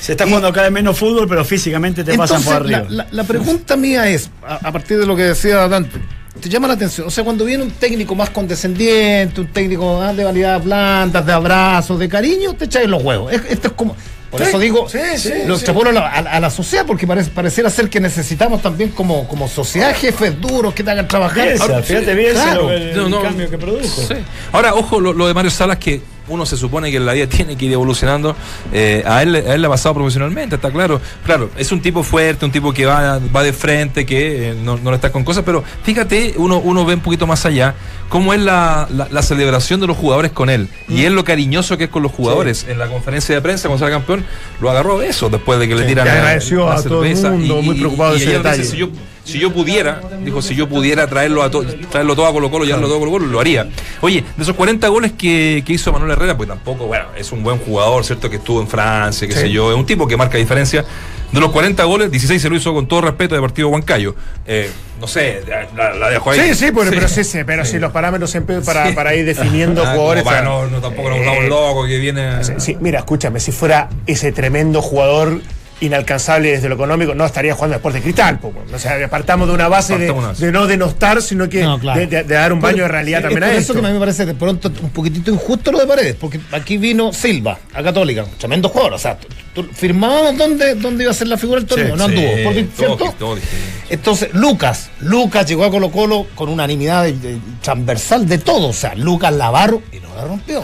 Se 0.00 0.12
está 0.12 0.26
jugando 0.26 0.50
cada 0.52 0.64
vez 0.64 0.72
menos 0.72 0.98
fútbol, 0.98 1.28
pero 1.28 1.44
físicamente 1.44 2.02
te 2.02 2.16
pasan 2.16 2.42
por 2.42 2.54
arriba. 2.54 2.84
La, 2.88 3.04
la- 3.04 3.06
la 3.12 3.24
pregunta 3.24 3.76
mía 3.76 4.08
es, 4.08 4.30
a, 4.44 4.54
a 4.66 4.72
partir 4.72 4.98
de 4.98 5.06
lo 5.06 5.14
que 5.14 5.22
decía 5.24 5.68
Dante, 5.68 5.98
te 6.40 6.48
llama 6.48 6.66
la 6.68 6.74
atención, 6.74 7.06
o 7.06 7.10
sea, 7.10 7.22
cuando 7.24 7.44
viene 7.44 7.62
un 7.62 7.70
técnico 7.70 8.14
más 8.14 8.30
condescendiente, 8.30 9.40
un 9.40 9.48
técnico 9.48 10.00
ah, 10.02 10.12
de 10.12 10.24
validad 10.24 10.60
blandas, 10.62 11.24
de 11.24 11.32
abrazos, 11.32 11.98
de 11.98 12.08
cariño, 12.08 12.54
te 12.54 12.64
echáis 12.66 12.88
los 12.88 13.02
huevos. 13.02 13.32
Es- 13.32 13.42
esto 13.48 13.68
es 13.68 13.74
como, 13.74 13.94
por 14.30 14.40
Sí, 14.40 14.46
eso 14.48 14.58
digo, 14.58 14.88
sí, 14.88 14.98
sí, 15.16 15.32
lo 15.46 15.54
extrapolo 15.54 15.90
a 15.90 15.92
la, 15.92 16.00
a- 16.08 16.18
a 16.36 16.40
la 16.40 16.50
sociedad, 16.50 16.84
porque 16.86 17.06
parece, 17.06 17.30
pareciera 17.30 17.68
ser 17.70 17.88
que 17.90 18.00
necesitamos 18.00 18.62
también 18.62 18.90
como, 18.90 19.26
como 19.28 19.48
sociedad 19.48 19.94
jefes 19.94 20.40
duros 20.40 20.72
que 20.74 20.82
te 20.84 20.90
hagan 20.90 21.08
trabajar. 21.08 21.48
Ahora, 21.60 21.82
fíjate 21.82 22.14
bien 22.14 22.32
claro. 22.32 22.70
el, 22.70 22.96
No, 22.96 23.08
no, 23.08 23.22
cambio 23.22 23.50
que 23.50 23.58
produjo. 23.58 24.02
Sí. 24.08 24.14
Ahora, 24.52 24.74
ojo, 24.74 25.00
lo, 25.00 25.12
lo 25.12 25.26
de 25.26 25.34
Mario 25.34 25.50
Salas, 25.50 25.78
que 25.78 26.00
uno 26.30 26.46
se 26.46 26.56
supone 26.56 26.90
que 26.90 26.96
en 26.96 27.04
la 27.06 27.12
vida 27.12 27.26
tiene 27.28 27.56
que 27.56 27.66
ir 27.66 27.72
evolucionando. 27.72 28.34
eh, 28.72 29.02
a, 29.06 29.22
él, 29.22 29.34
a 29.36 29.54
él 29.54 29.60
le 29.60 29.66
ha 29.66 29.70
pasado 29.70 29.94
profesionalmente, 29.94 30.54
está 30.56 30.70
claro. 30.70 31.00
Claro, 31.26 31.50
es 31.58 31.70
un 31.72 31.82
tipo 31.82 32.02
fuerte, 32.02 32.44
un 32.46 32.52
tipo 32.52 32.72
que 32.72 32.86
va, 32.86 33.20
va 33.34 33.42
de 33.42 33.52
frente, 33.52 34.06
que 34.06 34.50
eh, 34.50 34.54
no, 34.54 34.78
no 34.78 34.90
le 34.90 34.96
está 34.96 35.12
con 35.12 35.24
cosas, 35.24 35.42
pero 35.44 35.62
fíjate, 35.82 36.34
uno, 36.36 36.58
uno 36.58 36.84
ve 36.86 36.94
un 36.94 37.00
poquito 37.00 37.26
más 37.26 37.44
allá 37.44 37.74
cómo 38.08 38.32
es 38.34 38.40
la, 38.40 38.88
la- 38.90 39.08
la 39.10 39.22
celebración 39.22 39.80
de 39.80 39.86
los 39.86 39.96
jugadores 39.96 40.32
con 40.32 40.50
él. 40.50 40.68
Y 40.88 41.04
es 41.04 41.12
lo 41.12 41.24
cariñoso 41.24 41.76
que 41.78 41.84
es 41.84 41.90
con 41.90 42.02
los 42.02 42.10
jugadores. 42.12 42.66
En 42.68 42.78
la 42.78 42.86
conferencia 42.88 43.34
de 43.34 43.40
prensa, 43.40 43.68
cuando 43.68 43.84
sale 43.84 43.92
campeón, 43.96 44.24
lo 44.60 44.70
agarró 44.70 44.94
a 44.94 44.96
besos 44.98 45.30
después 45.30 45.58
de 45.60 45.68
que 45.68 45.74
le 45.74 45.84
tiran 45.84 46.06
la- 46.06 46.12
agradeció 46.14 46.68
la 46.68 46.76
a 46.76 46.82
todo 46.82 47.04
el 47.04 47.16
cerveza. 47.16 47.30
mundo, 47.30 47.62
muy 47.62 47.76
preocupado 47.78 48.12
de 48.12 48.16
ese 48.18 48.28
ayer 48.36 48.42
dice, 48.42 48.64
si 48.64 48.76
yo 48.78 48.88
si 49.30 49.38
yo 49.38 49.52
pudiera, 49.52 50.00
dijo, 50.24 50.42
si 50.42 50.54
yo 50.54 50.68
pudiera 50.68 51.06
traerlo 51.06 51.42
a 51.42 51.50
to- 51.50 51.64
traerlo 51.90 52.14
todo 52.16 52.26
a 52.26 52.32
Colo 52.32 52.50
Colo, 52.50 52.64
llevarlo 52.64 52.86
todo 52.88 52.96
a 52.96 53.00
Colo 53.00 53.10
Colo, 53.12 53.26
lo 53.26 53.40
haría. 53.40 53.68
Oye, 54.00 54.24
de 54.36 54.42
esos 54.42 54.56
40 54.56 54.88
goles 54.88 55.12
que, 55.12 55.62
que 55.66 55.72
hizo 55.72 55.92
Manuel 55.92 56.12
Herrera, 56.12 56.36
pues 56.36 56.48
tampoco, 56.48 56.86
bueno, 56.86 57.06
es 57.16 57.32
un 57.32 57.42
buen 57.42 57.58
jugador, 57.58 58.04
¿cierto? 58.04 58.28
Que 58.28 58.36
estuvo 58.36 58.60
en 58.60 58.68
Francia, 58.68 59.26
qué 59.26 59.34
Sí. 59.34 59.40
sé 59.40 59.50
yo, 59.50 59.70
es 59.70 59.76
un 59.78 59.86
tipo 59.86 60.06
que 60.06 60.16
marca 60.16 60.36
diferencia. 60.38 60.84
De 61.32 61.38
los 61.38 61.52
40 61.52 61.84
goles, 61.84 62.10
16 62.10 62.42
se 62.42 62.48
lo 62.50 62.56
hizo 62.56 62.74
con 62.74 62.88
todo 62.88 63.02
respeto 63.02 63.36
de 63.36 63.40
partido 63.40 63.68
Huancayo. 63.68 64.16
Eh, 64.48 64.68
no 65.00 65.06
sé, 65.06 65.42
la, 65.76 65.94
la 65.94 66.10
dejo 66.10 66.32
ahí. 66.32 66.40
Sí, 66.40 66.54
sí, 66.56 66.72
pero, 66.74 66.90
pero, 66.90 67.06
sí, 67.08 67.22
sí, 67.22 67.38
pero 67.46 67.64
si 67.64 67.78
los 67.78 67.92
parámetros 67.92 68.32
siempre 68.32 68.60
para, 68.62 68.92
para 68.96 69.14
ir 69.14 69.24
definiendo 69.24 69.82
Ah, 69.86 69.92
jugadores. 69.92 70.24
para 70.24 70.42
no, 70.42 70.66
no, 70.66 70.80
tampoco 70.80 71.08
nos 71.08 71.18
volvamos 71.20 71.44
eh, 71.44 71.48
locos 71.48 71.86
que 71.86 71.98
viene. 71.98 72.42
Sí, 72.42 72.52
sí, 72.58 72.76
mira, 72.80 72.98
escúchame, 72.98 73.38
si 73.38 73.52
fuera 73.52 73.88
ese 74.08 74.32
tremendo 74.32 74.82
jugador 74.82 75.40
inalcanzable 75.80 76.50
desde 76.50 76.68
lo 76.68 76.74
económico, 76.74 77.14
no 77.14 77.24
estaría 77.24 77.54
jugando 77.54 77.76
Deporte 77.76 78.00
Cristal. 78.02 78.38
po, 78.38 78.52
O 78.72 78.78
sea, 78.78 79.02
apartamos 79.04 79.48
de 79.48 79.54
una 79.54 79.68
base 79.68 79.96
de, 79.98 80.12
de 80.38 80.52
no 80.52 80.66
denostar, 80.66 81.22
sino 81.22 81.48
que 81.48 81.62
No, 81.62 81.78
claro. 81.78 82.00
de, 82.00 82.06
de- 82.06 82.24
de 82.24 82.34
dar 82.34 82.52
un 82.52 82.60
baño 82.60 82.82
de 82.82 82.88
realidad 82.88 83.18
Sí, 83.18 83.22
también 83.24 83.42
es 83.44 83.48
a 83.48 83.52
por 83.52 83.60
esto. 83.60 83.72
eso 83.72 83.80
que 83.80 83.86
a 83.86 83.88
mí 83.88 83.94
me 83.94 84.00
parece 84.00 84.26
de 84.26 84.34
pronto 84.34 84.70
un 84.82 84.90
poquitito 84.90 85.30
injusto 85.30 85.72
lo 85.72 85.78
de 85.78 85.86
Paredes, 85.86 86.16
porque 86.20 86.40
aquí 86.52 86.76
vino 86.76 87.12
Silva, 87.12 87.58
a 87.74 87.82
Católica, 87.82 88.24
un 88.24 88.30
tremendo 88.38 88.68
jugador. 88.68 88.92
O 88.94 88.98
sea, 88.98 89.18
tú- 89.18 89.28
tú 89.54 89.68
firmábamos 89.72 90.36
dónde, 90.36 90.74
dónde 90.74 91.04
iba 91.04 91.10
a 91.12 91.14
ser 91.14 91.28
la 91.28 91.36
figura 91.38 91.60
del 91.60 91.68
torneo, 91.68 91.96
no 91.96 92.04
anduvo. 92.04 92.20
Sí, 92.36 92.40
porque- 92.44 92.62
todo- 92.64 92.96
¿cierto? 92.98 93.14
todo 93.18 93.34
distinto. 93.36 93.64
Entonces, 93.90 94.28
Lucas, 94.34 94.90
Lucas 95.00 95.46
llegó 95.46 95.64
a 95.64 95.70
Colo 95.70 95.90
Colo 95.90 96.26
con 96.34 96.48
unanimidad 96.48 97.04
de- 97.04 97.12
de- 97.14 97.38
transversal 97.62 98.28
de 98.28 98.38
todo. 98.38 98.68
O 98.68 98.72
sea, 98.72 98.94
Lucas 98.94 99.32
Lavarro 99.32 99.82
y 99.92 99.96
no 100.00 100.14
la 100.14 100.24
rompió. 100.24 100.62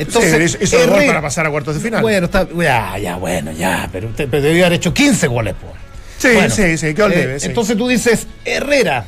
Entonces, 0.00 0.52
Sí, 0.52 0.58
hizo 0.62 0.82
el 0.82 0.90
gol 0.90 1.04
para 1.06 1.20
pasar 1.20 1.46
a 1.46 1.50
cuartos 1.50 1.74
de 1.74 1.80
final. 1.80 2.00
Bueno, 2.00 2.26
está, 2.26 2.48
ya, 2.58 2.98
ya, 2.98 3.16
bueno, 3.16 3.52
ya, 3.52 3.88
pero 3.92 4.08
usted 4.08 4.28
pero 4.30 4.42
debió 4.42 4.64
haber 4.66 4.78
hecho 4.78 4.94
15 4.94 5.26
goles, 5.26 5.54
pues. 5.60 5.74
Sí, 6.18 6.28
sí, 6.50 6.78
sí, 6.78 6.94
eh, 6.96 7.36
sí. 7.38 7.46
Entonces 7.46 7.76
tú 7.76 7.86
dices, 7.88 8.26
Herrera, 8.44 9.04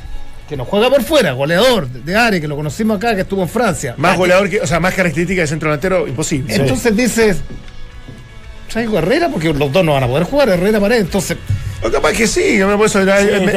que 0.47 0.55
nos 0.55 0.67
juega 0.67 0.89
por 0.89 1.03
fuera, 1.03 1.31
goleador 1.33 1.87
de, 1.87 2.15
área, 2.15 2.39
que 2.39 2.47
lo 2.47 2.55
conocimos 2.55 2.97
acá, 2.97 3.15
que 3.15 3.21
estuvo 3.21 3.41
en 3.41 3.49
Francia. 3.49 3.95
Más 3.97 4.13
Ah, 4.13 4.17
goleador 4.17 4.49
que, 4.49 4.61
o 4.61 4.67
sea, 4.67 4.79
más 4.79 4.93
característica 4.93 5.41
de 5.41 5.47
centro 5.47 5.69
delantero, 5.69 6.07
imposible. 6.07 6.53
Entonces 6.53 6.95
dices, 6.95 7.37
traigo 8.71 8.97
Herrera 8.99 9.29
porque 9.29 9.53
los 9.53 9.71
dos 9.71 9.83
no 9.83 9.93
van 9.93 10.03
a 10.03 10.07
poder 10.07 10.25
jugar, 10.25 10.49
Herrera 10.49 10.79
Paredes. 10.79 11.05
Entonces, 11.05 11.37
O 11.85 11.91
capaz 11.91 12.13
que 12.13 12.27
sí, 12.27 12.59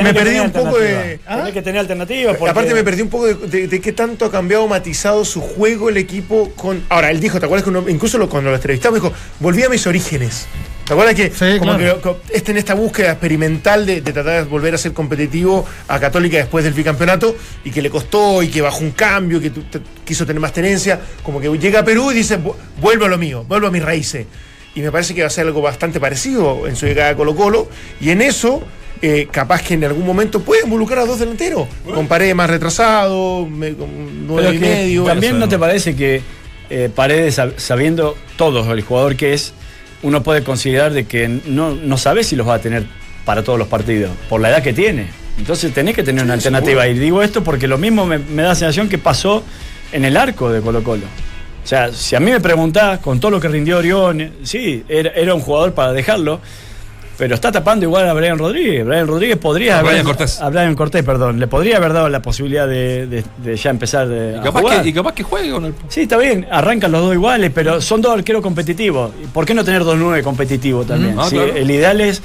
me, 0.02 0.12
perdí 0.14 0.38
un 0.40 0.50
poco 0.50 0.78
de. 0.78 0.88
alternativa. 0.96 1.36
Tenés 1.36 1.52
que 1.54 1.62
tener 1.62 1.80
alternativas. 1.80 2.36
porque- 2.36 2.50
Aparte 2.50 2.74
me 2.74 2.82
perdí 2.84 3.02
un 3.02 3.08
poco 3.08 3.26
de, 3.26 3.34
de- 3.34 3.68
de 3.68 3.80
qué 3.80 3.92
tanto 3.92 4.24
ha 4.24 4.30
cambiado, 4.30 4.66
matizado 4.66 5.24
su 5.24 5.40
juego 5.40 5.88
el 5.88 5.96
equipo 5.96 6.50
con... 6.56 6.82
Ahora, 6.88 7.10
él 7.10 7.20
dijo, 7.20 7.38
¿te 7.38 7.46
acuerdas 7.46 7.62
que 7.64 7.70
uno- 7.70 7.88
incluso 7.88 8.18
lo- 8.18 8.28
cuando 8.28 8.50
lo 8.50 8.56
entrevistamos 8.56 9.00
dijo, 9.00 9.12
volví 9.40 9.62
a 9.62 9.68
mis 9.68 9.86
orígenes? 9.86 10.46
¿Te 10.84 10.92
acuerdas 10.92 11.14
que, 11.16 11.30
Sí, 11.30 11.58
como 11.58 11.76
claro. 11.76 11.96
que 11.96 12.00
co- 12.00 12.20
este 12.32 12.52
en 12.52 12.58
esta 12.58 12.74
búsqueda 12.74 13.10
experimental 13.12 13.84
de, 13.86 14.00
de 14.02 14.12
tratar 14.12 14.44
de 14.44 14.48
volver 14.48 14.74
a 14.74 14.78
ser 14.78 14.92
competitivo 14.92 15.66
a 15.88 15.98
Católica 15.98 16.36
después 16.36 16.64
del 16.64 16.74
bicampeonato 16.74 17.36
y 17.64 17.70
que 17.72 17.82
le 17.82 17.90
costó 17.90 18.40
y 18.42 18.48
que 18.48 18.60
bajó 18.62 18.80
un 18.80 18.92
cambio, 18.92 19.40
que 19.40 19.50
quiso 20.04 20.24
tener 20.26 20.38
más 20.40 20.52
tenencia, 20.52 21.00
como 21.24 21.40
que 21.40 21.48
llega 21.58 21.80
a 21.80 21.84
Perú 21.84 22.12
y 22.12 22.14
dice, 22.14 22.38
"Vu- 22.38 22.54
vuelvo 22.80 23.06
a 23.06 23.08
lo 23.08 23.18
mío, 23.18 23.44
vuelvo 23.48 23.66
a 23.66 23.70
mis 23.72 23.82
raíces. 23.82 24.26
Y 24.76 24.82
me 24.82 24.92
parece 24.92 25.14
que 25.14 25.22
va 25.22 25.26
a 25.26 25.30
ser 25.30 25.46
algo 25.46 25.60
bastante 25.62 25.98
parecido 25.98 26.68
en 26.68 26.76
su 26.76 26.86
llegada 26.86 27.10
a 27.10 27.16
Colo 27.16 27.34
Colo. 27.34 27.68
Y 28.00 28.10
en 28.10 28.20
eso, 28.22 28.62
eh, 29.02 29.26
capaz 29.30 29.62
que 29.62 29.74
en 29.74 29.82
algún 29.84 30.06
momento 30.06 30.40
puede 30.42 30.62
involucrar 30.64 31.00
a 31.00 31.06
dos 31.06 31.18
delanteros. 31.18 31.66
Con 31.84 32.06
pared 32.06 32.34
más 32.34 32.48
retrasado, 32.48 33.46
me- 33.46 33.72
con 33.74 33.88
Pero 33.88 34.24
nueve 34.28 34.50
y 34.54 34.58
que 34.58 34.66
medio. 34.66 35.04
También 35.04 35.32
Eso 35.36 35.40
no 35.40 35.48
te 35.48 35.58
parece 35.58 35.96
que 35.96 36.20
eh, 36.70 36.90
Paredes, 36.94 37.38
sab- 37.38 37.56
sabiendo 37.58 38.16
todos 38.36 38.68
el 38.68 38.82
jugador 38.82 39.16
que 39.16 39.32
es, 39.32 39.54
uno 40.02 40.22
puede 40.22 40.42
considerar 40.44 40.92
de 40.92 41.04
que 41.06 41.26
no, 41.46 41.74
no 41.74 41.96
sabe 41.96 42.22
si 42.22 42.36
los 42.36 42.46
va 42.46 42.54
a 42.54 42.60
tener 42.60 42.84
para 43.24 43.42
todos 43.42 43.58
los 43.58 43.68
partidos, 43.68 44.10
por 44.28 44.40
la 44.40 44.50
edad 44.50 44.62
que 44.62 44.72
tiene. 44.72 45.06
Entonces 45.38 45.72
tenés 45.72 45.94
que 45.94 46.02
tener 46.02 46.22
una 46.24 46.34
alternativa. 46.34 46.86
Y 46.88 46.98
digo 46.98 47.22
esto 47.22 47.42
porque 47.42 47.66
lo 47.66 47.78
mismo 47.78 48.04
me, 48.06 48.18
me 48.18 48.42
da 48.42 48.48
la 48.50 48.54
sensación 48.54 48.88
que 48.88 48.98
pasó 48.98 49.42
en 49.92 50.04
el 50.04 50.16
arco 50.16 50.50
de 50.50 50.60
Colo 50.60 50.82
Colo. 50.84 51.04
O 51.66 51.68
sea, 51.68 51.92
si 51.92 52.14
a 52.14 52.20
mí 52.20 52.30
me 52.30 52.40
preguntás, 52.40 53.00
con 53.00 53.18
todo 53.18 53.32
lo 53.32 53.40
que 53.40 53.48
rindió 53.48 53.78
Orión, 53.78 54.34
sí, 54.44 54.84
era, 54.88 55.10
era 55.10 55.34
un 55.34 55.40
jugador 55.40 55.74
para 55.74 55.92
dejarlo, 55.92 56.38
pero 57.18 57.34
está 57.34 57.50
tapando 57.50 57.84
igual 57.84 58.08
a 58.08 58.12
Brian 58.12 58.38
Rodríguez. 58.38 58.86
Brian 58.86 59.08
Rodríguez 59.08 59.36
podría 59.38 59.74
A 59.74 59.78
haber. 59.80 59.90
Brian 59.94 60.06
Cortés. 60.06 60.40
A 60.40 60.48
Brian 60.48 60.76
Cortés, 60.76 61.02
perdón. 61.02 61.40
Le 61.40 61.48
podría 61.48 61.78
haber 61.78 61.92
dado 61.92 62.08
la 62.08 62.22
posibilidad 62.22 62.68
de, 62.68 63.08
de- 63.08 63.24
de 63.38 63.56
ya 63.56 63.70
empezar 63.70 64.06
de, 64.06 64.34
Y 64.34 64.38
a 64.38 64.42
capaz, 64.42 64.60
jugar. 64.60 64.82
que, 64.84 64.88
y 64.90 64.92
capaz 64.92 65.12
que 65.14 65.22
juegue 65.24 65.50
con 65.50 65.64
el. 65.64 65.74
Sí, 65.88 66.02
está 66.02 66.18
bien, 66.18 66.46
arrancan 66.52 66.92
los 66.92 67.00
dos 67.00 67.14
iguales, 67.14 67.50
pero 67.52 67.80
son 67.80 68.00
dos 68.00 68.12
arqueros 68.16 68.42
competitivos. 68.42 69.10
¿Y 69.20 69.26
¿Por 69.26 69.44
qué 69.44 69.52
no 69.52 69.64
tener 69.64 69.82
dos 69.82 69.96
nueve 69.98 70.22
competitivos 70.22 70.86
también? 70.86 71.16
Mm. 71.16 71.18
Ah, 71.20 71.26
Sí, 71.28 71.34
claro. 71.34 71.52
El 71.56 71.68
ideal 71.68 72.00
es. 72.00 72.22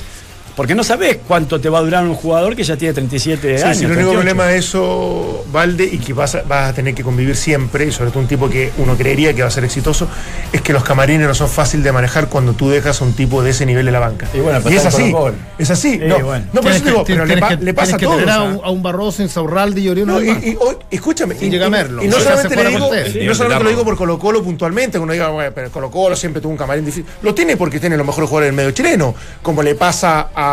Porque 0.62 0.76
no 0.76 0.84
sabes 0.84 1.18
cuánto 1.28 1.60
te 1.60 1.70
va 1.70 1.80
a 1.80 1.82
durar 1.82 2.04
un 2.06 2.14
jugador 2.14 2.56
que 2.56 2.64
ya 2.64 2.78
tiene 2.78 2.94
37 2.94 3.58
Sí, 3.58 3.64
años. 3.64 3.78
sí, 3.80 3.86
el 3.86 3.94
único 3.94 4.12
38. 4.12 4.14
problema 4.14 4.46
de 4.46 4.58
eso, 4.60 5.44
Valde, 5.52 5.86
y 5.86 5.98
que 5.98 6.14
vas 6.14 6.36
a, 6.36 6.44
vas 6.44 6.70
a 6.70 6.74
tener 6.74 6.94
que 6.94 7.02
convivir 7.04 7.36
siempre, 7.36 7.88
y 7.88 7.92
sobre 7.92 8.12
todo 8.12 8.20
un 8.20 8.28
tipo 8.28 8.48
que 8.48 8.72
uno 8.78 8.96
creería 8.96 9.34
que 9.34 9.42
va 9.42 9.48
a 9.48 9.52
ser 9.52 9.64
exitoso, 9.64 10.08
es 10.54 10.62
que 10.62 10.72
los 10.72 10.84
camarines 10.84 11.28
no 11.28 11.34
son 11.34 11.50
fáciles 11.50 11.84
de 11.84 11.92
manejar 11.92 12.28
cuando 12.30 12.54
tú 12.54 12.70
dejas 12.70 13.02
a 13.02 13.06
un 13.06 13.14
tipo 13.14 13.42
de 13.42 13.50
ese 13.50 13.66
nivel 13.66 13.88
de 13.88 13.92
la 13.92 13.98
banca. 14.00 14.28
Y 14.36 14.40
bueno, 14.40 14.60
pero 14.64 14.76
es 14.80 14.86
está 14.86 15.02
en 15.02 15.16
así. 15.16 15.36
Es 15.58 15.72
así. 15.72 15.92
Sí, 15.94 16.00
no, 16.06 16.20
bueno. 16.20 16.46
no, 16.54 16.62
por 16.62 16.72
eso 16.72 16.86
digo, 16.86 17.04
pero 17.08 17.26
le, 17.26 17.34
tienes 17.34 17.42
pa- 17.50 17.58
que- 17.58 17.66
le 17.66 17.74
pasa 17.74 17.98
que 17.98 18.06
todos. 18.06 18.20
tener 18.20 18.30
a 18.36 18.44
un, 18.44 18.62
a 18.64 18.70
un 18.70 18.84
Barroso, 18.84 19.24
Insaurralde 19.24 19.82
y 19.82 19.90
Orión. 19.90 20.10
No, 20.10 20.22
y, 20.22 20.30
y 20.30 20.58
hoy, 20.60 20.76
escúchame, 20.92 21.36
y, 21.42 21.50
llega 21.50 21.66
y- 21.66 21.70
Merlo. 21.72 22.04
y 22.04 22.08
no 22.08 22.20
solamente 22.20 22.56
le 22.56 22.70
digo, 22.70 22.92
y 23.20 23.26
no 23.26 23.34
solamente 23.34 23.64
lo 23.64 23.70
digo 23.72 23.84
por 23.84 23.98
Colo 23.98 24.20
Colo 24.20 24.44
puntualmente, 24.44 25.00
que 25.00 25.04
uno 25.04 25.12
diga, 25.14 25.30
bueno, 25.30 25.52
pero 25.56 25.72
Colo 25.72 25.90
Colo 25.90 26.16
siempre 26.16 26.40
tuvo 26.40 26.52
un 26.52 26.58
camarín 26.60 26.86
difícil. 26.86 27.04
Lo 27.24 27.34
tiene 27.34 27.58
porque 27.58 27.80
tiene 27.80 27.98
los 27.98 28.06
mejores 28.06 28.30
jugadores 28.30 28.50
del 28.50 28.56
medio 28.56 28.70
chileno, 28.72 29.16
como 29.42 29.64
le 29.64 29.74
pasa 29.74 30.30
a 30.36 30.51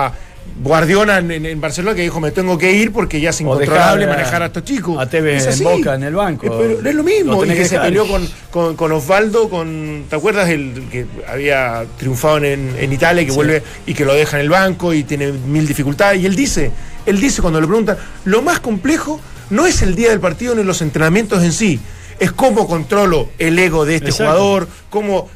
Guardiola 0.63 1.19
en, 1.19 1.61
Barcelona 1.61 1.95
que 1.95 2.03
dijo 2.03 2.21
me 2.21 2.31
tengo 2.31 2.59
que 2.59 2.73
ir 2.73 2.93
porque 2.93 3.21
ya 3.21 3.31
es 3.31 3.41
incontrolable 3.41 4.05
a- 4.07 4.09
manejar 4.09 4.43
a 4.43 4.47
estos 4.47 4.65
chicos. 4.65 4.99
a 4.99 5.05
Es 5.05 5.61
en. 5.61 5.65
Boca 5.65 5.95
en 5.95 6.03
el 6.03 6.15
banco. 6.15 6.47
Eh, 6.47 6.51
pero 6.51 6.83
no 6.83 6.89
es 6.89 6.95
lo 6.95 7.03
Lo 7.03 7.05
mismo. 7.05 7.45
Y 7.45 7.49
que 7.49 7.55
que 7.55 7.65
se 7.65 7.79
peleó 7.79 8.07
con, 8.09 8.27
con, 8.51 8.75
con 8.75 8.91
Osvaldo, 8.93 9.49
con, 9.49 10.05
¿te 10.09 10.17
acuerdas? 10.17 10.49
El 10.49 10.89
que 10.91 11.07
había 11.29 11.85
triunfado 11.99 12.39
en, 12.39 12.75
en 12.79 12.93
Italia, 12.93 13.25
que 13.25 13.33
vuelve 13.33 13.63
y 13.87 13.95
que 13.95 14.05
lo 14.05 14.15
deja 14.15 14.37
en 14.39 14.43
el 14.43 14.51
banco 14.51 14.93
y 14.95 15.05
tiene 15.05 15.31
mil 15.33 15.67
dificultades. 15.67 16.21
Y 16.23 16.27
él 16.27 16.35
dice, 16.35 16.73
él 17.07 17.21
dice 17.21 17.41
cuando 17.41 17.61
le 17.61 17.67
preguntan, 17.67 17.97
lo 18.25 18.43
más 18.43 18.59
complejo 18.59 19.21
no 19.51 19.67
es 19.67 19.83
el 19.83 19.95
día 19.95 20.11
del 20.11 20.21
partido 20.21 20.55
ni 20.55 20.65
los 20.65 20.83
entrenamientos 20.83 21.43
en 21.45 21.53
sí. 21.53 21.79
Es 22.20 22.33
cómo 22.33 22.66
controlo 22.66 23.28
el 23.38 23.59
ego 23.59 23.85
de 23.85 23.96
este 23.96 24.11
Exacto. 24.11 24.33
jugador, 24.33 24.68
cómo 24.90 25.28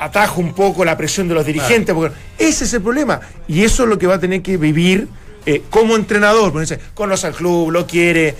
atajo 0.00 0.40
un 0.40 0.52
poco 0.52 0.84
la 0.84 0.96
presión 0.96 1.28
de 1.28 1.34
los 1.34 1.46
dirigentes, 1.46 1.94
porque 1.94 2.14
ese 2.38 2.64
es 2.64 2.72
el 2.74 2.82
problema. 2.82 3.20
Y 3.46 3.62
eso 3.62 3.84
es 3.84 3.88
lo 3.88 3.98
que 3.98 4.06
va 4.08 4.14
a 4.14 4.18
tener 4.20 4.42
que 4.42 4.56
vivir 4.56 5.06
eh, 5.46 5.62
como 5.70 5.94
entrenador. 5.94 6.50
Porque 6.52 6.62
dice, 6.74 6.80
conoce 6.94 7.28
al 7.28 7.34
club, 7.34 7.70
lo 7.70 7.86
quiere, 7.86 8.34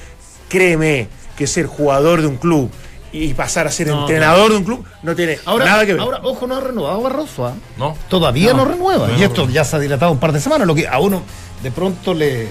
créeme 0.49 1.09
que 1.37 1.47
ser 1.47 1.67
jugador 1.67 2.21
de 2.21 2.27
un 2.27 2.37
club 2.37 2.71
y 3.13 3.33
pasar 3.35 3.69
a 3.69 3.71
ser 3.71 3.87
No, 3.87 4.01
entrenador 4.01 4.51
de 4.51 4.57
un 4.57 4.65
club 4.65 4.85
no 5.05 5.15
tiene 5.15 5.39
Ahora, 5.45 5.65
nada 5.67 5.87
que 5.87 5.93
ver. 5.93 6.01
ahora, 6.03 6.19
ojo, 6.25 6.49
no 6.49 6.57
ha 6.57 6.61
renovado 6.61 7.01
Barroso. 7.01 7.47
¿ah? 7.47 7.55
No. 7.77 7.97
Todavía 8.09 8.53
no, 8.53 8.65
No. 8.65 8.73
renueva. 8.73 9.07
No, 9.07 9.15
y 9.15 9.19
no 9.21 9.25
esto 9.25 9.49
ya 9.49 9.65
se 9.65 9.77
ha 9.77 9.79
dilatado 9.79 10.11
un 10.11 10.19
par 10.19 10.33
de 10.33 10.41
semanas, 10.41 10.67
lo 10.67 10.75
que 10.75 10.89
a 10.89 10.99
uno 10.99 11.23
de 11.63 11.71
pronto 11.71 12.13
le, 12.13 12.49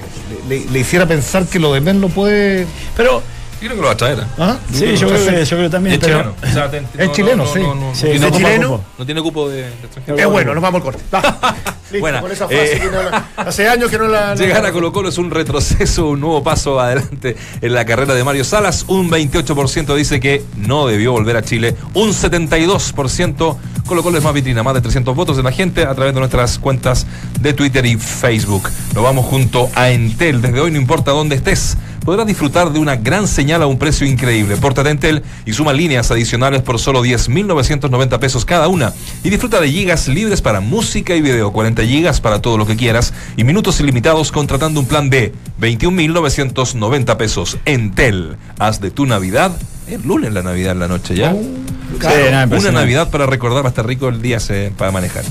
le- 0.48 0.66
le 0.72 0.80
hiciera 0.80 1.06
pensar 1.06 1.46
que 1.48 1.60
lo 1.60 1.74
de 1.74 1.82
Merlo 1.82 2.08
puede. 2.08 2.66
Pero 2.96 3.22
Yo 3.64 3.70
creo 3.70 3.76
que 3.78 3.82
lo 3.82 3.88
va 3.88 3.94
a 3.94 3.98
traer. 3.98 4.24
¿Ah? 4.38 4.58
sí, 4.74 4.96
yo 4.98 5.08
creo, 5.08 5.26
que, 5.26 5.46
yo 5.46 5.58
creo 5.58 5.70
también. 5.70 5.94
Es 5.96 6.00
pero- 6.02 6.20
chileno. 6.20 6.36
O 6.44 6.54
sea, 6.54 6.70
te- 6.70 6.84
Es 6.98 7.12
chileno, 7.14 7.46
sí. 7.48 7.60
No, 7.62 7.96
Sí, 7.96 8.02
tiene 8.04 8.20
no 8.20 8.26
¿Es 8.26 8.32
cupo- 8.34 8.38
chileno? 8.38 8.70
cupo. 8.70 8.84
no 9.00 9.06
tiene 9.06 9.22
cupo 9.22 9.50
de, 9.50 9.56
de 9.62 9.70
extranjero. 9.70 10.18
es 10.18 10.26
bueno, 10.28 10.54
nos 10.54 10.62
vamos 10.62 10.80
al 10.80 10.84
corte. 10.84 11.04
Listo, 11.94 12.00
Buena. 12.02 12.22
con 12.22 12.32
esa 12.32 12.48
frase 12.48 12.76
Eh, 12.76 12.80
que 12.80 12.86
no 12.90 13.04
la- 13.04 13.26
hace 13.38 13.70
años 13.70 13.90
que 13.92 13.98
no 14.00 14.08
la. 14.08 14.34
Llegar 14.36 14.66
a 14.66 14.72
Colo 14.72 14.92
Colo 14.92 15.10
es 15.10 15.18
un 15.20 15.30
retroceso, 15.32 16.08
un 16.08 16.20
nuevo 16.22 16.42
paso 16.44 16.80
adelante 16.80 17.38
en 17.62 17.74
la 17.74 17.86
carrera 17.86 18.16
de 18.16 18.24
Mario 18.24 18.44
Salas. 18.44 18.84
Un 18.88 19.10
28% 19.12 19.96
dice 19.96 20.20
que 20.20 20.44
no 20.58 20.88
debió 20.88 21.12
volver 21.12 21.38
a 21.38 21.44
Chile. 21.44 21.76
Un 21.94 22.10
72% 22.14 23.58
Colo 23.86 24.02
Colo 24.02 24.18
es 24.18 24.24
más 24.24 24.34
vitrina, 24.34 24.64
más 24.64 24.74
de 24.74 24.82
300 24.82 25.16
votos 25.16 25.38
de 25.38 25.44
la 25.44 25.52
gente 25.52 25.84
a 25.86 25.94
través 25.94 26.14
de 26.14 26.20
nuestras 26.20 26.58
cuentas 26.58 27.06
de 27.40 27.54
Twitter 27.54 27.86
y 27.86 27.98
Facebook. 27.98 28.70
Nos 28.96 29.04
vamos 29.04 29.26
junto 29.26 29.70
a 29.76 29.90
Entel. 29.92 30.42
Desde 30.42 30.60
hoy 30.62 30.72
no 30.72 30.78
importa 30.80 31.12
dónde 31.12 31.36
estés. 31.36 31.78
Podrás 32.04 32.28
disfrutar 32.28 32.72
de 32.74 32.80
una 32.80 32.98
gran 32.98 33.28
señal 33.28 33.62
a 33.62 33.68
un 33.68 33.80
precio 33.80 34.06
increíble. 34.06 34.58
Pórtate 34.58 34.90
a 34.90 34.92
Entel 34.92 35.24
y 35.46 35.54
suma 35.54 35.72
líneas 35.72 36.12
adicionales 36.12 36.62
por 36.62 36.78
solo 36.80 37.02
10.990 37.04 38.20
pesos 38.20 38.44
cada 38.44 38.68
una. 38.68 38.94
Y 39.24 39.30
disfruta 39.30 39.62
de 39.62 39.72
gigas 39.72 40.08
libres 40.10 40.42
para 40.42 40.60
música 40.60 41.16
y 41.16 41.22
video, 41.22 41.54
40 41.54 41.84
gigas 41.84 42.20
para 42.20 42.42
todo 42.42 42.58
lo 42.58 42.66
que 42.68 42.76
quieras 42.76 43.14
y 43.38 43.46
minutos 43.46 43.80
ilimitados 43.80 44.32
contratando 44.34 44.82
un 44.82 44.86
plan 44.86 45.10
de 45.10 45.34
21.990 45.62 47.16
pesos. 47.18 47.58
Entel, 47.66 48.36
haz 48.60 48.82
de 48.82 48.92
tu 48.92 49.06
Navidad 49.06 49.54
el 49.88 50.02
lunes 50.04 50.32
la 50.34 50.42
Navidad 50.44 50.72
en 50.72 50.80
la 50.80 50.88
noche 50.88 51.14
ya. 51.16 51.34
Sí, 51.34 52.32
no, 52.48 52.48
Una. 52.70 52.80
Navidad 52.80 53.10
para 53.12 53.26
recordar, 53.26 53.64
va 53.64 53.68
a 53.68 53.70
estar 53.70 53.86
rico 53.86 54.08
el 54.08 54.22
día 54.22 54.40
se- 54.40 54.72
para 54.78 54.92
manejar. 54.92 55.24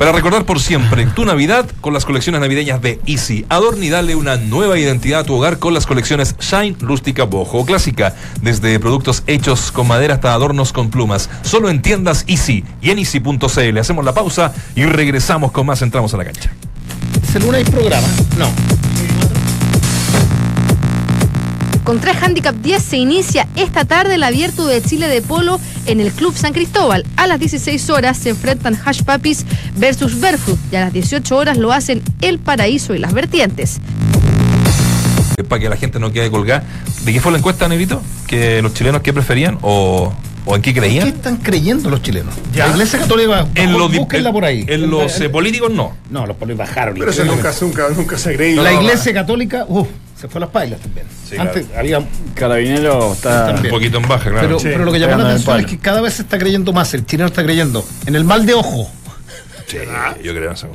Para 0.00 0.12
recordar 0.12 0.46
por 0.46 0.60
siempre 0.60 1.04
tu 1.08 1.26
Navidad 1.26 1.66
con 1.82 1.92
las 1.92 2.06
colecciones 2.06 2.40
navideñas 2.40 2.80
de 2.80 2.98
Easy. 3.04 3.44
Adorna 3.50 3.84
y 3.84 3.90
dale 3.90 4.14
una 4.14 4.38
nueva 4.38 4.78
identidad 4.78 5.20
a 5.20 5.24
tu 5.24 5.34
hogar 5.34 5.58
con 5.58 5.74
las 5.74 5.84
colecciones 5.84 6.36
Shine, 6.40 6.74
Rústica, 6.80 7.24
Bojo 7.24 7.66
Clásica. 7.66 8.14
Desde 8.40 8.80
productos 8.80 9.22
hechos 9.26 9.70
con 9.70 9.86
madera 9.86 10.14
hasta 10.14 10.32
adornos 10.32 10.72
con 10.72 10.88
plumas. 10.88 11.28
Solo 11.42 11.68
en 11.68 11.82
tiendas 11.82 12.24
Easy 12.28 12.64
y 12.80 12.92
en 12.92 12.98
easy.cl. 12.98 13.78
Hacemos 13.78 14.02
la 14.02 14.14
pausa 14.14 14.54
y 14.74 14.84
regresamos 14.84 15.52
con 15.52 15.66
más. 15.66 15.82
Entramos 15.82 16.14
a 16.14 16.16
la 16.16 16.24
cancha. 16.24 16.50
¿Este 17.22 17.38
lunes 17.38 17.56
hay 17.56 17.70
programa? 17.70 18.08
No. 18.38 18.48
Con 21.90 21.98
tres 22.00 22.22
handicap 22.22 22.54
10 22.54 22.80
se 22.80 22.98
inicia 22.98 23.48
esta 23.56 23.84
tarde 23.84 24.14
el 24.14 24.22
abierto 24.22 24.64
de 24.64 24.80
Chile 24.80 25.08
de 25.08 25.22
Polo 25.22 25.58
en 25.86 25.98
el 25.98 26.12
Club 26.12 26.36
San 26.36 26.52
Cristóbal. 26.52 27.04
A 27.16 27.26
las 27.26 27.40
16 27.40 27.90
horas 27.90 28.16
se 28.16 28.28
enfrentan 28.28 28.78
Hash 28.84 29.02
Papis 29.02 29.44
versus 29.74 30.20
Barefoot 30.20 30.56
y 30.70 30.76
a 30.76 30.82
las 30.82 30.92
18 30.92 31.36
horas 31.36 31.56
lo 31.56 31.72
hacen 31.72 32.00
El 32.20 32.38
Paraíso 32.38 32.94
y 32.94 33.00
las 33.00 33.12
Vertientes. 33.12 33.80
Para 35.48 35.60
que 35.60 35.68
la 35.68 35.76
gente 35.76 35.98
no 35.98 36.12
quede 36.12 36.30
colgada. 36.30 36.62
¿De 37.02 37.12
qué 37.12 37.20
fue 37.20 37.32
la 37.32 37.38
encuesta, 37.38 37.66
Negrito? 37.66 38.00
¿Que 38.28 38.62
los 38.62 38.72
chilenos 38.72 39.02
qué 39.02 39.12
preferían 39.12 39.58
o, 39.60 40.14
o 40.44 40.54
en 40.54 40.62
qué 40.62 40.72
¿Qué 40.72 40.78
creían? 40.78 41.08
están 41.08 41.38
creyendo 41.38 41.90
los 41.90 42.02
chilenos? 42.02 42.32
Ya. 42.54 42.68
La 42.68 42.74
iglesia 42.74 43.00
católica, 43.00 43.48
En 43.56 43.72
los, 43.72 43.92
búsquenla 43.92 44.30
por 44.30 44.44
ahí. 44.44 44.64
en 44.68 44.88
los 44.88 45.20
eh, 45.20 45.28
políticos 45.28 45.72
no. 45.72 45.96
No, 46.08 46.24
los 46.24 46.36
políticos 46.36 46.68
bajaron. 46.68 46.94
Pero 46.96 47.10
eso 47.10 47.24
nunca, 47.24 47.52
nunca, 47.60 47.88
nunca 47.88 48.16
se 48.16 48.30
ha 48.30 48.36
creído. 48.36 48.62
La 48.62 48.74
iglesia 48.74 49.12
católica, 49.12 49.64
uff, 49.66 49.88
se 50.20 50.28
fue 50.28 50.38
a 50.38 50.40
las 50.40 50.50
pailas 50.50 50.80
también. 50.80 51.06
Sí, 51.28 51.36
Antes 51.38 51.66
había 51.76 52.02
Carabinero 52.34 53.12
está. 53.14 53.54
Un 53.62 53.68
poquito 53.70 53.98
en 53.98 54.08
baja, 54.08 54.30
claro. 54.30 54.46
Pero, 54.46 54.58
Sí, 54.58 54.68
pero 54.70 54.84
lo 54.84 54.92
que 54.92 55.00
llamó 55.00 55.16
la 55.16 55.28
atención 55.30 55.60
es 55.60 55.66
que 55.66 55.78
cada 55.78 56.00
vez 56.00 56.14
se 56.14 56.22
está 56.22 56.38
creyendo 56.38 56.72
más, 56.72 56.92
el 56.94 57.06
chileno 57.06 57.28
está 57.28 57.42
creyendo 57.42 57.84
en 58.06 58.14
el 58.14 58.24
mal 58.24 58.44
de 58.44 58.54
ojo, 58.54 58.90
Sí, 59.66 59.78
yo 60.22 60.34
creo 60.34 60.48
en 60.48 60.52
eso. 60.52 60.68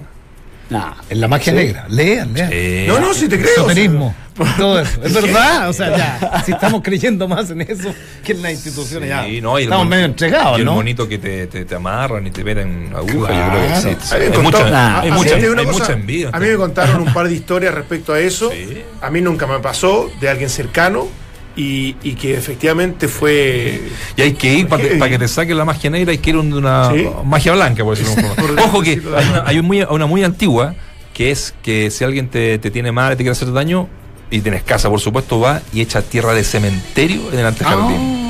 Nah. 0.69 0.93
en 1.09 1.21
la 1.21 1.27
magia 1.27 1.53
negra. 1.53 1.85
Lean, 1.89 2.33
lean. 2.33 2.87
No, 2.87 2.99
no, 2.99 3.13
si 3.13 3.27
te 3.27 3.37
creo. 3.39 3.51
Esoterismo, 3.53 4.15
todo 4.57 4.79
eso. 4.79 4.99
Es 5.03 5.13
verdad, 5.21 5.69
o 5.69 5.73
sea, 5.73 5.95
ya, 5.95 6.43
si 6.43 6.51
estamos 6.53 6.81
creyendo 6.83 7.27
más 7.27 7.51
en 7.51 7.61
eso 7.61 7.93
que 8.23 8.31
en 8.31 8.41
las 8.41 8.51
instituciones, 8.53 9.09
ya. 9.09 9.23
Sí, 9.25 9.41
no, 9.41 9.59
y 9.59 9.63
el 9.63 9.67
estamos 9.67 9.85
mon- 9.85 9.89
medio 9.91 10.05
entregados, 10.05 10.57
y 10.57 10.61
el 10.61 10.65
¿no? 10.65 10.73
monito 10.73 11.07
que 11.07 11.19
te, 11.19 11.45
te, 11.47 11.65
te 11.65 11.75
amarran 11.75 12.25
y 12.25 12.31
te 12.31 12.43
meten 12.43 12.91
aguja, 12.95 13.11
yo 13.13 13.25
Claro. 13.25 13.51
creo 13.59 13.69
que 13.69 13.81
sí. 13.81 13.87
A 14.15 14.17
mí 14.17 14.19
me 14.19 14.25
Hay 14.25 14.31
contó- 14.31 14.41
mucha, 14.59 14.69
Nah, 14.71 14.99
hay 15.01 15.07
a 15.09 15.11
mí 15.11 15.17
mucha, 15.19 15.29
te 15.35 15.41
digo 15.41 15.51
una 15.53 15.61
hay 15.61 15.67
cosa, 15.67 15.79
mucha 15.79 15.93
envidia. 15.93 16.29
A 16.33 16.39
mí 16.39 16.47
me 16.47 16.55
contaron 16.57 17.01
un 17.01 17.13
par 17.13 17.27
de 17.27 17.35
historias 17.35 17.73
respecto 17.73 18.13
a 18.13 18.19
eso. 18.19 18.49
Sí. 18.51 18.81
A 19.01 19.09
mí 19.11 19.21
nunca 19.21 19.45
me 19.47 19.59
pasó 19.59 20.11
de 20.19 20.29
alguien 20.29 20.49
cercano 20.49 21.07
y, 21.55 21.95
y 22.03 22.13
que 22.15 22.35
efectivamente 22.37 23.07
fue. 23.07 23.81
Y 24.17 24.21
hay 24.21 24.33
que 24.33 24.53
ir 24.53 24.67
para 24.67 25.09
que 25.09 25.17
te 25.19 25.27
saquen 25.27 25.57
la 25.57 25.65
magia 25.65 25.89
negra, 25.89 26.11
hay 26.11 26.17
que 26.17 26.29
ir 26.31 26.35
a 26.35 26.39
una 26.41 26.91
Sí. 26.91 27.07
magia 27.23 27.53
blanca, 27.53 27.83
por 27.83 27.97
decirlo 27.97 28.23
Ojo 28.65 28.81
que 28.81 28.91
hay, 28.91 29.27
una, 29.29 29.43
hay 29.45 29.59
un 29.59 29.65
muy- 29.65 29.83
una 29.89 30.05
muy 30.05 30.23
antigua 30.23 30.75
que 31.13 31.31
es 31.31 31.53
que 31.63 31.89
si 31.91 32.03
alguien 32.03 32.27
te, 32.27 32.57
te 32.59 32.71
tiene 32.71 32.91
mal 32.91 33.13
y 33.13 33.15
te 33.15 33.23
quiere 33.23 33.31
hacer 33.31 33.51
daño 33.53 33.87
y 34.29 34.41
tienes 34.41 34.63
casa, 34.63 34.89
por 34.89 34.99
supuesto, 34.99 35.39
va 35.39 35.61
y 35.71 35.79
echa 35.81 36.01
tierra 36.01 36.33
de 36.33 36.43
cementerio 36.43 37.31
en 37.31 37.39
el 37.39 37.45
antejardín. 37.45 38.25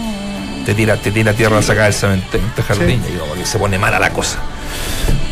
Te 0.65 0.73
tira, 0.75 0.97
te 0.97 1.09
tira 1.11 1.33
tierra 1.33 1.57
a 1.59 1.61
sacar 1.63 1.85
del 1.85 1.93
cementerio, 1.93 2.45
antejardín, 2.47 3.01
y 3.13 3.17
como 3.17 3.33
que 3.33 3.45
se 3.45 3.57
pone 3.57 3.79
mala 3.79 3.97
la 3.99 4.11
cosa. 4.11 4.37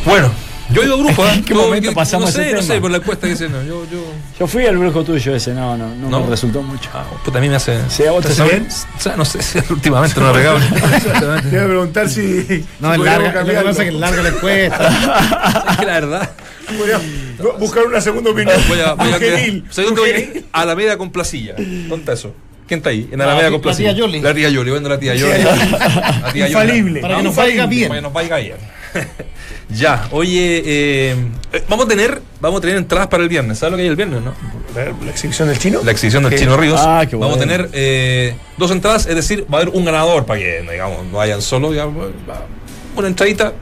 Bueno, 0.06 0.32
yo 0.74 0.82
he 0.82 0.86
ido 0.86 0.96
a 0.96 0.98
grupo, 0.98 1.26
¿eh? 1.26 1.32
¿En 1.36 1.44
qué 1.44 1.54
Yo- 1.54 1.62
momento 1.62 1.90
que- 1.90 1.96
pasamos 1.96 2.26
No 2.30 2.32
sé, 2.32 2.42
ese 2.44 2.52
no 2.54 2.60
tema? 2.62 2.74
sé, 2.74 2.82
por 2.82 2.92
la 2.92 2.98
encuesta 2.98 3.28
que 3.28 3.36
se 3.36 3.50
no, 3.50 3.62
yo, 3.64 3.86
yo. 3.92 4.04
Yo 4.40 4.48
fui 4.48 4.66
al 4.66 4.78
brujo 4.78 5.04
tuyo 5.04 5.36
ese, 5.36 5.54
no, 5.54 5.78
no, 5.78 5.94
no, 5.96 6.10
¿No? 6.10 6.22
me 6.22 6.30
resultó 6.30 6.62
mucho. 6.62 6.90
Ah, 6.94 7.06
a 7.34 7.40
mí 7.40 7.50
me 7.50 7.56
hace. 7.56 7.74
A 7.76 8.12
vos 8.12 8.24
te 8.26 8.32
¿Estás 8.32 8.36
sabe- 8.36 8.50
bien? 8.52 8.68
O 8.98 9.00
sea, 9.00 9.16
no 9.16 9.26
sé 9.26 9.42
si 9.44 9.60
últimamente 9.70 10.20
no 10.20 10.26
me 10.26 10.30
ha 10.32 10.34
pegado. 10.34 10.60
Te 11.42 11.56
iba 11.56 11.64
a 11.64 11.68
preguntar 11.68 12.10
si. 12.10 12.44
si 12.44 12.66
No, 12.80 12.92
es 12.94 12.98
podríamos 12.98 13.24
larga, 13.34 13.42
lo 13.42 13.48
que 13.48 13.54
pasa 13.56 13.70
es 13.70 13.78
que 13.78 13.88
es 13.88 13.94
larga 13.94 14.24
la 14.24 14.30
encuesta. 14.30 15.66
es 15.72 15.78
que 15.78 15.86
la 15.86 15.94
verdad. 15.94 16.30
Buscar 17.60 17.86
una 17.86 18.02
segunda 18.02 18.32
opinión. 18.32 18.58
Voy 18.68 18.80
a, 18.80 18.94
voy 18.94 19.08
a. 19.14 19.20
¿Sabes 19.72 19.90
dónde 19.90 20.02
voy 20.02 20.10
a 20.10 20.18
ir? 20.20 20.46
A 20.52 20.66
la 20.66 20.76
media 20.76 20.98
con 20.98 21.12
placilla. 21.12 21.56
¿Dónde 21.58 21.96
está 21.98 22.14
eso? 22.14 22.34
¿Quién 22.68 22.78
está 22.80 22.90
ahí? 22.92 23.10
En 23.12 23.20
la 23.20 23.26
La 23.28 23.34
media 23.36 23.48
ti- 23.48 23.52
con 23.52 23.60
la 23.60 23.64
placilla. 23.64 23.90
tía 23.94 24.00
Yoli. 24.00 24.22
La 24.22 24.34
tía 24.34 24.50
Yoli, 24.50 24.72
vendo 24.72 24.90
la 24.90 24.98
tía 24.98 25.14
Yoli. 25.16 25.44
La 25.44 26.32
tía 26.32 26.48
Yoli. 26.48 26.52
Infalible. 26.64 27.02
Para 27.02 27.16
que 27.18 27.24
No, 27.24 27.30
nos 27.30 27.36
vaya 27.36 27.66
bien. 27.66 27.88
Para 27.90 27.98
que 28.00 28.04
nos 28.04 28.14
vaya 28.14 28.36
bien. 28.38 28.56
ya, 29.70 30.08
oye, 30.12 30.64
eh, 30.66 31.16
vamos 31.68 31.86
a 31.86 31.90
tener, 31.90 32.22
vamos 32.40 32.60
a 32.60 32.62
tener 32.62 32.78
entradas 32.78 33.08
para 33.08 33.24
el 33.24 33.30
viernes. 33.30 33.60
¿Sabes 33.60 33.72
lo 33.72 33.78
que 33.78 33.84
hay 33.84 33.90
el 33.90 33.96
viernes, 33.96 34.22
no? 34.22 34.34
La, 34.76 35.10
exhibición 35.10 35.48
del 35.48 35.58
chino. 35.58 35.82
La 35.84 35.92
exhibición 35.92 36.24
del 36.24 36.32
¿Qué? 36.32 36.40
Chino 36.40 36.58
Ríos. 36.58 36.80
Ah, 36.82 37.06
qué 37.10 37.16
Vamos 37.16 37.36
a 37.36 37.38
bueno. 37.38 37.54
tener 37.54 37.70
eh, 37.74 38.36
dos 38.58 38.72
entradas, 38.72 39.06
es 39.06 39.16
decir, 39.16 39.46
va 39.52 39.60
a 39.60 39.62
haber 39.62 39.74
un 39.74 39.86
ganador 39.86 40.26
para 40.26 40.40
que, 40.40 40.62
digamos, 40.62 41.06
no 41.06 41.18
vayan 41.18 41.42
solo, 41.42 41.72
digamos, 41.72 42.08
una 42.96 43.08
entradita 43.08 43.54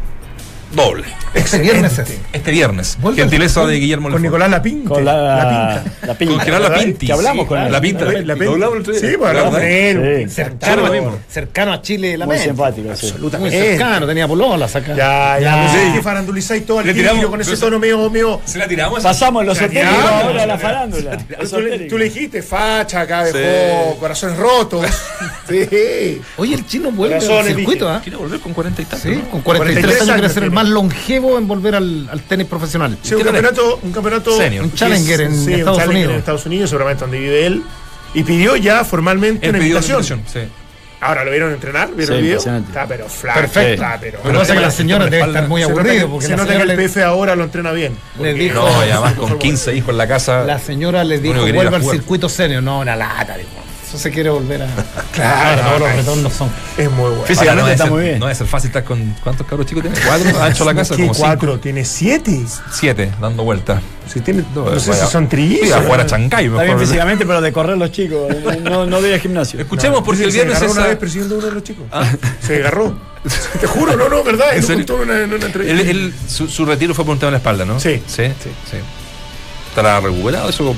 doble. 0.74 1.04
Este 1.34 1.60
viernes 1.60 1.98
es. 2.00 2.20
Este 2.34 2.52
viernes. 2.52 2.98
Gentileza 3.16 3.66
de 3.66 3.76
Guillermo 3.78 4.10
Con. 4.10 4.22
Nicolás 4.22 4.50
Lapinte. 4.50 4.88
Con 4.90 5.06
la, 5.06 5.18
la 5.18 5.50
pinta. 5.82 6.08
La 6.08 6.14
pinta. 6.16 6.34
Con 6.36 6.44
Gerard 6.44 6.62
¿verdad? 6.62 6.78
Lapinti. 6.78 7.06
Que 7.08 7.14
hablamos 7.14 7.44
sí, 7.44 7.48
con 7.50 7.60
él. 7.60 7.72
La 7.72 7.82
pinta. 7.82 8.06
La- 8.06 8.12
La, 8.12 8.20
la- 8.22 8.34
Pinti. 8.36 8.48
Hablamos 8.54 8.76
el 8.76 8.82
otro 8.82 8.94
día. 8.94 9.02
Sí, 9.02 9.18
pues 9.18 9.30
hablamos 9.30 9.54
con 9.54 9.64
él. 9.64 10.30
Cercano, 10.30 11.18
cercano 11.30 11.74
a 11.74 11.82
Chile, 11.82 12.18
la 12.18 12.26
Muy 12.26 12.38
simpático, 12.38 12.96
sí. 12.96 13.14
Muy 13.40 13.50
cercano, 13.52 14.06
tenía 14.08 14.28
pololas 14.28 14.76
acá. 14.76 14.96
Ya, 14.96 15.40
ya. 15.40 15.40
Ya. 15.40 15.64
No 15.64 15.72
sé 15.74 15.94
que 15.94 16.02
farandulizáis 16.02 16.66
todo 16.66 16.82
tiro 16.82 16.94
tiramos- 16.96 17.26
con 17.28 17.42
ese 17.42 17.58
tono 17.58 17.80
medio, 17.80 18.10
medio. 18.10 18.42
Se 18.46 18.58
la 18.58 18.68
tiramos. 18.68 19.02
Pasamos 19.04 19.46
los 19.46 19.58
esotéricos 19.60 19.96
ahora 20.06 20.44
a 20.44 20.46
la 20.46 20.58
farándula. 20.58 21.18
Tú 21.90 21.98
le, 21.98 22.06
dijiste 22.06 22.42
facha, 22.42 23.02
acá 23.02 23.24
dejó 23.26 23.98
corazones 24.00 24.38
rotos. 24.38 24.86
sí. 25.50 26.22
Oye, 26.38 26.56
el 26.56 26.66
chino 26.68 26.92
vuelve 26.92 27.16
al 27.16 27.46
circuito. 27.46 27.90
¿ah? 27.90 28.00
Quiere 28.04 28.18
volver 28.18 28.40
con 28.40 28.54
40 28.54 28.82
y 28.82 28.86
tanto. 28.86 29.08
Sí, 29.08 29.22
con 29.32 29.42
43 29.42 29.86
años 29.86 29.98
43 30.06 30.14
quiere 30.20 30.30
ser 30.34 30.44
el. 30.44 30.52
Más 30.62 30.70
longevo 30.70 31.38
en 31.38 31.48
volver 31.48 31.76
al, 31.76 32.08
al 32.12 32.22
tenis 32.22 32.48
profesional. 32.48 32.98
Sí, 33.02 33.16
un 33.16 33.24
campeonato, 33.24 33.80
un 33.82 33.92
campeonato 33.92 34.36
Senior. 34.38 34.66
Un 34.66 34.74
challenger 34.74 35.22
en 35.22 35.36
Sí, 35.36 35.48
un 35.54 35.60
Estados 35.60 35.78
challenger 35.78 35.90
Unidos. 35.96 36.12
en 36.14 36.20
Estados 36.20 36.46
Unidos, 36.46 36.70
seguramente 36.70 37.02
donde 37.02 37.20
vive 37.20 37.46
él. 37.46 37.64
Y 38.14 38.24
pidió 38.24 38.56
ya 38.58 38.84
formalmente 38.84 39.46
Él 39.46 39.52
una 39.52 39.60
pidió 39.60 39.78
invitación. 39.78 40.20
invitación, 40.20 40.46
sí. 40.48 40.52
Ahora 41.04 41.24
lo 41.24 41.32
vieron 41.32 41.52
entrenar, 41.52 41.90
vieron 41.96 42.14
Sí, 42.16 42.20
el 42.20 42.24
video. 42.24 42.58
Está 42.60 42.86
pero 42.88 43.08
flaco. 43.10 43.40
Perfecto. 43.40 43.74
Está 43.84 43.98
pero. 44.00 44.20
Lo 44.24 44.32
que 44.32 44.38
pasa 44.38 44.54
es 44.54 44.60
que 44.60 44.66
la 44.66 44.72
señora 44.72 45.06
debe 45.06 45.26
estar 45.26 45.48
muy 45.48 45.64
aburrida 45.64 45.94
que, 46.02 46.06
porque 46.06 46.28
se 46.28 46.36
nota 46.36 46.56
que 46.56 46.62
el 46.62 46.68
le, 46.68 46.76
PF 46.76 47.04
ahora 47.04 47.36
lo 47.36 47.44
entrena 47.46 47.72
bien. 47.72 47.98
le 48.20 48.34
dijo, 48.36 48.60
No, 48.62 48.86
y 48.86 48.90
además 48.92 49.14
con 49.14 49.40
15 49.40 49.76
hijos 49.76 49.90
en 49.90 49.98
la 49.98 50.08
casa. 50.08 50.44
la 50.44 50.60
señora 50.60 51.04
le 51.04 51.18
dijo, 51.20 51.42
vuelva 51.54 51.78
al 51.78 51.84
circuito 51.84 52.30
senior. 52.30 52.62
No, 52.62 52.82
una 52.82 52.96
lata, 52.96 53.36
dijo. 53.36 53.50
Eso 53.92 54.00
se 54.00 54.10
quiere 54.10 54.30
volver 54.30 54.62
a... 54.62 54.68
Claro, 55.12 55.62
todos 55.64 55.80
los 55.82 55.90
no, 55.90 55.96
retornos 55.98 56.34
son... 56.34 56.50
Es 56.78 56.90
muy 56.90 57.10
bueno. 57.10 57.24
Físicamente 57.26 57.50
Ahora, 57.50 57.62
no 57.64 57.68
está 57.72 57.84
ser- 57.84 57.92
muy 57.94 58.04
bien. 58.04 58.20
No 58.20 58.34
ser 58.34 58.48
fácil 58.48 58.68
estar 58.70 58.84
con. 58.86 59.16
¿Cuántos 59.22 59.46
cabros 59.46 59.68
chicos 59.68 59.84
tiene? 59.84 59.98
¿Cuatro? 60.08 60.42
¿Ha 60.42 60.50
hecho 60.50 60.64
la 60.64 60.74
casa? 60.74 60.96
¿Qué 60.96 61.02
Como 61.02 61.14
cinco. 61.14 61.28
cuatro? 61.28 61.60
¿Tiene 61.60 61.84
siete? 61.84 62.42
Siete, 62.72 63.12
dando 63.20 63.44
vueltas. 63.44 63.82
Si 64.12 64.22
tiene, 64.22 64.46
no, 64.56 64.80
sé 64.80 64.92
vaya- 64.92 65.06
si 65.06 65.12
son 65.12 65.24
Sí, 65.26 65.30
trillizos. 65.32 65.74
afuera 65.74 66.06
Chancay, 66.06 66.46
Está 66.46 66.64
bien 66.64 66.80
físicamente, 66.80 67.26
pero 67.26 67.42
de 67.42 67.52
correr 67.52 67.78
los 67.78 67.92
chicos. 67.92 68.34
No, 68.64 68.86
no 68.86 69.02
de 69.02 69.10
ir 69.10 69.14
al 69.16 69.20
gimnasio. 69.20 69.60
Escuchemos 69.60 70.02
porque 70.04 70.24
el 70.24 70.32
se 70.32 70.38
viernes 70.38 70.56
agarró 70.56 70.72
es. 70.72 70.78
una 70.78 70.88
vez 70.88 70.98
persiguiendo 70.98 71.38
uno 71.38 71.48
de 71.48 71.52
los 71.54 71.64
chicos. 71.64 71.86
Se 72.42 72.56
agarró. 72.56 72.98
Te 73.60 73.68
juro, 73.68 73.98
no, 73.98 74.08
no, 74.08 74.24
verdad. 74.24 74.56
¿En 74.56 74.64
serio? 74.64 74.86
una, 74.96 75.14
una 75.26 75.46
él- 75.66 76.14
su, 76.28 76.48
su 76.48 76.66
retiro 76.66 76.94
fue 76.94 77.04
por 77.04 77.12
un 77.14 77.20
tema 77.20 77.28
en 77.30 77.34
la 77.34 77.38
espalda, 77.40 77.66
¿no? 77.66 77.80
Sí. 77.80 78.02
Sí, 78.08 78.24
sí, 78.42 78.50
sí. 78.72 78.78
Estará 79.72 80.02
recuperado 80.02 80.50
eso 80.50 80.76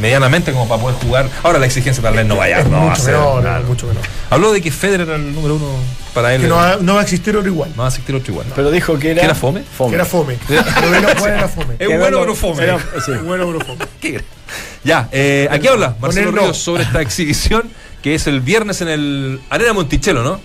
medianamente 0.00 0.52
como 0.52 0.68
para 0.68 0.80
poder 0.80 0.96
jugar. 0.98 1.28
Ahora 1.42 1.58
la 1.58 1.66
exigencia 1.66 2.00
tal 2.00 2.14
vez 2.14 2.24
no 2.24 2.36
vaya. 2.36 2.60
Es 2.60 2.66
no 2.68 2.78
va 2.78 2.78
a 2.78 2.88
mucho 2.90 3.02
ser 3.02 3.14
menor, 3.16 3.64
mucho 3.64 3.86
menor. 3.88 4.02
Habló 4.30 4.52
de 4.52 4.60
que 4.62 4.70
Federer 4.70 5.08
era 5.08 5.16
el 5.16 5.34
número 5.34 5.56
uno 5.56 5.66
para 6.14 6.32
él. 6.36 6.42
Que 6.42 6.46
no 6.46 6.54
va, 6.54 6.76
no 6.80 6.94
va 6.94 7.00
a 7.00 7.02
existir 7.02 7.36
otro 7.36 7.48
igual. 7.50 7.70
no 7.74 7.78
va 7.82 7.86
a 7.86 7.88
asistir 7.88 8.14
otro 8.14 8.30
igual. 8.32 8.48
¿no? 8.48 8.54
Pero 8.54 8.70
dijo 8.70 8.96
que 8.96 9.10
era. 9.10 9.20
¿Que 9.22 9.24
era 9.26 9.34
fome? 9.34 9.62
Que 9.88 9.94
era 9.96 10.04
fome. 10.04 10.38
Era 10.48 11.48
fome. 11.48 11.74
Es 11.80 11.88
bueno 11.88 12.20
pero 12.20 12.34
fome. 12.36 12.62
era- 12.62 12.78
sí. 13.04 13.12
Bueno, 13.24 13.44
pero 13.46 13.60
fome. 13.66 13.84
¿Qué? 14.00 14.22
Ya, 14.84 15.08
eh, 15.10 15.48
aquí 15.50 15.66
habla 15.66 15.96
Marcelo. 16.00 16.30
Ríos 16.30 16.58
sobre 16.58 16.84
esta 16.84 17.00
exhibición 17.02 17.64
que 18.02 18.14
es 18.14 18.28
el 18.28 18.40
viernes 18.40 18.80
en 18.82 18.88
el 18.88 19.40
Arena 19.50 19.72
Monticello, 19.72 20.22
¿no? 20.22 20.40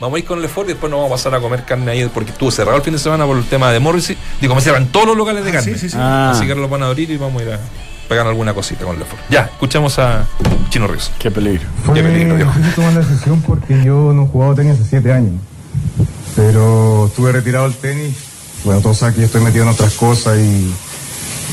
Vamos 0.00 0.16
a 0.16 0.18
ir 0.20 0.24
con 0.24 0.40
Lefort 0.40 0.68
y 0.68 0.72
después 0.72 0.90
nos 0.90 1.00
vamos 1.00 1.12
a 1.12 1.16
pasar 1.16 1.34
a 1.34 1.40
comer 1.40 1.64
carne 1.64 1.90
ahí 1.90 2.08
porque 2.12 2.30
estuvo 2.30 2.50
cerrado 2.52 2.76
el 2.76 2.82
fin 2.82 2.92
de 2.92 3.00
semana 3.00 3.26
por 3.26 3.36
el 3.36 3.44
tema 3.44 3.72
de 3.72 3.80
Morrissey. 3.80 4.16
Digo, 4.40 4.54
me 4.54 4.60
cierran 4.60 4.86
todos 4.86 5.06
los 5.06 5.16
locales 5.16 5.44
de 5.44 5.50
carne. 5.50 5.72
Sí, 5.72 5.78
sí, 5.78 5.90
sí. 5.90 5.96
Ah, 5.98 6.30
Así 6.32 6.44
que 6.44 6.52
ahora 6.52 6.62
los 6.62 6.70
van 6.70 6.84
a 6.84 6.86
abrir 6.86 7.10
y 7.10 7.16
vamos 7.16 7.42
a 7.42 7.44
ir 7.44 7.52
a 7.52 7.58
pegar 8.08 8.26
alguna 8.26 8.54
cosita 8.54 8.84
con 8.84 8.98
Lefort. 8.98 9.20
Ya, 9.28 9.42
escuchamos 9.42 9.98
a 9.98 10.24
Chino 10.70 10.86
Ríos. 10.86 11.10
qué 11.18 11.30
peligro. 11.30 11.66
Qué 11.92 12.02
peligro, 12.02 12.36
viejo. 12.36 12.50
difícil 12.52 12.74
tomar 12.74 12.92
la 12.92 13.00
decisión 13.00 13.42
porque 13.42 13.82
yo 13.84 14.12
no 14.12 14.24
he 14.24 14.26
jugado 14.28 14.54
tenis 14.54 14.74
hace 14.74 14.84
siete 14.88 15.12
años. 15.12 15.32
Pero 16.36 17.06
estuve 17.06 17.32
retirado 17.32 17.64
del 17.68 17.76
tenis. 17.76 18.16
Bueno, 18.64 18.80
todos 18.80 18.98
saben 18.98 19.14
que 19.14 19.20
yo 19.22 19.26
estoy 19.26 19.40
metido 19.40 19.64
en 19.64 19.70
otras 19.70 19.94
cosas 19.94 20.38
y, 20.38 20.72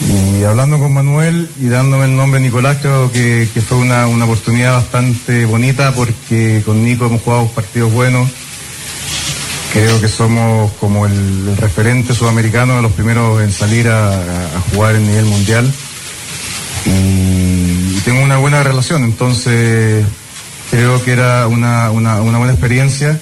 y 0.02 0.44
hablando 0.44 0.78
con 0.80 0.94
Manuel 0.94 1.50
y 1.60 1.68
dándome 1.68 2.06
el 2.06 2.16
nombre 2.16 2.40
Nicolás, 2.40 2.78
creo 2.82 3.12
que, 3.12 3.48
que 3.54 3.62
fue 3.62 3.78
una, 3.78 4.08
una 4.08 4.26
oportunidad 4.26 4.74
bastante 4.74 5.46
bonita 5.46 5.94
porque 5.94 6.62
con 6.66 6.84
Nico 6.84 7.06
hemos 7.06 7.22
jugado 7.22 7.48
partidos 7.48 7.92
buenos. 7.92 8.30
Creo 9.74 10.00
que 10.00 10.08
somos 10.08 10.72
como 10.74 11.06
el, 11.06 11.58
referente 11.58 12.14
sudamericano 12.14 12.78
de 12.78 12.82
los 12.82 12.92
primeros 12.94 13.42
en 13.42 13.52
salir 13.52 13.90
a 13.90 14.62
jugar 14.74 14.96
en 14.96 15.08
nivel 15.08 15.26
mundial 15.26 15.72
y, 16.86 17.98
y 17.98 18.02
tengo 18.06 18.22
una 18.22 18.38
buena 18.38 18.64
relación, 18.64 19.04
entonces 19.04 20.06
creo 20.70 21.04
que 21.04 21.12
era 21.12 21.48
una, 21.48 21.92
una, 21.92 22.22
una 22.22 22.38
buena 22.38 22.54
experiencia. 22.54 23.20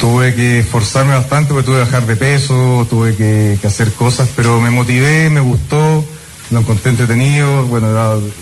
Tuve 0.00 0.34
que 0.34 0.60
esforzarme 0.60 1.14
bastante 1.14 1.54
porque 1.54 1.66
tuve 1.66 1.76
que 1.76 1.84
bajar 1.84 2.06
de 2.06 2.16
peso, 2.16 2.86
tuve 2.90 3.16
que, 3.16 3.58
hacer 3.66 3.92
cosas, 3.92 4.28
pero 4.36 4.60
me 4.60 4.70
motivé, 4.70 5.30
me 5.30 5.40
gustó, 5.40 6.04
lo 6.50 6.58
encontré 6.58 6.90
entretenido. 6.90 7.64
Bueno, 7.66 7.88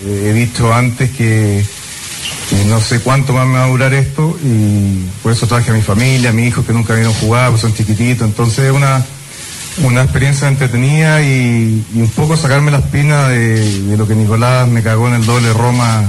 eh, 0.05 0.29
he 0.29 0.33
dicho 0.33 0.73
antes 0.73 1.11
que, 1.11 1.63
no 2.67 2.79
sé 2.81 2.99
cuánto 2.99 3.33
más 3.33 3.47
me 3.47 3.53
va 3.53 3.65
a 3.65 3.67
durar 3.67 3.93
esto 3.93 4.37
y 4.43 5.05
por 5.23 5.31
eso 5.31 5.47
traje 5.47 5.71
a 5.71 5.73
mi 5.73 5.81
familia, 5.81 6.31
a 6.31 6.33
mis 6.33 6.49
hijos 6.49 6.65
que 6.65 6.73
nunca 6.73 6.93
vieron 6.93 7.13
jugar, 7.13 7.49
pues 7.51 7.61
son 7.61 7.73
chiquititos, 7.73 8.27
entonces 8.27 8.65
es 8.65 8.71
una, 8.71 9.03
una 9.83 10.03
experiencia 10.03 10.47
entretenida 10.47 11.21
y, 11.21 11.85
un 11.95 12.09
poco 12.09 12.35
sacarme 12.35 12.69
la 12.69 12.79
espina 12.79 13.29
de, 13.29 13.95
lo 13.97 14.05
que 14.07 14.15
Nicolás 14.15 14.67
me 14.67 14.83
cagó 14.83 15.07
en 15.07 15.15
el 15.15 15.25
doble 15.25 15.53
Roma 15.53 16.03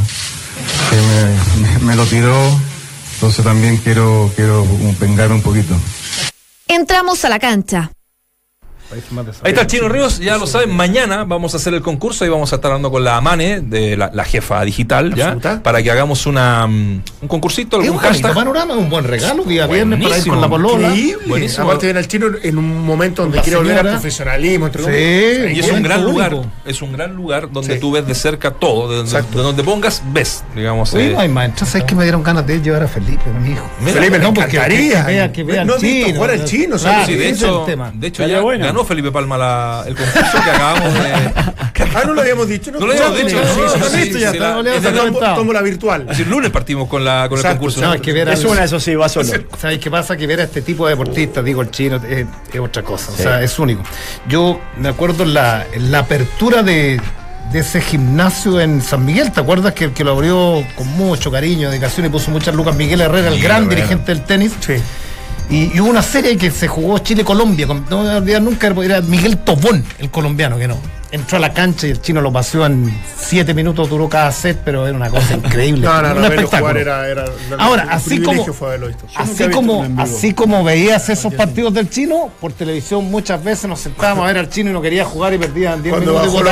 que 0.91 1.85
me 1.85 1.95
lo 1.95 2.05
tiró, 2.05 2.59
entonces 3.17 3.43
también 3.43 3.79
quiero, 3.79 4.31
quiero 4.37 4.63
vengarme 5.01 5.37
un 5.37 5.43
poquito. 5.43 5.75
Entramos 6.69 7.25
a 7.25 7.31
la 7.31 7.39
cancha. 7.39 7.91
Ahí 8.93 9.51
está 9.51 9.63
el 9.63 9.67
Chino 9.67 9.89
Ríos, 9.89 10.19
ya 10.21 10.39
lo 10.39 10.47
saben, 10.47 10.71
mañana 10.75 11.25
vamos 11.25 11.55
a 11.55 11.57
hacer 11.57 11.75
el 11.75 11.83
concurso 11.83 12.25
y 12.25 12.29
vamos 12.29 12.53
a 12.53 12.57
estar 12.57 12.71
hablando 12.71 12.91
con 12.91 13.03
la 13.03 13.17
Amane, 13.17 13.61
de 13.61 13.97
la, 13.97 14.11
la 14.15 14.25
jefa 14.25 14.63
digital, 14.65 15.13
ya, 15.15 15.25
Absoluta. 15.33 15.63
para 15.63 15.83
que 15.83 15.91
hagamos 15.91 16.25
una, 16.27 16.67
mm, 16.69 17.03
un 17.23 17.29
concursito, 17.29 17.79
Es 17.81 17.87
algún 17.87 17.99
hashtag. 18.01 18.33
panorama, 18.35 18.75
un 18.75 18.89
buen 18.89 19.05
regalo, 19.05 19.43
día 19.45 19.67
viernes 19.67 20.01
para 20.03 20.19
ir 20.19 20.27
con 20.27 20.41
la 20.41 20.49
polola. 20.49 20.93
Buenísimo. 21.27 21.65
Aparte 21.65 21.87
ven 21.89 21.97
al 21.97 22.07
chino 22.07 22.27
en 22.43 22.59
un 22.59 22.85
momento 22.87 23.23
donde 23.23 23.39
La 23.39 23.43
quiere 23.43 23.57
volver 23.59 23.79
al 23.79 23.89
profesionalismo. 23.91 24.67
entre 24.67 24.83
Sí. 24.83 24.87
comillas. 25.43 25.57
Y 25.57 25.61
es 25.61 25.73
un 25.73 25.83
gran 25.83 26.05
lugar, 26.05 26.37
es 26.65 26.83
un 26.83 26.93
gran 26.93 27.15
lugar 27.17 27.51
donde 27.51 27.75
Sí. 27.75 27.81
tú 27.81 27.91
ves 27.93 28.07
de 28.07 28.15
cerca 28.15 28.53
todo, 28.53 28.89
de, 28.89 28.97
donde- 28.99 29.11
Exacto. 29.11 29.39
de 29.39 29.43
donde 29.45 29.63
pongas, 29.65 30.03
ves, 30.13 30.45
digamos. 30.55 30.95
Oye, 30.95 31.09
eh, 31.09 31.13
no 31.13 31.21
hay 31.21 31.29
más. 31.29 31.47
Entonces, 31.47 31.69
¿sabes 31.71 31.87
que 31.87 31.95
me 31.95 32.05
dieron 32.05 32.23
ganas 32.23 32.47
de 32.47 32.61
llevar 32.61 32.85
a 32.85 32.89
Felipe, 32.89 33.25
mi 33.43 33.51
hijo? 33.53 33.69
Felipe, 33.85 34.19
no, 34.21 34.31
me 34.31 34.35
porque 34.41 34.59
que 34.59 34.69
vea- 34.69 35.33
que 35.33 35.43
vea 35.43 35.65
no 35.65 35.75
al 35.75 35.85
he 35.85 35.87
visto 35.87 36.07
chino, 36.07 36.17
jugar 36.17 36.31
al 36.31 36.39
¿no? 36.39 36.45
chino, 36.45 36.77
Claro, 36.77 36.79
¿sabes? 36.79 37.07
sí, 37.07 37.15
de 37.15 37.29
es 37.31 37.37
hecho, 37.43 37.61
el 37.61 37.67
tema. 37.67 37.93
de 37.95 38.07
hecho 38.07 38.27
ya 38.27 38.41
bueno. 38.41 38.76
Ganó 38.77 38.87
Felipe 38.87 39.11
Palma 39.11 39.39
la- 39.39 39.85
el 39.87 39.95
concurso 39.97 40.39
que 40.45 40.51
acabamos 40.51 40.95
de. 40.95 41.33
Ah, 41.95 42.03
no 42.07 42.13
lo 42.15 42.21
habíamos 42.21 42.47
dicho. 42.49 42.71
No 42.73 42.81
lo 42.87 42.93
habíamos 42.93 43.17
dicho, 43.17 43.39
Sí, 43.39 43.45
sí, 43.55 43.61
sí, 43.69 43.81
sí, 43.91 43.91
sí, 44.07 44.13
sí, 44.15 44.21
ya 44.21 44.31
sí, 44.31 44.37
está, 44.37 44.49
la- 44.51 44.55
no 44.57 44.63
le 44.63 44.71
es 44.77 44.85
has 44.85 44.93
de- 44.95 45.13
Tomo, 45.35 45.53
la 45.53 45.63
virtual. 45.63 46.03
Es 46.03 46.09
decir, 46.09 46.27
lunes 46.27 46.51
partimos 46.51 46.89
con, 46.89 47.05
la, 47.05 47.27
con 47.29 47.39
el 47.39 47.45
concurso. 47.45 47.81
No, 47.81 47.93
hay 47.93 48.01
que 48.01 48.13
ver 48.13 48.29
Es 48.29 48.45
una, 48.45 48.65
eso 48.65 48.79
sí, 48.81 48.95
va 48.95 49.09
solo. 49.09 49.31
¿Sabes 49.59 49.79
qué 49.79 49.91
pasa? 49.91 50.15
Que 50.17 50.27
ver 50.27 50.41
a 50.41 50.45
este 50.45 50.61
tipo 50.63 50.87
de 50.87 50.93
deportistas, 50.93 51.43
digo 51.45 51.63
el 51.63 51.71
chino, 51.71 51.97
es, 51.97 52.27
es 52.53 52.61
otra 52.61 52.83
cosa. 52.83 53.13
O 53.13 53.17
sea, 53.17 53.43
es 53.43 53.59
único. 53.59 53.83
Yo 54.29 54.61
me 54.79 54.89
acuerdo 54.91 55.23
en 55.23 55.33
la, 55.35 55.67
la 55.79 56.01
apertura 56.01 56.63
de, 56.63 57.01
de 57.53 57.59
ese 57.59 57.81
gimnasio 57.81 58.61
en 58.61 58.83
San 58.83 59.05
Miguel, 59.05 59.33
¿te 59.33 59.41
acuerdas 59.41 59.73
que, 59.73 59.93
que 59.93 60.05
lo 60.05 60.13
abrió 60.13 60.65
con 60.77 60.87
mucho 60.89 61.31
cariño, 61.31 61.71
dedicación 61.71 62.05
y 62.07 62.09
puso 62.11 62.31
muchas 62.31 62.55
lucas 62.55 62.75
Miguel 62.77 63.01
Herrera, 63.01 63.29
el 63.29 63.41
gran 63.41 63.63
Herrera. 63.65 63.75
dirigente 63.77 64.13
del 64.15 64.25
tenis? 64.25 64.53
Sí. 64.61 64.75
Y, 65.49 65.77
y 65.77 65.81
hubo 65.81 65.91
una 65.91 66.03
serie 66.03 66.37
que 66.37 66.51
se 66.51 66.67
jugó 66.67 66.99
Chile-Colombia, 66.99 67.67
no 67.67 68.03
me 68.03 68.17
olvidar 68.17 68.43
nunca, 68.43 68.67
era 68.67 69.01
Miguel 69.01 69.39
Tobón, 69.39 69.85
el 69.99 70.11
colombiano, 70.11 70.59
que 70.59 70.67
no. 70.67 70.77
Entró 71.13 71.37
a 71.37 71.41
la 71.41 71.53
cancha 71.55 71.87
y 71.87 71.91
el 71.91 72.01
chino 72.03 72.21
lo 72.21 72.33
paseó 72.33 72.67
en 72.67 72.93
siete 73.17 73.55
minutos, 73.55 73.89
duró 73.89 74.09
cada 74.09 74.33
set, 74.33 74.59
pero 74.65 74.89
era 74.89 74.97
una 74.97 75.09
cosa 75.09 75.35
increíble. 75.45 75.83
No, 75.87 76.03
no, 76.03 76.15
no, 76.15 76.25
espectáculo. 76.25 76.59
jugar 76.59 76.77
era, 76.79 77.09
era 77.09 77.25
Ahora, 77.59 77.85
un 77.85 77.91
así 77.91 78.21
como-. 78.21 78.45
Así 79.15 79.49
como, 79.49 79.87
así 79.99 80.35
como 80.35 80.65
veías 80.65 81.09
esos 81.09 81.33
partidos 81.33 81.73
del 81.75 81.89
chino, 81.89 82.29
por 82.41 82.53
televisión 82.53 83.09
muchas 83.09 83.43
veces 83.43 83.67
nos 83.69 83.79
sentábamos 83.81 84.25
a 84.25 84.27
ver 84.27 84.39
al 84.39 84.51
chino 84.51 84.71
y 84.71 84.73
no 84.73 84.83
quería 84.83 85.05
jugar 85.05 85.33
y 85.33 85.39
perdían 85.39 85.81
10 85.81 85.95
Cuando 85.95 86.11
minutos 86.13 86.33
y 86.33 86.37
bajó, 86.37 86.43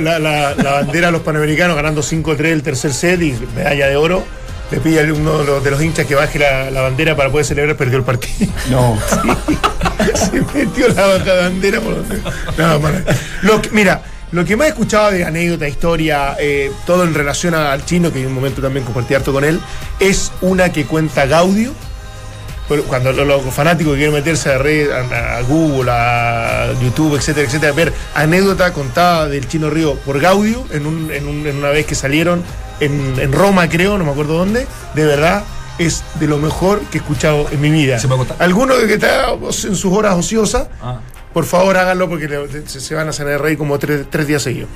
la, 0.00 0.18
la, 0.18 0.54
la- 0.56 0.72
bandera 0.72 1.08
a 1.08 1.10
los 1.12 1.22
panamericanos 1.22 1.76
ganando 1.76 2.02
5-3 2.02 2.44
el 2.46 2.62
tercer 2.64 2.92
set 2.92 3.22
y 3.22 3.34
medalla 3.54 3.86
de 3.86 3.96
oro, 3.96 4.24
le 4.70 4.78
pide 4.80 5.00
a 5.00 5.12
uno 5.12 5.38
de 5.38 5.44
los, 5.44 5.64
de 5.64 5.70
los 5.70 5.82
hinchas 5.82 6.06
que 6.06 6.14
baje 6.14 6.38
la, 6.38 6.70
la 6.70 6.82
bandera 6.82 7.16
para 7.16 7.30
poder 7.30 7.44
celebrar, 7.46 7.76
perdió 7.76 7.98
el 7.98 8.04
partido. 8.04 8.52
No. 8.70 8.98
Se 10.14 10.40
metió 10.54 10.88
la 10.88 11.06
baja 11.06 11.34
bandera 11.34 11.80
por 11.80 11.96
donde. 11.96 12.20
No, 12.56 12.80
Lo 13.42 13.60
que- 13.62 13.70
mira, 13.70 14.02
lo 14.32 14.44
que 14.44 14.56
más 14.56 14.66
he 14.68 14.70
escuchado 14.70 15.10
de 15.10 15.24
anécdota, 15.24 15.66
historia, 15.68 16.36
eh, 16.38 16.70
todo 16.86 17.04
en 17.04 17.14
relación 17.14 17.54
al 17.54 17.84
chino, 17.84 18.12
que 18.12 18.20
en 18.20 18.28
un 18.28 18.34
momento 18.34 18.62
también 18.62 18.84
compartí 18.84 19.14
harto 19.14 19.32
con 19.32 19.44
él, 19.44 19.60
es 19.98 20.32
una 20.40 20.70
que 20.72 20.84
cuenta 20.86 21.26
Gaudio. 21.26 21.72
Cuando 22.86 23.10
los, 23.12 23.26
los 23.26 23.52
fanáticos 23.52 23.94
que 23.94 23.98
quieren 23.98 24.14
meterse 24.14 24.52
a, 24.52 24.58
red, 24.58 24.88
a, 24.92 25.38
a 25.38 25.42
Google, 25.42 25.90
a 25.92 26.68
YouTube, 26.80 27.16
etcétera, 27.16 27.48
etcétera, 27.48 27.72
ver 27.72 27.92
anécdota 28.14 28.72
contada 28.72 29.26
del 29.28 29.48
Chino 29.48 29.70
Río 29.70 29.96
por 29.96 30.20
Gaudio 30.20 30.64
en, 30.70 30.86
un- 30.86 31.10
en 31.10 31.26
un- 31.26 31.44
en 31.48 31.56
una 31.56 31.70
vez 31.70 31.84
que 31.84 31.96
salieron 31.96 32.44
en, 32.80 33.18
en 33.18 33.32
Roma, 33.32 33.68
creo, 33.68 33.98
no 33.98 34.04
me 34.04 34.10
acuerdo 34.10 34.34
dónde, 34.38 34.66
de 34.94 35.04
verdad 35.06 35.44
es 35.78 36.02
de 36.18 36.26
lo 36.26 36.36
mejor 36.38 36.80
que 36.90 36.98
he 36.98 37.00
escuchado 37.00 37.46
en 37.50 37.60
mi 37.60 37.70
vida. 37.70 37.98
¿Se 37.98 38.06
puede 38.08 38.18
contar? 38.18 38.36
Alguno 38.40 38.74
que 38.86 38.94
está 38.94 39.30
en 39.32 39.52
sus 39.76 39.86
horas 39.86 40.14
ociosas, 40.16 40.68
Ah. 40.82 41.00
por 41.32 41.44
favor 41.46 41.76
háganlo 41.76 42.08
porque 42.08 42.28
le- 42.28 42.66
se, 42.68 42.80
se 42.80 42.94
van 42.94 43.08
a 43.08 43.12
salir 43.12 43.38
reír 43.38 43.56
como 43.56 43.78
tres, 43.78 44.06
tres 44.10 44.26
días 44.26 44.42
seguidos. 44.42 44.68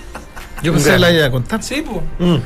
Yo 0.63 0.73
pensé 0.73 0.93
que 0.93 0.99
la 0.99 1.11
iba 1.13 1.27
a 1.27 1.31
contar. 1.31 1.63
Sí, 1.63 1.83
pues. 1.83 2.41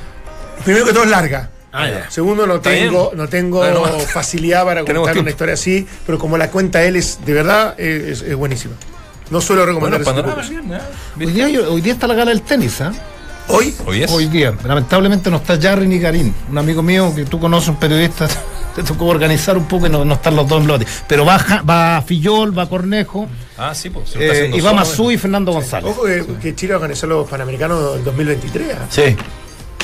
Primero 0.65 0.85
que 0.87 0.93
todo 0.93 1.05
es 1.05 1.11
larga. 1.11 1.51
Ah, 1.73 1.87
ya. 1.89 2.11
Segundo, 2.11 2.47
no 2.47 2.61
tengo, 2.61 3.13
no 3.15 3.29
tengo 3.29 3.63
Ah, 3.63 3.71
no. 3.73 3.85
facilidad 4.01 4.65
para 4.65 4.85
contar 4.85 5.19
una 5.19 5.31
historia 5.31 5.55
así, 5.55 5.87
pero 6.07 6.19
como 6.19 6.37
la 6.39 6.51
cuenta 6.51 6.83
él 6.83 6.97
es 6.97 7.19
de 7.25 7.33
verdad, 7.35 7.79
es, 7.79 8.23
es 8.23 8.35
buenísima. 8.35 8.75
No 9.31 9.41
suelo 9.43 9.67
recomendar 9.67 10.03
Bueno, 10.03 10.21
¿eh? 10.75 10.81
Hoy 11.19 11.27
día, 11.27 11.47
hoy 11.69 11.81
día 11.83 11.93
está 11.93 12.07
la 12.07 12.15
gala 12.15 12.31
del 12.31 12.41
tenis, 12.43 12.81
¿ah? 12.81 12.93
Hoy, 13.49 13.75
Hoy 13.87 14.03
es. 14.03 14.11
Hoy 14.11 14.27
día. 14.27 14.55
Lamentablemente 14.65 15.31
no 15.31 15.39
está 15.39 15.59
Jarry 15.61 15.87
ni 15.87 16.01
Karim. 16.01 16.33
Un 16.51 16.59
amigo 16.59 16.83
mío 16.83 17.13
que 17.15 17.25
tú 17.25 17.39
conoces, 17.41 17.71
un 17.71 17.77
periodista, 17.77 18.29
te 18.77 18.83
tocó 18.83 19.07
organizar 19.07 19.57
un 19.57 19.65
poco 19.67 19.87
y 19.87 19.91
no, 19.91 20.05
no 20.05 20.15
están 20.15 20.37
los 20.37 20.47
dos 20.47 20.61
en 20.61 20.67
lote. 20.67 20.87
Pero 21.07 21.25
va, 21.25 21.39
va 21.69 22.03
Fillol, 22.03 22.57
va 22.57 22.69
Cornejo, 22.69 23.27
Ah, 23.57 23.75
sí, 23.75 23.91
pues. 23.91 24.11
se 24.11 24.19
lo 24.19 24.25
está 24.25 24.45
eh, 24.45 24.51
y 24.55 24.61
va 24.61 24.73
Masú 24.73 25.11
y 25.11 25.17
Fernando 25.19 25.53
González. 25.53 25.91
ojo 25.91 26.05
que, 26.05 26.25
que 26.41 26.55
Chile 26.55 26.75
va 26.75 26.77
a 26.77 26.81
organizar 26.83 27.09
los 27.09 27.29
Panamericanos 27.29 27.97
en 27.97 28.05
2023. 28.05 28.69
¿ah? 28.75 28.87
Sí. 28.91 29.17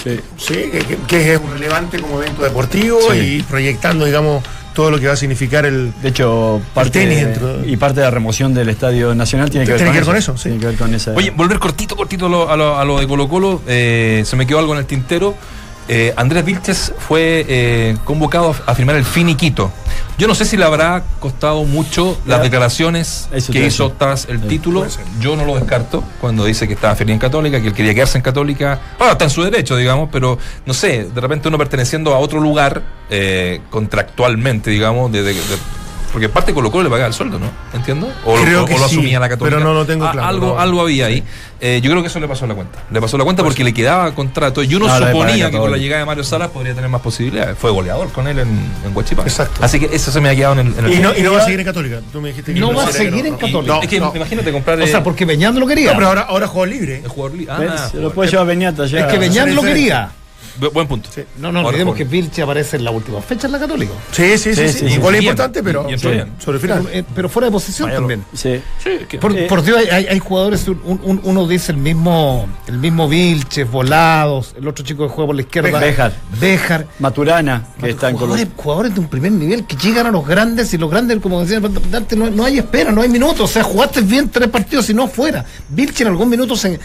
Sí. 0.03 0.21
Sí, 0.37 0.55
que, 0.71 0.79
que- 0.81 0.99
que 1.09 1.33
es 1.35 1.41
un 1.41 1.51
relevante 1.53 1.99
como 1.99 2.21
evento 2.21 2.43
deportivo 2.43 2.99
Sí. 3.11 3.39
y 3.39 3.43
proyectando, 3.43 4.05
digamos, 4.05 4.45
todo 4.75 4.91
lo 4.91 4.99
que 5.01 5.07
va 5.07 5.13
a 5.15 5.17
significar 5.17 5.65
el. 5.65 5.93
De 6.03 6.09
hecho, 6.11 6.61
parte 6.75 7.01
tenis 7.01 7.41
de- 7.41 7.63
y 7.71 7.77
parte 7.77 8.01
de 8.01 8.05
la 8.07 8.11
remoción 8.11 8.53
del 8.53 8.69
Estadio 8.69 9.15
Nacional 9.15 9.49
tiene 9.51 9.65
que 9.65 9.73
ver 9.73 9.79
Tiene 9.81 9.89
con 9.91 9.95
que 9.95 10.01
ver 10.01 10.07
con 10.07 10.17
eso. 10.17 10.33
eso, 10.33 10.39
sí. 10.43 10.49
Tiene 10.51 10.61
que 10.61 10.67
ver 10.67 10.77
con 10.77 10.95
esa. 10.95 11.13
Oye, 11.13 11.31
volver 11.31 11.59
cortito, 11.59 11.97
cortito 11.97 12.27
a 12.27 12.29
lo, 12.29 12.51
a 12.51 12.57
lo- 12.57 12.79
a 12.79 12.85
lo 12.85 12.99
de 13.01 13.07
Colo 13.07 13.29
Colo. 13.29 13.63
eh, 13.67 14.23
se 14.27 14.37
me 14.37 14.47
quedó 14.47 14.59
algo 14.59 14.73
en 14.75 14.81
el 14.81 14.87
tintero. 14.87 15.35
Eh, 15.87 16.15
Andrés 16.17 16.45
Vilches 16.45 16.93
fue 16.99 17.45
eh, 17.47 17.97
convocado 18.05 18.55
a, 18.67 18.75
firmar 18.75 18.97
el 18.97 19.05
finiquito. 19.05 19.71
Yo 20.17 20.27
no 20.29 20.35
sé 20.35 20.45
si 20.45 20.57
le 20.57 20.65
habrá 20.65 21.03
costado 21.21 21.65
mucho 21.65 22.17
las 22.25 22.41
declaraciones 22.41 23.29
Eso 23.33 23.53
que 23.53 23.67
hizo 23.67 23.91
tras 23.93 24.27
el 24.29 24.41
Sí, 24.43 24.47
título. 24.49 24.87
Yo 25.21 25.37
no 25.37 25.45
lo 25.45 25.57
descarto 25.57 26.03
cuando 26.21 26.45
dice 26.45 26.67
que 26.69 26.75
estaba 26.75 26.95
feliz 26.95 27.13
en 27.15 27.19
Católica, 27.19 27.61
que 27.61 27.69
él 27.69 27.75
quería 27.75 27.93
quedarse 27.95 28.17
en 28.19 28.23
Católica. 28.23 28.81
Ahora 28.99 29.13
está 29.13 29.25
en 29.25 29.31
su 29.31 29.43
derecho, 29.43 29.77
digamos, 29.77 30.09
pero 30.13 30.39
no 30.65 30.73
sé, 30.73 31.05
de 31.13 31.21
repente 31.21 31.49
uno 31.49 31.59
perteneciendo 31.59 32.15
a 32.15 32.19
otro 32.19 32.41
lugar 32.41 32.83
eh, 33.11 33.61
contractualmente, 33.71 34.71
digamos, 34.71 35.11
de, 35.13 35.23
de- 35.23 35.35
de- 35.35 35.41
porque 36.15 36.29
parte 36.29 36.55
Colo 36.55 36.71
Colo 36.71 36.85
le 36.85 36.91
pagaba 36.91 37.09
el 37.09 37.13
sueldo, 37.13 37.41
¿no? 37.41 37.51
¿Entiendo? 37.75 38.09
O, 38.25 38.35
Creo 38.37 38.59
lo, 38.61 38.63
o 38.63 38.67
que 38.67 38.75
lo 38.79 38.89
sí, 38.89 38.95
asumía 38.95 39.19
la 39.19 39.29
Católica. 39.29 39.57
pero 39.57 39.69
no 39.69 39.75
lo 39.75 39.85
tengo 39.85 40.07
Ah, 40.07 40.13
claro, 40.13 40.29
Algo, 40.29 40.47
no. 40.55 40.61
algo 40.61 40.81
había 40.83 41.07
ahí. 41.07 41.25
Eh, 41.61 41.81
yo 41.83 41.91
creo 41.91 42.03
que 42.03 42.09
eso 42.09 42.21
le 42.21 42.29
pasó 42.29 42.47
la 42.47 42.55
cuenta. 42.55 42.79
Le 42.91 43.01
pasó 43.01 43.19
la 43.19 43.25
cuenta 43.25 43.43
porque 43.43 43.65
le 43.65 43.75
quedaba 43.75 44.15
contrato. 44.15 44.63
Y 44.63 44.73
uno 44.77 44.87
No, 44.87 44.97
suponía 44.97 45.51
que 45.51 45.59
con 45.59 45.71
la 45.73 45.77
llegada 45.77 45.99
de 46.01 46.07
Mario 46.07 46.23
Salas 46.23 46.51
podría 46.51 46.73
tener 46.73 46.89
más 46.89 47.01
posibilidades. 47.01 47.59
Fue 47.59 47.71
goleador 47.73 48.13
con 48.13 48.29
él 48.29 48.39
en, 48.39 48.49
en 48.87 48.95
Huachipato. 48.97 49.27
Exacto. 49.29 49.65
Así 49.65 49.81
que 49.81 49.87
eso 49.93 50.13
se 50.13 50.21
me 50.21 50.29
ha 50.29 50.37
quedado 50.37 50.53
en 50.61 50.69
el. 50.69 50.79
en 50.79 50.85
el- 50.85 50.93
Y 50.95 50.99
no, 51.01 51.17
y 51.17 51.23
no 51.23 51.33
va 51.33 51.39
a 51.43 51.45
seguir 51.45 51.59
en 51.59 51.67
Católica. 51.67 52.01
Tú 52.13 52.21
me 52.21 52.29
dijiste 52.29 52.55
que 52.55 52.61
No 52.61 52.73
va 52.73 52.85
a 52.87 52.93
seguir 52.93 53.27
en 53.27 53.35
Católica. 53.35 53.75
No, 53.75 53.83
es 53.83 53.89
que 53.89 53.99
no. 53.99 54.13
imagínate 54.15 54.53
comprar. 54.53 54.81
O 54.81 54.87
sea, 54.87 55.03
porque 55.03 55.25
Beñán 55.25 55.59
lo 55.59 55.67
quería. 55.67 55.91
No, 55.91 55.97
pero 55.97 56.07
ahora, 56.09 56.21
ahora 56.29 56.47
juego 56.47 56.67
libre. 56.67 57.01
el 57.03 57.09
jugador 57.09 57.37
li- 57.37 57.47
ah, 57.51 57.59
¿Ves? 57.59 57.71
Se 57.91 57.97
lo 57.99 58.13
puede 58.13 58.31
llevar 58.31 58.47
Beñata 58.47 58.87
ya. 58.87 59.01
es 59.01 59.07
que 59.13 59.19
Beñán 59.19 59.49
es 59.49 59.55
lo 59.57 59.63
quería. 59.63 60.11
Bu- 60.61 60.73
Buen 60.73 60.87
punto. 60.87 61.09
Sí. 61.15 61.23
No, 61.39 61.49
olvidemos 61.67 61.95
que. 61.97 62.05
Vilche 62.05 62.43
aparece 62.43 62.77
en 62.77 62.85
la 62.85 62.91
última 62.91 63.21
fecha 63.21 63.47
en 63.47 63.53
la 63.53 63.59
Católica. 63.59 63.93
Sí, 64.13 64.39
sí, 64.39 64.55
sí. 64.55 64.69
Sí, 64.69 64.69
sí, 64.69 64.79
sí, 64.81 64.85
Un 64.85 64.91
sí. 64.93 64.99
gol 64.99 65.13
Bien. 65.13 65.25
importante, 65.25 65.63
pero 65.63 65.87
sobre 65.99 66.19
el 66.57 66.61
final. 66.61 66.83
Pero, 66.85 66.89
eh, 66.99 67.05
pero 67.15 67.29
fuera 67.29 67.47
de 67.47 67.53
posición 67.53 67.91
también. 67.91 68.25
Sí. 68.35 68.61
Por, 69.21 69.37
Eh, 69.37 69.47
por 69.49 69.63
Dios, 69.63 69.79
hay- 69.79 69.89
hay, 69.89 70.07
hay 70.07 70.19
jugadores, 70.19 70.67
un- 70.69 71.01
un- 71.03 71.21
uno 71.25 71.47
dice 71.49 71.73
el 71.73 71.79
mismo, 71.79 72.47
el 72.67 72.79
mismo 72.79 73.09
Vilches, 73.09 73.71
Volados, 73.71 74.55
el 74.57 74.67
otro 74.69 74.85
chico 74.85 75.07
que 75.07 75.13
juega 75.13 75.27
por 75.27 75.37
la 75.37 75.43
izquierda. 75.43 75.79
Béjar. 75.79 76.13
Béjar. 76.41 76.87
Maturana, 76.99 77.65
que 77.81 77.91
está 77.91 78.09
en 78.11 78.17
Colo 78.17 78.27
jugadores, 78.35 78.49
jugadores 78.57 78.95
de 78.95 79.01
un 79.01 79.09
primer 79.09 79.33
nivel 79.33 79.65
que 79.67 79.77
llegan 79.77 80.07
a 80.07 80.11
los 80.11 80.27
grandes 80.27 80.73
y 80.75 80.79
los 80.79 80.91
grandes, 80.91 81.19
como 81.21 81.41
decía, 81.45 81.61
Dante, 81.91 82.17
no, 82.17 82.31
no 82.31 82.45
hay 82.45 82.59
espera, 82.59 82.93
no 82.93 83.03
hay 83.03 83.09
minutos. 83.09 83.51
O 83.51 83.53
sea, 83.53 83.63
jugaste 83.63 84.01
bien 84.03 84.29
tres 84.31 84.49
partidos 84.49 84.89
y 84.91 84.95
no 84.95 85.09
fuera. 85.09 85.45
Vilche 85.69 86.03
en 86.05 86.09
algún 86.11 86.29
minuto 86.29 86.55
se, 86.57 86.79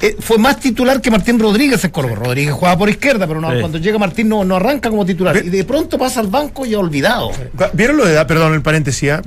eh, 0.00 0.16
fue 0.20 0.36
más 0.38 0.60
titular 0.60 1.00
que 1.00 1.10
Martín 1.10 1.38
Rodríguez 1.38 1.82
en 1.84 1.90
Colo. 1.90 2.14
Rodríguez 2.14 2.52
jugaba 2.52 2.76
por 2.78 2.88
izquierda, 2.90 3.26
pero 3.26 3.40
no, 3.40 3.50
Sí. 3.52 3.60
cuando 3.60 3.78
llega 3.78 3.98
Martín 3.98 4.28
no, 4.28 4.44
no 4.44 4.56
arranca 4.56 4.90
como 4.90 5.06
titular. 5.06 5.34
Ve- 5.34 5.46
Y 5.46 5.50
de 5.50 5.64
pronto 5.64 5.96
pasa 5.98 6.20
al 6.20 6.26
banco 6.28 6.66
y 6.66 6.74
ha 6.74 6.78
olvidado. 6.78 7.30
¿Vieron 7.72 7.96
lo 7.96 8.04
de 8.04 8.12
Dávila? 8.12 8.26
Perdón, 8.26 8.54
el 8.54 8.62
paréntesis, 8.62 9.10
¿ah? 9.10 9.22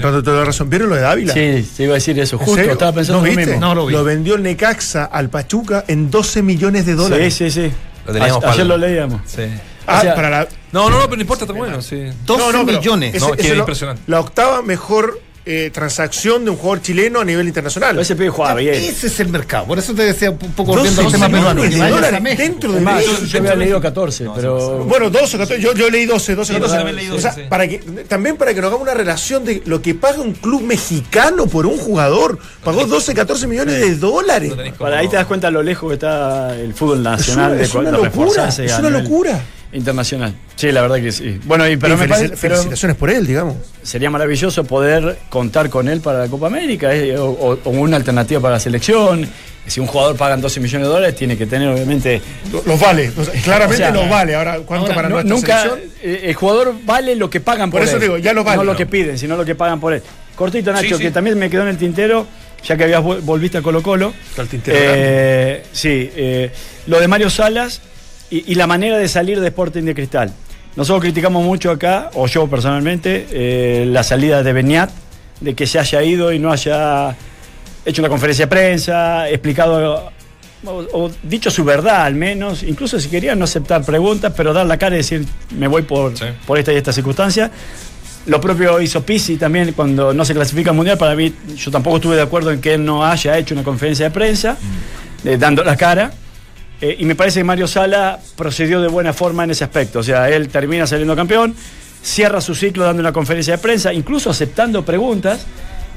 Cuando 0.00 0.22
te 0.22 0.30
doy 0.30 0.44
razón. 0.44 0.70
¿Vieron 0.70 0.88
lo 0.88 0.94
de 0.96 1.02
Dávila? 1.02 1.34
Sí, 1.34 1.62
se 1.64 1.82
iba 1.84 1.92
a 1.92 1.94
decir 1.96 2.18
eso. 2.18 2.36
¿En 2.40 2.46
Justo, 2.46 2.60
estaba 2.62 2.92
pensando 2.92 3.20
¿No 3.20 3.26
lo 3.26 3.30
viste? 3.36 3.52
mismo. 3.52 3.60
No 3.60 3.74
lo 3.74 3.86
vi. 3.86 3.94
vendió 4.04 4.34
el 4.36 4.42
Necaxa 4.42 5.04
al 5.04 5.28
Pachuca 5.28 5.84
en 5.88 6.10
12 6.10 6.42
millones 6.42 6.86
de 6.86 6.92
Sí, 6.92 6.98
dólares. 6.98 7.34
sí, 7.34 7.50
sí. 7.50 7.70
Lo 8.06 8.12
teníamos 8.12 8.44
A- 8.44 8.48
Ayer 8.52 8.66
para- 8.66 8.78
lo 8.78 8.78
leíamos. 8.86 9.20
Sí. 9.26 9.42
Ah, 9.88 9.98
O 9.98 10.00
sea, 10.02 10.14
para 10.16 10.30
la. 10.30 10.48
No, 10.72 10.90
no, 10.90 10.96
no, 10.98 11.04
pero 11.04 11.16
no 11.16 11.22
importa, 11.22 11.44
está 11.44 11.54
bueno. 11.56 11.80
Sí. 11.82 11.96
12 12.24 12.42
No, 12.42 12.52
no, 12.52 12.66
pero 12.66 12.78
millones. 12.78 13.20
No, 13.20 13.26
ese- 13.28 13.36
que 13.36 13.42
ese 13.42 13.50
es 13.50 13.56
lo- 13.56 13.62
impresionante. 13.62 14.02
La 14.06 14.18
octava 14.20 14.62
mejor 14.62 15.20
eh, 15.46 15.70
transacción 15.72 16.44
de 16.44 16.50
un 16.50 16.56
jugador 16.56 16.82
chileno 16.82 17.20
a 17.20 17.24
nivel 17.24 17.46
internacional. 17.46 17.96
Ese. 18.00 18.14
Ese 18.14 19.06
es 19.06 19.20
el 19.20 19.28
mercado. 19.28 19.64
Por 19.66 19.78
eso 19.78 19.94
te 19.94 20.02
decía 20.02 20.30
un 20.32 20.38
poco 20.38 20.74
12 20.74 20.76
volviendo 20.76 21.00
al 21.02 21.12
tema 21.12 21.28
peruano. 21.28 21.62
de 21.62 21.70
dólares 21.90 22.14
a 22.14 22.20
México. 22.20 22.42
dentro 22.42 22.72
de 22.72 22.78
Es 22.78 22.84
más, 22.84 22.94
México. 22.96 23.16
yo, 23.20 23.26
yo 23.26 23.38
había 23.38 23.54
leído 23.54 23.80
14, 23.80 24.26
pero. 24.34 24.84
Bueno, 24.84 25.08
12, 25.10 25.38
14, 25.38 25.62
yo, 25.62 25.72
yo 25.74 25.88
leí 25.88 26.04
12, 26.04 26.34
12, 26.34 26.52
Sí, 26.52 26.58
14. 26.60 26.60
12 26.60 26.76
también 26.76 26.96
leí 26.96 27.06
12, 27.06 27.28
o 27.28 27.32
sea, 27.32 27.48
para 27.48 27.68
que, 27.68 27.78
también 28.08 28.36
para 28.36 28.52
que 28.54 28.60
nos 28.60 28.68
hagamos 28.68 28.82
una 28.82 28.94
relación 28.94 29.44
de 29.44 29.62
lo 29.66 29.80
que 29.80 29.94
paga 29.94 30.20
un 30.20 30.32
club 30.32 30.62
mexicano 30.62 31.46
por 31.46 31.64
un 31.66 31.78
jugador. 31.78 32.38
Pagó 32.64 32.84
12, 32.86 33.14
14 33.14 33.46
millones 33.46 33.80
de 33.80 33.94
dólares. 33.96 34.52
No 34.56 34.62
Para 34.78 34.98
ahí 34.98 35.08
te 35.08 35.16
das 35.16 35.26
cuenta 35.26 35.50
lo 35.50 35.62
lejos 35.62 35.88
que 35.90 35.94
está 35.94 36.56
el 36.56 36.74
fútbol 36.74 37.02
nacional 37.02 37.52
una- 37.52 37.56
de 37.58 37.64
es 37.64 37.74
una 37.74 37.90
locura, 37.92 38.48
es 38.48 38.58
una 38.78 38.90
nivel 38.90 39.02
locura. 39.04 39.40
Internacional. 39.76 40.34
Sí, 40.56 40.72
la 40.72 40.80
verdad 40.82 40.96
que 40.96 41.12
sí. 41.12 41.38
Bueno, 41.44 41.68
y, 41.68 41.76
pero 41.76 41.94
Y 41.94 41.96
me 41.98 42.04
felici- 42.04 42.08
parece, 42.08 42.36
pero 42.40 42.54
felicitaciones 42.56 42.96
por 42.96 43.10
él, 43.10 43.26
digamos. 43.26 43.56
sería 43.82 44.08
maravilloso 44.10 44.64
poder 44.64 45.18
contar 45.28 45.68
con 45.70 45.88
él 45.88 46.00
para 46.00 46.20
la 46.20 46.28
Copa 46.28 46.46
América 46.46 46.94
eh, 46.94 47.16
o, 47.18 47.58
una 47.66 47.96
alternativa 47.96 48.40
para 48.40 48.54
la 48.54 48.60
selección. 48.60 49.28
Si 49.66 49.80
un 49.80 49.86
jugador 49.88 50.16
pagan 50.16 50.40
12 50.40 50.60
millones 50.60 50.86
de 50.86 50.92
dólares, 50.94 51.16
tiene 51.16 51.36
que 51.36 51.44
tener 51.46 51.68
obviamente. 51.68 52.22
Los 52.64 52.78
vale, 52.80 53.10
o 53.16 53.24
sea, 53.24 53.34
claramente 53.42 53.82
O 53.82 53.86
sea, 53.88 53.90
los 53.90 54.08
vale. 54.08 54.34
Ahora, 54.36 54.58
¿cuánto 54.60 54.84
Ahora, 54.86 54.94
para 54.94 55.08
no- 55.08 55.14
nuestra 55.22 55.34
nunca 55.34 55.62
selección? 55.62 55.90
eh, 56.02 56.20
el 56.30 56.34
jugador 56.34 56.74
vale 56.84 57.16
lo 57.16 57.28
que 57.28 57.40
pagan 57.40 57.70
por, 57.70 57.80
Por 57.80 57.88
eso 57.88 57.96
él. 57.96 58.02
digo, 58.02 58.18
ya 58.18 58.32
lo 58.32 58.44
vale. 58.44 58.58
No 58.58 58.64
lo 58.64 58.76
que 58.76 58.86
piden, 58.86 59.18
sino 59.18 59.36
lo 59.36 59.44
que 59.44 59.54
pagan 59.56 59.80
por 59.80 59.92
él. 59.92 60.02
Cortito, 60.36 60.72
Nacho, 60.72 60.86
Sí, 60.88 60.94
sí. 60.94 61.02
que 61.02 61.10
también 61.10 61.36
me 61.38 61.50
quedó 61.50 61.62
en 61.62 61.68
el 61.68 61.78
tintero, 61.78 62.26
ya 62.64 62.76
que 62.76 62.84
habías 62.84 63.02
vol- 63.02 63.20
volviste 63.22 63.58
a 63.58 63.62
Colo 63.62 63.82
Colo. 63.82 64.14
Está 64.30 64.42
el 64.42 64.48
tintero 64.48 64.78
Eh, 64.80 65.62
sí, 65.72 66.10
eh, 66.14 66.50
lo 66.86 67.00
de 67.00 67.08
Mario 67.08 67.28
Salas 67.28 67.80
y, 68.30 68.52
y 68.52 68.54
la 68.54 68.66
manera 68.66 68.98
de 68.98 69.08
salir 69.08 69.40
de 69.40 69.48
Sporting 69.48 69.82
de 69.84 69.94
Cristal. 69.94 70.32
Nosotros 70.76 71.02
criticamos 71.02 71.42
mucho 71.44 71.70
acá, 71.70 72.10
o 72.14 72.26
yo 72.26 72.46
personalmente, 72.48 73.26
eh, 73.30 73.86
la 73.88 74.02
salida 74.02 74.42
de 74.42 74.52
Beñat, 74.52 74.90
de 75.40 75.54
que 75.54 75.66
se 75.66 75.78
haya 75.78 76.02
ido 76.02 76.32
y 76.32 76.38
no 76.38 76.52
haya 76.52 77.16
hecho 77.84 78.02
una 78.02 78.08
conferencia 78.08 78.44
de 78.46 78.50
prensa, 78.50 79.28
explicado 79.30 80.12
o, 80.64 80.70
o 80.92 81.10
dicho 81.22 81.50
su 81.50 81.64
verdad 81.64 82.02
al 82.04 82.14
menos, 82.14 82.62
incluso 82.62 82.98
si 82.98 83.08
quería 83.08 83.34
no 83.34 83.44
aceptar 83.44 83.84
preguntas, 83.84 84.32
pero 84.36 84.52
dar 84.52 84.66
la 84.66 84.76
cara 84.76 84.96
y 84.96 84.98
decir 84.98 85.24
me 85.56 85.68
voy 85.68 85.82
por, 85.82 86.16
Sí. 86.16 86.24
por 86.46 86.58
esta 86.58 86.72
y 86.72 86.76
esta 86.76 86.92
circunstancia. 86.92 87.50
Lo 88.26 88.40
propio 88.40 88.80
hizo 88.80 89.02
Pizzi 89.06 89.36
también 89.36 89.72
cuando 89.72 90.12
no 90.12 90.24
se 90.24 90.34
clasifica 90.34 90.70
al 90.70 90.76
mundial. 90.76 90.98
Para 90.98 91.14
mí, 91.14 91.32
yo 91.56 91.70
tampoco 91.70 91.96
estuve 91.98 92.16
de 92.16 92.22
acuerdo 92.22 92.50
en 92.50 92.60
que 92.60 92.74
él 92.74 92.84
no 92.84 93.06
haya 93.06 93.38
hecho 93.38 93.54
una 93.54 93.62
conferencia 93.62 94.06
de 94.06 94.10
prensa, 94.10 94.56
eh, 95.24 95.36
dando 95.38 95.62
la 95.62 95.76
cara. 95.76 96.10
Eh, 96.80 96.96
y 96.98 97.04
me 97.06 97.14
parece 97.14 97.40
que 97.40 97.44
Mario 97.44 97.66
Sala 97.66 98.18
procedió 98.36 98.80
de 98.82 98.88
buena 98.88 99.12
forma 99.12 99.44
en 99.44 99.50
ese 99.50 99.64
aspecto. 99.64 100.00
O 100.00 100.02
sea, 100.02 100.28
él 100.28 100.48
termina 100.48 100.86
saliendo 100.86 101.16
campeón, 101.16 101.54
cierra 102.02 102.40
su 102.40 102.54
ciclo 102.54 102.84
dando 102.84 103.00
una 103.00 103.12
conferencia 103.12 103.54
de 103.56 103.58
prensa, 103.58 103.92
incluso 103.92 104.30
aceptando 104.30 104.84
preguntas, 104.84 105.46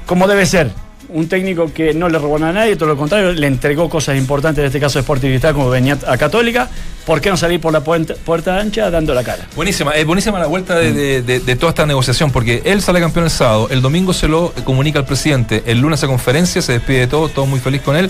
como 0.06 0.26
debe 0.26 0.46
ser. 0.46 0.70
Un 1.12 1.28
técnico 1.28 1.72
que 1.74 1.92
no 1.92 2.08
le 2.08 2.18
robó 2.18 2.38
nada 2.38 2.50
a 2.50 2.54
nadie, 2.54 2.76
todo 2.76 2.88
lo 2.88 2.96
contrario, 2.96 3.32
le 3.32 3.46
entregó 3.48 3.88
cosas 3.90 4.16
importantes, 4.16 4.60
en 4.62 4.66
este 4.66 4.78
caso 4.78 4.98
de 4.98 5.00
Sporting 5.00 5.28
Cristal, 5.30 5.54
como 5.54 5.68
venía 5.68 5.98
a 6.06 6.16
Católica. 6.16 6.68
¿Por 7.04 7.20
qué 7.20 7.30
no 7.30 7.36
salir 7.36 7.60
por 7.60 7.72
la 7.72 7.80
puerta, 7.82 8.14
puerta 8.24 8.56
ancha 8.58 8.90
dando 8.90 9.12
la 9.12 9.24
cara? 9.24 9.48
Buenísima, 9.56 9.90
es 9.92 10.06
buenísima 10.06 10.38
la 10.38 10.46
vuelta 10.46 10.76
de- 10.78 11.22
de 11.22 11.56
toda 11.56 11.70
esta 11.70 11.84
negociación, 11.84 12.30
porque 12.30 12.62
él 12.64 12.80
sale 12.80 13.00
campeón 13.00 13.24
el 13.24 13.30
sábado, 13.32 13.68
el 13.70 13.82
domingo 13.82 14.12
se 14.12 14.28
lo 14.28 14.52
comunica 14.62 15.00
al 15.00 15.04
presidente, 15.04 15.64
el 15.66 15.80
lunes 15.80 16.02
a 16.04 16.06
conferencia, 16.06 16.62
se 16.62 16.74
despide 16.74 17.00
de 17.00 17.06
todo, 17.08 17.28
todo 17.28 17.44
muy 17.46 17.58
feliz 17.58 17.82
con 17.82 17.96
él. 17.96 18.08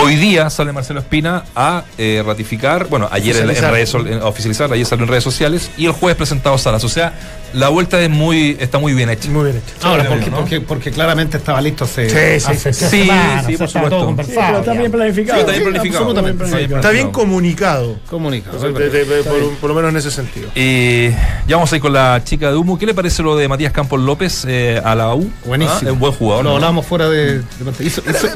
Hoy 0.00 0.14
día 0.14 0.48
sale 0.48 0.72
Marcelo 0.72 1.00
Espina 1.00 1.42
a 1.56 1.82
eh, 1.98 2.22
ratificar, 2.24 2.86
bueno, 2.86 3.08
ayer 3.10 3.36
en, 3.36 3.50
en 3.50 3.56
redes, 3.70 3.92
en- 3.94 4.20
a 4.22 4.26
oficializar, 4.26 4.72
ayer 4.72 4.86
salió 4.86 5.02
en 5.04 5.08
redes 5.10 5.24
sociales, 5.24 5.70
y 5.76 5.86
el 5.86 5.92
jueves 5.92 6.16
presentado 6.16 6.56
Salas. 6.56 6.84
O 6.84 6.88
sea, 6.88 7.12
la 7.54 7.68
vuelta 7.68 8.00
es 8.00 8.10
muy, 8.10 8.56
está 8.60 8.78
muy 8.78 8.92
bien 8.94 9.10
hecha. 9.10 9.28
Muy 9.30 9.44
bien 9.50 9.56
hecho. 9.56 9.86
Ahora, 9.88 10.04
porque, 10.08 10.30
¿no? 10.30 10.36
porque, 10.36 10.60
porque 10.60 10.90
claramente 10.90 11.36
estaba 11.38 11.60
listo 11.60 11.84
hace, 11.84 12.08
Sí, 12.08 12.44
sí, 12.44 12.52
hace 12.52 12.72
sí, 12.72 12.86
semanas, 12.88 13.46
sí, 13.46 13.54
o 13.54 13.58
sea, 13.66 13.82
por 13.82 13.90
supuesto. 13.90 14.14
todo 14.14 14.22
Sí, 14.24 14.32
pero 14.36 14.58
está 14.58 14.72
bien 14.72 14.92
planificado. 14.92 15.34
Sí, 15.36 15.40
está 15.40 15.52
bien 15.52 15.62
planificado. 15.64 16.04
absolutamente. 16.04 16.44
Está 16.44 16.56
bien 16.58 16.72
Está 16.74 16.90
bien 16.90 17.10
planificado. 17.10 17.12
comunicado. 17.12 17.96
Comunicado. 18.10 18.72
De- 18.72 18.90
de- 18.90 19.04
de- 19.04 19.22
por, 19.24 19.50
por 19.56 19.70
lo 19.70 19.76
menos 19.76 19.90
en 19.90 19.96
ese 19.96 20.10
sentido. 20.10 20.50
Y 20.54 21.08
ya 21.46 21.56
vamos 21.56 21.72
a 21.72 21.76
ir 21.76 21.82
con 21.82 21.92
la 21.92 22.22
chica 22.24 22.50
de 22.50 22.56
humo. 22.56 22.78
¿Qué 22.78 22.86
le 22.86 22.94
parece 22.94 23.22
lo 23.22 23.36
de 23.36 23.48
Matías 23.48 23.72
Campos 23.72 24.00
López 24.00 24.44
eh, 24.46 24.80
a 24.84 24.94
la 24.94 25.14
U? 25.14 25.30
Buenísimo. 25.44 25.78
Ah, 25.80 25.84
Es 25.86 25.90
un 25.92 25.98
buen 25.98 26.12
jugador. 26.12 26.44
Lo 26.44 26.50
¿no? 26.50 26.56
hablábamos 26.56 26.86
fuera 26.86 27.08
de. 27.08 27.38
de 27.38 27.44
hizo, 27.80 28.02
hizo- 28.08 28.28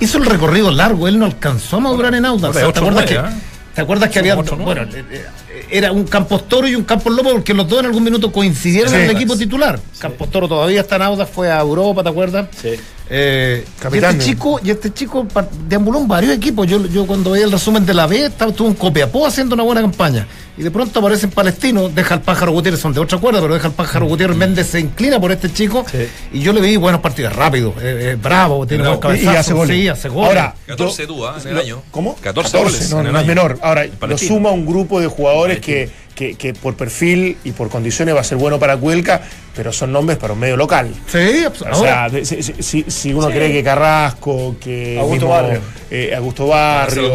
hizo 0.00 0.18
el 0.18 0.26
recorrido 0.26 0.70
largo, 0.70 1.08
él 1.08 1.18
no 1.18 1.24
alcanzó 1.26 1.76
a 1.76 1.80
madurar 1.80 2.14
en 2.14 2.24
Audax. 2.24 2.44
Hombre, 2.56 2.60
¿Te, 2.62 2.66
ocho, 2.68 2.80
acuerdas 2.80 3.04
que, 3.06 3.14
¿eh? 3.14 3.40
¿Te 3.76 3.82
acuerdas 3.82 4.08
que 4.08 4.18
había. 4.20 4.34
Bueno, 4.36 4.84
eh, 4.84 5.04
eh, 5.10 5.66
era 5.70 5.92
un 5.92 6.04
Campos 6.04 6.48
Toro 6.48 6.66
y 6.66 6.74
un 6.74 6.84
Campos 6.84 7.12
Lopo 7.12 7.30
porque 7.32 7.52
los 7.52 7.68
dos 7.68 7.80
en 7.80 7.86
algún 7.86 8.02
minuto 8.02 8.32
coincidieron 8.32 8.88
Sí. 8.88 8.96
en 8.96 9.02
el 9.02 9.10
equipo 9.10 9.36
titular. 9.36 9.78
Campos 9.98 10.30
Toro 10.30 10.48
todavía 10.48 10.80
está 10.80 10.96
en 10.96 11.02
Audax, 11.02 11.30
fue 11.30 11.52
a 11.52 11.60
Europa, 11.60 12.02
¿te 12.02 12.08
acuerdas? 12.08 12.48
Sí. 12.58 12.70
Eh, 13.10 13.66
y 13.66 13.80
Capitán 13.82 14.12
este 14.14 14.24
chico, 14.30 14.58
y 14.64 14.70
este 14.70 14.94
chico 14.94 15.26
deambuló 15.68 15.98
en 16.00 16.08
varios 16.08 16.32
equipos. 16.32 16.66
Yo, 16.66 16.86
yo 16.86 17.06
cuando 17.06 17.32
veía 17.32 17.44
el 17.44 17.52
resumen 17.52 17.84
de 17.84 17.92
la 17.92 18.06
B, 18.06 18.24
estaba, 18.24 18.50
estuvo 18.50 18.66
en 18.66 18.74
Copiapó 18.74 19.26
haciendo 19.26 19.54
una 19.54 19.62
buena 19.64 19.82
campaña. 19.82 20.26
Y 20.58 20.62
de 20.62 20.70
pronto 20.70 21.00
aparece 21.00 21.26
en 21.26 21.32
Palestino, 21.32 21.88
deja 21.90 22.14
al 22.14 22.22
pájaro 22.22 22.52
Gutiérrez, 22.52 22.80
son 22.80 22.92
de 22.94 23.00
otra 23.00 23.18
cuerda, 23.18 23.40
pero 23.42 23.52
deja 23.54 23.66
al 23.68 23.74
pájaro 23.74 24.06
Gutiérrez 24.06 24.36
Méndez, 24.36 24.66
se 24.68 24.80
inclina 24.80 25.20
por 25.20 25.30
este 25.30 25.52
chico. 25.52 25.84
Sí. 25.90 26.06
Y 26.32 26.40
yo 26.40 26.52
le 26.54 26.60
vi 26.62 26.76
buenos 26.76 27.00
partidos, 27.02 27.34
rápido, 27.36 27.74
eh, 27.80 28.12
eh, 28.12 28.16
bravo, 28.20 28.66
tiene 28.66 28.84
Bravo. 28.84 29.00
buenos 29.00 29.20
Y- 29.22 29.24
y 29.24 29.28
hace 29.28 29.52
goles. 29.52 29.76
sí, 29.76 29.88
hace 29.88 30.08
goles. 30.08 30.28
Ahora, 30.30 30.54
14 30.66 31.06
tú, 31.06 31.26
¿ah? 31.26 31.36
en 31.44 31.50
el 31.50 31.58
año. 31.58 31.82
¿Cómo? 31.90 32.14
14 32.16 32.56
goles 32.58 32.90
no, 32.90 33.00
en 33.00 33.06
el 33.06 33.12
no 33.12 33.18
es 33.18 33.24
año. 33.24 33.28
menor. 33.34 33.58
Ahora, 33.60 33.86
lo 34.08 34.16
suma 34.18 34.50
un 34.50 34.64
grupo 34.64 34.98
de 35.00 35.08
jugadores 35.08 35.60
que, 35.60 35.90
que, 36.14 36.34
que 36.36 36.54
por 36.54 36.74
perfil 36.74 37.36
y 37.44 37.52
por 37.52 37.68
condiciones 37.68 38.14
va 38.16 38.20
a 38.20 38.24
ser 38.24 38.38
bueno 38.38 38.58
para 38.58 38.78
Cuelca, 38.78 39.20
pero 39.54 39.70
son 39.72 39.92
nombres 39.92 40.16
para 40.18 40.32
un 40.32 40.38
medio 40.38 40.56
local. 40.56 40.88
Sí, 41.06 41.18
abs- 41.44 41.70
O 41.70 41.74
sea, 41.82 42.08
de- 42.08 42.24
si, 42.24 42.84
si- 42.88 43.12
uno 43.12 43.28
cree 43.28 43.52
que 43.52 43.62
Carrasco, 43.62 44.56
que 44.58 44.96
Augusto 44.98 45.26
mismo, 45.26 45.28
Barrio. 45.28 45.60
eh, 45.90 46.14
Augusto 46.16 46.46
Barrio, 46.46 47.12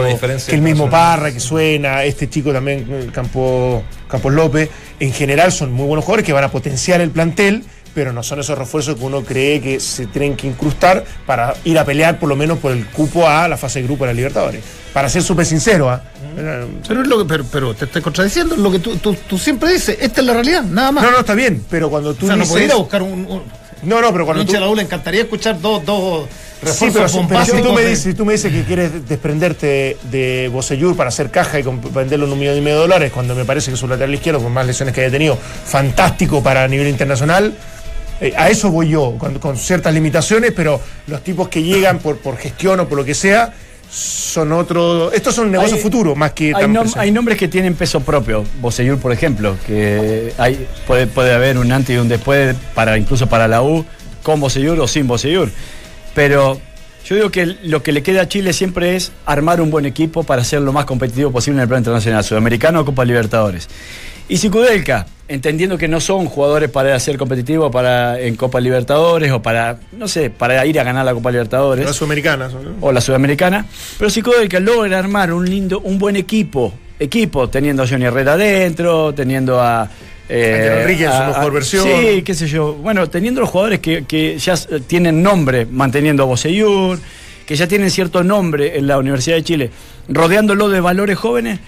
que 0.48 0.56
el 0.56 0.62
mismo. 0.62 0.88
Parra 0.90 1.32
que 1.32 1.40
suena, 1.40 2.04
este 2.04 2.30
chico 2.30 2.52
también, 2.54 2.86
eh, 2.92 3.10
Campo, 3.32 3.84
Campos 4.10 4.34
López, 4.34 4.70
en 5.00 5.14
general 5.14 5.52
son 5.52 5.72
muy 5.72 5.88
buenos 5.88 6.04
jugadores 6.04 6.26
que 6.26 6.34
van 6.34 6.44
a 6.44 6.52
potenciar 6.52 7.00
el 7.00 7.12
plantel, 7.12 7.64
pero 7.94 8.12
no 8.12 8.24
son 8.24 8.42
esos 8.42 8.58
refuerzos 8.58 8.96
que 8.96 9.04
uno 9.04 9.24
cree 9.24 9.62
que 9.62 9.80
se 9.80 10.06
tienen 10.08 10.36
que 10.36 10.48
incrustar 10.48 11.06
para 11.26 11.54
ir 11.64 11.80
a 11.80 11.86
pelear 11.86 12.20
por 12.20 12.28
lo 12.28 12.36
menos 12.36 12.60
por 12.60 12.74
el 12.74 12.86
cupo 12.88 13.28
a 13.28 13.48
la 13.48 13.56
fase 13.56 13.80
de 13.80 13.88
grupo 13.88 14.04
de 14.04 14.10
la 14.10 14.14
Libertadores. 14.14 14.62
Para 14.94 15.08
ser 15.08 15.24
súper 15.24 15.46
sincero, 15.46 15.90
¿ah? 15.90 16.04
Eh, 16.38 16.66
pero, 16.86 17.02
es 17.02 17.08
lo 17.08 17.20
que, 17.20 17.26
pero, 17.26 17.46
pero 17.50 17.74
te 17.74 17.86
estoy 17.86 18.02
contradiciendo, 18.02 18.56
es 18.56 18.62
lo 18.62 18.70
que 18.70 18.80
tú, 18.80 18.98
tú, 18.98 19.16
tú 19.28 19.38
siempre 19.38 19.72
dices, 19.72 19.98
esta 20.02 20.20
es 20.20 20.28
la 20.28 20.34
realidad, 20.34 20.64
nada 20.64 20.92
más. 20.92 21.04
No, 21.04 21.12
no, 21.12 21.20
está 21.20 21.34
bien, 21.34 21.64
pero 21.70 21.90
cuando 21.90 22.14
tú 22.14 22.26
o 22.26 22.28
sea, 22.28 22.36
no 22.36 22.46
podés 22.46 22.66
ir 22.66 22.72
a 22.74 22.76
buscar 22.76 23.02
un. 23.02 23.26
un 23.26 23.44
no, 23.84 24.02
no, 24.02 24.12
pero 24.12 24.26
cuando 24.26 24.46
tú... 24.46 24.52
de 24.52 24.60
la 24.60 24.70
U 24.70 24.76
le 24.76 24.84
encantaría 24.84 25.22
escuchar 25.22 25.60
dos, 25.60 25.86
dos 25.86 26.28
Sí, 26.64 26.90
pero, 26.94 27.08
pero 27.28 27.46
si, 27.46 27.62
tú 27.62 27.74
me 27.74 27.82
dices, 27.82 28.04
si 28.04 28.14
tú 28.14 28.26
me 28.26 28.34
dices 28.34 28.52
que 28.52 28.64
quieres 28.64 29.08
desprenderte 29.10 29.98
de 30.12 30.50
Bocellur 30.54 30.96
para 30.96 31.10
hacer 31.10 31.32
caja 31.32 31.60
y 31.60 31.64
venderlo 31.94 32.28
en 32.28 32.34
un 32.34 32.40
millón 32.40 32.58
y 32.58 32.62
medio 32.62 32.76
de 32.78 32.82
dólares, 32.84 33.12
cuando 33.12 33.34
me 33.34 33.46
parece 33.46 33.72
que 33.72 33.78
su 33.78 33.88
lateral 33.88 34.14
izquierdo, 34.14 34.40
con 34.42 34.52
más 34.54 34.66
lesiones 34.68 34.94
que 34.94 35.02
haya 35.02 35.10
tenido, 35.12 35.38
fantástico 35.66 36.44
para 36.44 36.68
nivel 36.68 36.88
internacional, 36.88 37.54
eh, 38.20 38.34
a 38.38 38.50
eso 38.50 38.70
voy 38.70 38.90
yo, 38.90 39.16
con, 39.18 39.40
con 39.40 39.58
ciertas 39.58 39.92
limitaciones, 39.94 40.52
pero 40.56 40.80
los 41.08 41.24
tipos 41.24 41.50
que 41.50 41.64
llegan 41.64 41.98
por, 41.98 42.18
por 42.18 42.38
gestión 42.38 42.80
o 42.80 42.88
por 42.88 42.98
lo 43.00 43.06
que 43.06 43.16
sea, 43.16 43.54
son 43.90 44.52
otro. 44.54 45.12
Estos 45.12 45.36
son 45.36 45.52
negocios 45.52 45.78
Hay- 45.78 45.82
futuros 45.84 46.16
más 46.16 46.32
que 46.34 46.54
Hay, 46.56 46.66
nom- 46.66 46.94
hay 46.96 47.12
nombres 47.12 47.38
que 47.38 47.48
tienen 47.48 47.74
peso 47.74 48.00
propio. 48.02 48.46
Bosellur, 48.62 49.00
por 49.00 49.12
ejemplo, 49.12 49.58
que 49.68 50.32
hay, 50.38 50.66
puede, 50.88 51.08
puede 51.08 51.34
haber 51.34 51.58
un 51.58 51.72
antes 51.72 51.96
y 51.96 52.00
un 52.00 52.08
después 52.08 52.56
para 52.76 52.98
incluso 52.98 53.28
para 53.28 53.48
la 53.48 53.62
U, 53.64 53.84
con 54.24 54.40
Bosellur 54.40 54.80
o 54.80 54.88
sin 54.88 55.08
Bosellur. 55.08 55.50
Pero 56.14 56.60
yo 57.06 57.16
digo 57.16 57.30
que 57.30 57.46
lo 57.46 57.82
que 57.84 57.92
le 57.92 58.04
queda 58.04 58.22
a 58.22 58.28
Chile 58.28 58.54
siempre 58.54 58.96
es 58.96 59.12
armar 59.26 59.62
un 59.62 59.72
buen 59.72 59.86
equipo 59.86 60.24
para 60.24 60.44
ser 60.44 60.62
lo 60.62 60.72
más 60.72 60.86
competitivo 60.86 61.32
posible 61.32 61.58
en 61.58 61.64
el 61.64 61.68
plano 61.68 61.80
internacional, 61.80 62.24
sudamericano 62.24 62.82
o 62.82 62.86
Copa 62.86 63.06
Libertadores. 63.06 63.68
Y 64.30 64.38
si 64.38 64.50
Kudelka, 64.50 65.08
entendiendo 65.28 65.78
que 65.78 65.88
no 65.88 66.00
son 66.00 66.26
jugadores 66.26 66.70
para 66.70 66.98
ser 67.00 67.18
competitivos 67.18 67.72
para, 67.72 68.20
en 68.20 68.36
Copa 68.36 68.62
Libertadores 68.62 69.32
o 69.32 69.42
para, 69.42 69.80
no 69.92 70.08
sé, 70.08 70.30
para 70.30 70.66
ir 70.66 70.80
a 70.80 70.84
ganar 70.84 71.04
la 71.04 71.14
Copa 71.14 71.32
Libertadores 71.32 71.86
Las 71.86 71.96
sudamericanas. 71.96 72.54
¿no? 72.54 72.60
o 72.80 72.92
la 72.92 73.02
sudamericana, 73.02 73.66
pero 73.98 74.10
si 74.10 74.22
Kudelka 74.22 74.60
logra 74.60 75.00
armar 75.00 75.34
un 75.34 75.50
lindo, 75.50 75.82
un 75.82 76.00
buen 76.00 76.16
equipo, 76.16 76.74
equipo, 77.00 77.50
teniendo 77.50 77.84
a 77.84 77.88
Johnny 77.88 78.06
Herrera 78.06 78.34
adentro, 78.34 79.14
teniendo 79.14 79.60
a 79.60 79.90
eh, 80.32 80.56
Ángel 80.56 80.80
Enrique 80.80 81.06
en 81.06 81.12
su 81.12 81.24
mejor 81.24 81.54
versión. 81.54 81.88
Sí, 81.88 82.22
qué 82.24 82.34
sé 82.34 82.48
yo. 82.48 82.74
Bueno, 82.74 83.10
teniendo 83.10 83.42
los 83.42 83.50
jugadores 83.50 83.80
que, 83.80 84.06
que 84.06 84.38
ya 84.38 84.56
tienen 84.88 85.22
nombre, 85.22 85.66
manteniendo 85.66 86.24
a 86.24 86.26
Boseyur, 86.26 87.00
que 87.46 87.56
ya 87.56 87.68
tienen 87.68 87.92
cierto 87.92 88.24
nombre 88.24 88.78
en 88.78 88.88
la 88.88 88.98
Universidad 88.98 89.36
de 89.36 89.44
Chile, 89.44 89.72
rodeándolo 90.08 90.70
de 90.70 90.80
valores 90.80 91.18
jóvenes, 91.18 91.60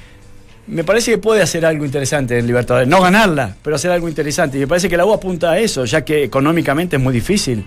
me 0.68 0.84
parece 0.84 1.12
que 1.12 1.18
puede 1.18 1.42
hacer 1.42 1.66
algo 1.66 1.84
interesante 1.84 2.38
en 2.40 2.48
Libertadores. 2.48 2.88
No 2.88 3.02
ganarla, 3.02 3.56
pero 3.62 3.76
hacer 3.76 3.92
algo 3.92 4.08
interesante. 4.08 4.58
Y 4.58 4.62
me 4.62 4.68
parece 4.68 4.88
que 4.88 4.96
la 4.96 5.06
U 5.06 5.12
apunta 5.12 5.52
a 5.52 5.60
eso, 5.60 5.84
ya 5.84 6.06
que 6.06 6.24
económicamente 6.24 6.96
es 6.96 7.02
muy 7.02 7.14
difícil 7.14 7.66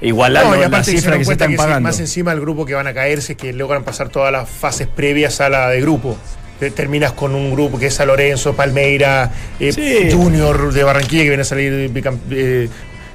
igualar 0.00 0.44
No, 0.44 0.56
y 0.56 0.58
las 0.58 0.66
aparte 0.66 0.90
cifras 0.90 0.98
hicieron 0.98 1.18
que 1.20 1.24
se 1.24 1.32
están 1.32 1.50
que 1.52 1.56
pagando. 1.56 1.88
más 1.88 2.00
encima 2.00 2.32
el 2.32 2.40
grupo 2.40 2.66
que 2.66 2.74
van 2.74 2.88
a 2.88 2.92
caerse 2.92 3.32
es 3.32 3.38
que 3.38 3.52
logran 3.52 3.84
pasar 3.84 4.08
todas 4.08 4.32
las 4.32 4.48
fases 4.48 4.88
previas 4.88 5.40
a 5.40 5.48
la 5.48 5.68
de 5.68 5.80
grupo. 5.80 6.18
Te- 6.58 6.70
Terminas 6.70 7.12
con 7.12 7.34
un 7.34 7.52
grupo 7.52 7.78
que 7.78 7.86
es 7.86 7.94
San 7.94 8.06
Lorenzo, 8.08 8.54
Palmeira, 8.54 9.30
eh, 9.58 9.72
Sí. 9.72 10.10
Junior 10.12 10.72
de 10.72 10.84
Barranquilla 10.84 11.22
que 11.24 11.28
viene 11.28 11.42
a 11.42 11.44
salir 11.44 11.90
eh, 12.30 12.68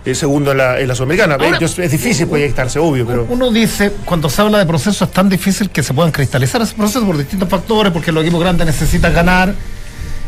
eh, 0.06 0.16
segundo 0.16 0.52
en 0.52 0.58
la, 0.58 0.80
en 0.80 0.88
la 0.88 0.96
Sudamericana. 0.96 1.36
Ahora- 1.36 1.58
es 1.62 1.92
difícil 1.92 2.28
proyectarse, 2.28 2.80
obvio, 2.80 3.06
pero. 3.08 3.26
Uno 3.30 3.52
dice, 3.52 3.92
cuando 4.06 4.30
se 4.30 4.42
habla 4.42 4.58
de 4.60 4.66
procesos, 4.66 5.08
es 5.08 5.14
tan 5.14 5.30
difícil 5.30 5.70
que 5.70 5.84
se 5.84 5.94
puedan 5.94 6.12
cristalizar 6.12 6.62
esos 6.62 6.74
procesos 6.74 7.04
por 7.06 7.18
distintos 7.18 7.48
factores, 7.50 7.92
porque 7.94 8.12
los 8.12 8.24
equipos 8.24 8.42
grandes 8.42 8.66
necesitan 8.68 9.14
ganar, 9.14 9.54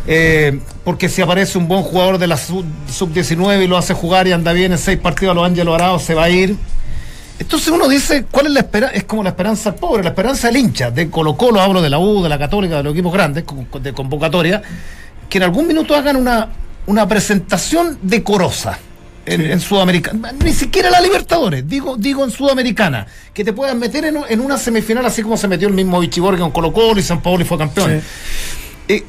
eh, 0.08 0.60
porque 0.84 1.10
si 1.10 1.22
aparece 1.22 1.58
un 1.58 1.68
buen 1.68 1.84
jugador 1.84 2.18
de 2.18 2.28
la 2.28 2.38
sub- 2.38 2.66
sub-19 2.90 3.64
y 3.64 3.68
lo 3.68 3.78
hace 3.78 3.94
jugar 3.94 4.28
y 4.28 4.32
anda 4.32 4.52
bien 4.54 4.72
en 4.72 4.78
seis 4.78 4.98
partidos 4.98 5.34
a 5.34 5.36
los 5.36 5.46
Ángeles 5.46 5.74
Arados, 5.74 6.04
se 6.04 6.14
va 6.16 6.24
a 6.26 6.30
ir. 6.30 6.56
Entonces 7.42 7.70
uno 7.70 7.88
dice, 7.88 8.26
¿cuál 8.30 8.46
es 8.46 8.54
la 8.54 8.60
esperanza? 8.60 8.96
Es 8.96 9.04
como 9.06 9.24
la 9.24 9.30
esperanza 9.30 9.72
del 9.72 9.80
pobre, 9.80 10.04
la 10.04 10.10
esperanza 10.10 10.48
del 10.48 10.58
hincha, 10.58 10.92
de 10.92 11.10
Colo 11.10 11.36
Colo, 11.36 11.60
hablo 11.60 11.82
de 11.82 11.90
la 11.90 11.98
U, 11.98 12.22
de 12.22 12.30
la 12.30 12.38
Católica, 12.38 12.78
de 12.78 12.84
los 12.84 12.94
equipos 12.94 13.12
grandes, 13.12 13.44
de 13.82 13.94
convocatoria, 13.94 14.62
que 15.28 15.40
en 15.40 15.44
algún 15.46 15.66
minuto 15.66 15.96
hagan 15.96 16.18
una, 16.18 16.50
una 16.86 17.08
presentación 17.08 17.98
decorosa 18.04 18.78
en, 19.26 19.42
en 19.42 19.60
Sudamericana. 19.60 20.34
Ni 20.34 20.54
siquiera 20.54 20.92
la 20.92 21.02
Libertadores, 21.02 21.68
digo, 21.68 21.98
digo 21.98 22.24
en 22.24 22.30
Sudamericana, 22.30 23.08
que 23.34 23.44
te 23.44 23.54
puedan 23.54 23.80
meter 23.80 24.06
en, 24.06 24.20
en 24.30 24.40
una 24.40 24.60
semifinal 24.60 25.04
así 25.08 25.24
como 25.24 25.36
se 25.36 25.48
metió 25.48 25.68
el 25.68 25.74
mismo 25.74 26.00
Bichiborg 26.00 26.38
con 26.38 26.52
Colo 26.52 26.72
Colo 26.72 27.00
y 27.00 27.04
San 27.04 27.24
Paulo 27.24 27.42
y 27.42 27.48
fue 27.48 27.58
campeón. 27.58 28.04
Eh, 28.88 29.04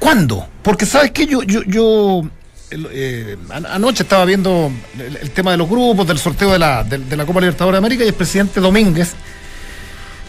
¿Cuándo? 0.00 0.48
Porque 0.60 0.86
sabes 0.86 1.12
que 1.12 1.24
yo, 1.26 1.44
yo, 1.44 1.62
yo 1.62 2.22
eh, 2.70 3.36
an- 3.50 3.66
anoche 3.66 4.02
estaba 4.02 4.24
viendo 4.24 4.70
el, 4.98 5.16
el 5.16 5.30
tema 5.30 5.50
de 5.52 5.56
los 5.56 5.68
grupos, 5.68 6.06
del 6.06 6.18
sorteo 6.18 6.52
de 6.52 6.58
la, 6.58 6.82
de, 6.84 6.98
de 6.98 7.16
la 7.16 7.24
Copa 7.26 7.40
Libertadores 7.40 7.74
de 7.74 7.78
América 7.78 8.04
y 8.04 8.08
el 8.08 8.14
presidente 8.14 8.60
Domínguez 8.60 9.12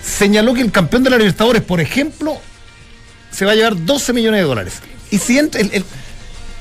señaló 0.04 0.54
que 0.54 0.62
el 0.62 0.72
campeón 0.72 1.04
de 1.04 1.10
la 1.10 1.18
Libertadores, 1.18 1.62
por 1.64 1.80
ejemplo, 1.82 2.38
se 3.32 3.46
va 3.46 3.52
a 3.54 3.56
llevar 3.56 3.76
12 3.86 4.14
millones 4.14 4.42
de 4.42 4.46
dólares. 4.48 4.74
Y 5.12 5.18
si 5.18 5.38
entra 5.38 5.62
el- 5.62 5.74
el- 5.74 5.86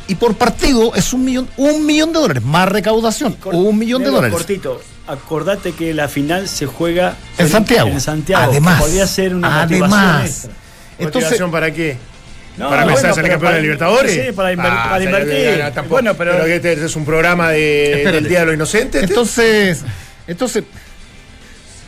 y 0.09 0.14
por 0.16 0.35
partido 0.37 0.95
es 0.95 1.12
un 1.12 1.25
millón, 1.25 1.49
un 1.57 1.85
millón 1.87 2.12
de 2.12 2.18
dólares, 2.20 2.43
más 2.43 2.68
recaudación, 2.68 3.37
o 3.45 3.51
un 3.57 3.79
millón 3.79 4.03
de 4.03 4.11
dólares. 4.11 4.33
Cortito, 4.35 4.81
acordate 5.07 5.72
que 5.72 5.95
la 5.95 6.09
final 6.09 6.49
se 6.49 6.66
juega 6.66 7.16
En 7.39 7.49
Santiago. 7.49 7.89
En 7.89 8.01
Santiago. 8.01 8.51
Además, 8.51 8.81
Podría 8.83 9.07
ser 9.07 9.35
una 9.35 9.62
motivación 9.62 9.93
además. 10.01 10.27
extra. 10.31 10.51
Entonces, 10.99 11.14
¿Motivación 11.31 11.51
para 11.51 11.72
qué? 11.72 11.97
No, 12.57 12.68
¿Para 12.70 12.82
bueno, 12.82 12.90
empezar 12.90 13.11
a 13.11 13.14
ser 13.14 13.22
pero 13.24 13.32
campeón 13.34 13.48
para- 13.48 13.57
de 13.57 13.62
Libertadores? 13.62 14.12
sí, 14.12 14.32
para 14.32 14.52
inver- 14.52 14.68
Ah, 14.70 14.86
para 14.90 15.05
invertir. 15.05 15.59
tampoco. 15.74 15.88
Bueno, 15.88 16.14
pero- 16.14 16.44
que 16.44 16.57
este 16.57 16.72
es 16.84 16.94
un 16.96 17.05
programa 17.05 17.50
de, 17.50 18.09
del 18.12 18.28
Día 18.28 18.40
de 18.40 18.46
los 18.46 18.55
Inocentes. 18.55 19.02
este. 19.02 19.12
Entonces, 19.12 19.82
entonces, 20.26 20.64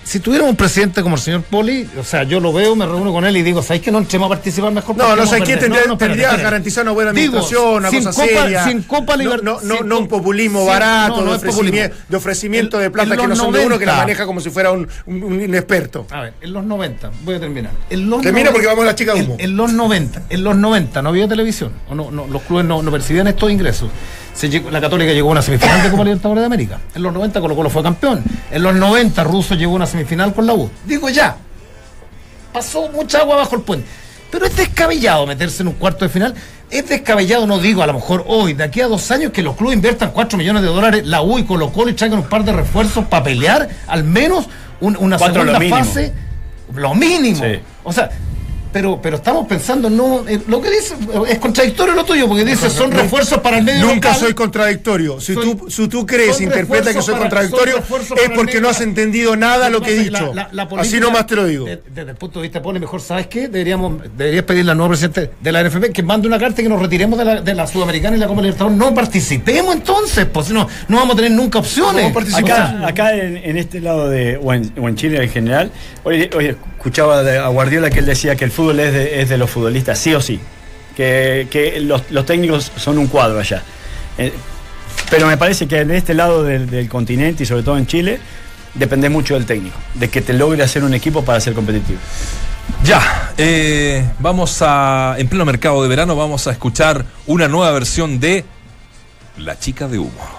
si 0.07 0.21
tuviéramos 0.21 0.51
un 0.53 0.57
presidente 0.57 1.03
como 1.03 1.17
el 1.17 1.21
señor 1.21 1.43
Poli, 1.43 1.89
o 1.99 2.05
sea, 2.05 2.23
yo 2.23 2.39
lo 2.39 2.53
veo, 2.53 2.77
me 2.77 2.87
reúno 2.87 3.13
con 3.13 3.25
él 3.25 3.37
y 3.37 3.43
digo, 3.43 3.61
¿sabéis 3.61 3.83
que 3.83 3.91
no 3.91 3.99
entremos 3.99 4.27
a 4.27 4.29
participar 4.29 4.71
mejor? 4.71 4.97
No, 4.97 5.17
no 5.17 5.23
quién 5.25 5.29
perder"? 5.41 5.59
tendría, 5.59 5.81
No, 5.83 5.87
no, 5.89 5.93
espérate, 5.95 5.99
tendría 6.21 6.37
que 6.37 6.43
garantizar 6.45 6.85
una 6.85 6.93
buena 6.93 7.13
Digo, 7.13 7.39
administración, 7.39 7.75
una 7.75 7.91
sin 7.91 8.05
cosa 8.05 8.13
Copa- 8.23 8.43
seria. 8.43 8.65
sin 8.65 8.83
Copa 8.85 9.17
no, 9.17 9.23
Liber- 9.25 9.43
no, 9.43 9.61
no, 9.63 9.81
no 9.83 9.99
un 9.99 10.07
populismo 10.07 10.61
sin- 10.61 10.69
barato, 10.69 11.25
de, 11.25 11.31
ofrecimiento, 11.33 11.97
de 12.09 12.17
ofrecimiento 12.17 12.77
En- 12.77 12.83
de 12.85 12.91
plata 12.93 13.17
que 13.17 13.27
no 13.27 13.35
son 13.35 13.53
de 13.53 13.67
uno, 13.67 13.79
que 13.81 13.85
la 13.87 13.93
90. 13.95 14.07
maneja 14.07 14.27
como 14.27 14.41
si 14.41 14.51
fuera 14.51 14.71
un, 14.71 14.87
un- 15.07 15.23
un 15.25 15.41
inexperto. 15.43 16.07
A 16.11 16.21
ver, 16.23 16.35
en 16.41 16.53
los 16.53 16.65
90, 16.65 17.11
voy 17.25 17.35
a 17.35 17.41
terminar. 17.41 17.73
En 17.91 18.09
los 18.09 18.21
Termina 18.23 18.53
porque 18.53 18.69
vamos 18.69 18.85
a 18.85 18.87
la 18.87 18.95
chica 18.95 19.13
de 19.13 19.19
en, 19.19 19.25
humo. 19.27 19.37
en 19.41 19.57
los 19.57 19.73
90, 19.73 20.23
en 20.31 20.45
los 20.45 20.55
90 20.57 21.03
no 21.03 21.09
había 21.09 21.27
televisión, 21.27 21.73
o 21.91 21.97
no, 21.97 22.13
no, 22.13 22.29
los 22.29 22.43
clubes 22.43 22.65
no, 22.65 22.81
no 22.81 22.93
percibían 22.93 23.27
estos 23.27 23.51
ingresos. 23.51 23.91
Se 24.37 24.49
llegó- 24.51 24.71
la 24.71 24.81
Católica 24.81 25.13
llegó 25.13 25.29
a 25.29 25.33
una 25.33 25.43
semifinal 25.43 25.83
de 25.83 25.91
Copa 25.91 26.05
Libertadores 26.05 26.43
de 26.43 26.47
América. 26.47 26.79
En 26.95 27.03
los 27.03 27.13
90 27.13 27.41
Colo 27.41 27.57
Colo 27.57 27.71
fue 27.71 27.83
campeón. 27.83 28.23
En 28.51 28.63
los 28.63 28.75
90 28.75 29.25
Russo 29.25 29.55
llegó 29.55 29.73
a 29.73 29.77
una 29.77 29.87
semifinal 29.87 30.35
con 30.35 30.47
la 30.47 30.53
U. 30.55 30.71
Digo 30.85 31.09
ya, 31.09 31.37
pasó 32.53 32.89
mucha 32.91 33.21
agua 33.21 33.37
bajo 33.37 33.57
el 33.57 33.63
puente. 33.63 33.87
Pero 34.31 34.45
es 34.47 34.57
descabellado 34.57 35.27
meterse 35.27 35.63
en 35.63 35.69
un 35.69 35.75
cuarto 35.75 36.05
de 36.05 36.09
final. 36.11 36.35
Es 36.69 36.89
descabellado, 36.89 37.47
no 37.47 37.59
digo 37.61 37.83
a 37.83 37.87
lo 37.87 37.95
mejor 37.95 38.25
hoy, 38.27 38.53
de 38.55 38.65
aquí 38.65 38.81
a 38.81 38.89
dos 38.89 39.11
años, 39.11 39.31
que 39.33 39.43
los 39.43 39.55
clubes 39.57 39.77
inviertan 39.77 40.11
4 40.11 40.37
millones 40.37 40.63
de 40.63 40.69
dólares, 40.69 41.07
la 41.07 41.23
U 41.23 41.39
y 41.39 41.45
Colo 41.45 41.73
Colo 41.73 41.91
y 41.91 41.95
traigan 41.95 42.19
un 42.19 42.27
par 42.27 42.45
de 42.45 42.53
refuerzos 42.53 43.05
para 43.07 43.23
pelear 43.25 43.69
al 43.87 44.03
menos 44.05 44.47
un- 44.81 44.97
una 44.99 45.17
Cuatro 45.17 45.43
segunda 45.45 45.61
lo 45.61 45.69
fase. 45.77 46.13
Lo 46.75 46.95
mínimo. 46.95 47.37
Sí. 47.43 47.61
O 47.85 47.93
sea, 47.93 48.11
pero, 48.77 49.01
pero 49.01 49.17
estamos 49.17 49.47
pensando, 49.47 49.89
no, 49.89 50.29
eh, 50.29 50.39
lo 50.49 50.61
que 50.61 50.69
dice 50.71 50.95
es 51.31 51.39
contradictorio 51.39 51.95
lo 51.95 52.05
tuyo, 52.05 52.29
porque 52.29 52.45
dice 52.45 52.69
son 52.69 52.91
refuerzos 52.93 53.39
para 53.39 53.57
el 53.57 53.65
medio 53.65 53.87
Nunca 53.87 54.09
local. 54.11 54.21
soy 54.21 54.35
contradictorio. 54.35 55.19
Si 55.19 55.33
Soy- 55.33 55.57
tú, 55.57 55.71
si 55.71 55.89
tú 55.89 56.05
crees, 56.05 56.43
interpreta 56.43 56.93
que 56.93 57.01
soy 57.01 57.15
para- 57.15 57.21
contradictorio, 57.31 57.79
es 57.79 58.31
porque 58.35 58.61
no 58.61 58.69
has 58.69 58.83
entendido 58.83 59.35
nada 59.35 59.71
lo 59.71 59.81
que 59.81 59.93
he 59.97 59.99
dicho. 60.05 60.35
la- 60.35 60.51
la 60.53 60.63
Así 60.65 60.69
política, 60.69 61.01
nomás 61.01 61.27
te 61.27 61.37
lo 61.37 61.47
digo. 61.47 61.65
de- 61.65 61.81
Desde 61.89 62.11
el 62.11 62.17
punto 62.19 62.39
de 62.41 62.43
vista 62.43 62.61
poli, 62.61 62.79
mejor, 62.79 63.01
¿sabes 63.01 63.29
qué? 63.29 63.49
Deberíamos, 63.49 64.03
deberías 64.15 64.45
pedirle 64.45 64.73
al 64.73 64.77
nuevo 64.77 64.91
presidente 64.91 65.31
de 65.41 65.53
la 65.53 65.61
NFP 65.63 65.91
que 65.91 66.03
mande 66.03 66.29
una 66.29 66.39
carta 66.39 66.61
y 66.61 66.65
que 66.65 66.69
nos 66.69 66.83
retiremos 66.83 67.19
de 67.19 67.25
la, 67.25 67.41
de 67.41 67.55
la 67.55 67.67
Sudamericana 67.67 68.15
y 68.19 68.21
la 68.21 68.27
Copa 68.27 68.43
Libertadores. 68.43 68.77
No 68.77 68.93
participemos 68.95 69.75
entonces, 69.75 70.27
pues 70.27 70.49
si 70.49 70.53
no, 70.53 70.69
no 70.89 70.97
vamos 70.99 71.15
a 71.15 71.17
tener 71.17 71.31
nunca 71.31 71.61
opciones. 71.61 72.13
No 72.13 72.37
Acá, 72.37 72.87
acá 72.87 73.15
en, 73.15 73.39
en 73.39 73.57
este 73.57 73.81
lado 73.81 74.11
de, 74.11 74.37
o 74.37 74.53
en, 74.53 74.71
o 74.79 74.87
en 74.87 74.97
Chile 74.97 75.23
en 75.23 75.31
general, 75.31 75.71
hoy, 76.05 76.29
hoy 76.37 76.55
escuchaba 76.87 77.19
a 77.19 77.49
Guardiola 77.49 77.91
que 77.91 77.99
él 77.99 78.07
decía 78.07 78.37
que 78.37 78.45
el 78.45 78.53
fútbol 78.53 78.79
es 78.79 79.29
de, 79.29 79.37
los 79.37 79.51
futbolistas, 79.51 79.99
sí 79.99 80.15
o 80.15 80.21
sí, 80.21 80.39
que, 80.95 81.83
los, 81.83 82.27
técnicos 82.27 82.71
son 82.77 82.99
un 82.99 83.09
cuadro 83.09 83.41
allá. 83.41 83.63
Eh, 84.17 84.33
pero 85.11 85.27
me 85.27 85.37
parece 85.37 85.67
que 85.67 85.81
en 85.81 85.91
este 85.91 86.15
lado 86.15 86.45
del, 86.45 86.71
del 86.71 86.89
continente 86.89 87.43
y 87.43 87.47
sobre 87.47 87.65
todo 87.65 87.77
en 87.77 87.89
Chile, 87.89 88.21
depende 88.75 89.09
mucho 89.09 89.35
del 89.35 89.47
técnico, 89.47 89.77
de 89.95 90.09
que 90.09 90.23
te 90.23 90.33
logre 90.33 90.63
hacer 90.63 90.85
un 90.85 90.95
equipo 90.95 91.25
para 91.25 91.41
ser 91.41 91.55
competitivo. 91.55 91.99
Ya, 92.85 93.33
eh, 93.37 94.09
vamos 94.21 94.63
a, 94.63 95.17
en 95.19 95.27
pleno 95.29 95.45
mercado 95.45 95.83
de 95.83 95.89
verano, 95.89 96.15
vamos 96.15 96.47
a 96.47 96.53
escuchar 96.53 97.05
una 97.27 97.49
nueva 97.49 97.73
versión 97.73 98.21
de 98.21 98.45
La 99.39 99.59
chica 99.59 99.89
de 99.89 99.99
humo. 99.99 100.36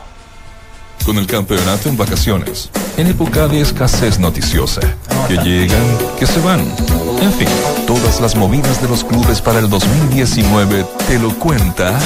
Con 1.07 1.17
el 1.17 1.25
campeonato 1.25 1.87
en 1.87 1.95
vacaciones, 1.95 2.69
en 2.97 3.07
época 3.07 3.47
de 3.47 3.61
escasez 3.61 4.19
noticiosa, 4.19 4.81
que 5.29 5.37
llegan, 5.37 5.81
que 6.19 6.27
se 6.27 6.37
van. 6.41 6.59
En 7.21 7.31
fin, 7.31 7.47
todas 7.87 8.19
las 8.19 8.35
movidas 8.35 8.81
de 8.81 8.89
los 8.89 9.05
clubes 9.05 9.41
para 9.41 9.59
el 9.59 9.69
2019 9.69 10.85
te 11.07 11.17
lo 11.17 11.33
cuenta. 11.39 11.97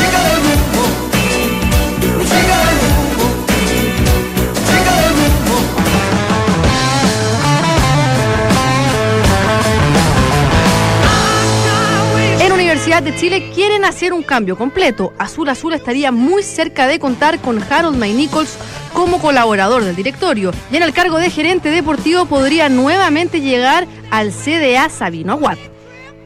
De 12.92 13.16
Chile 13.16 13.50
quieren 13.56 13.84
hacer 13.84 14.14
un 14.14 14.22
cambio 14.22 14.56
completo. 14.56 15.12
Azul 15.18 15.50
Azul 15.50 15.74
estaría 15.74 16.12
muy 16.12 16.44
cerca 16.44 16.86
de 16.86 17.00
contar 17.00 17.40
con 17.40 17.64
Harold 17.64 17.98
May 17.98 18.14
Nichols 18.14 18.58
como 18.94 19.20
colaborador 19.20 19.84
del 19.84 19.96
directorio 19.96 20.52
y 20.72 20.76
en 20.76 20.84
el 20.84 20.94
cargo 20.94 21.18
de 21.18 21.32
gerente 21.32 21.72
deportivo 21.72 22.26
podría 22.26 22.70
nuevamente 22.70 23.42
llegar 23.42 23.88
al 24.12 24.32
CDA 24.32 24.90
Sabino 24.90 25.34
Aguad. 25.34 25.58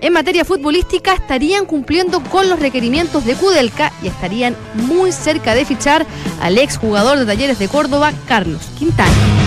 En 0.01 0.11
materia 0.11 0.43
futbolística 0.43 1.13
estarían 1.13 1.65
cumpliendo 1.65 2.21
con 2.23 2.49
los 2.49 2.59
requerimientos 2.59 3.25
de 3.25 3.35
Kudelka 3.35 3.93
y 4.03 4.07
estarían 4.07 4.57
muy 4.73 5.13
cerca 5.13 5.55
de 5.55 5.63
fichar 5.63 6.05
al 6.41 6.57
exjugador 6.57 7.19
de 7.19 7.25
Talleres 7.25 7.59
de 7.59 7.69
Córdoba, 7.69 8.11
Carlos 8.27 8.63
Quintana. 8.77 9.44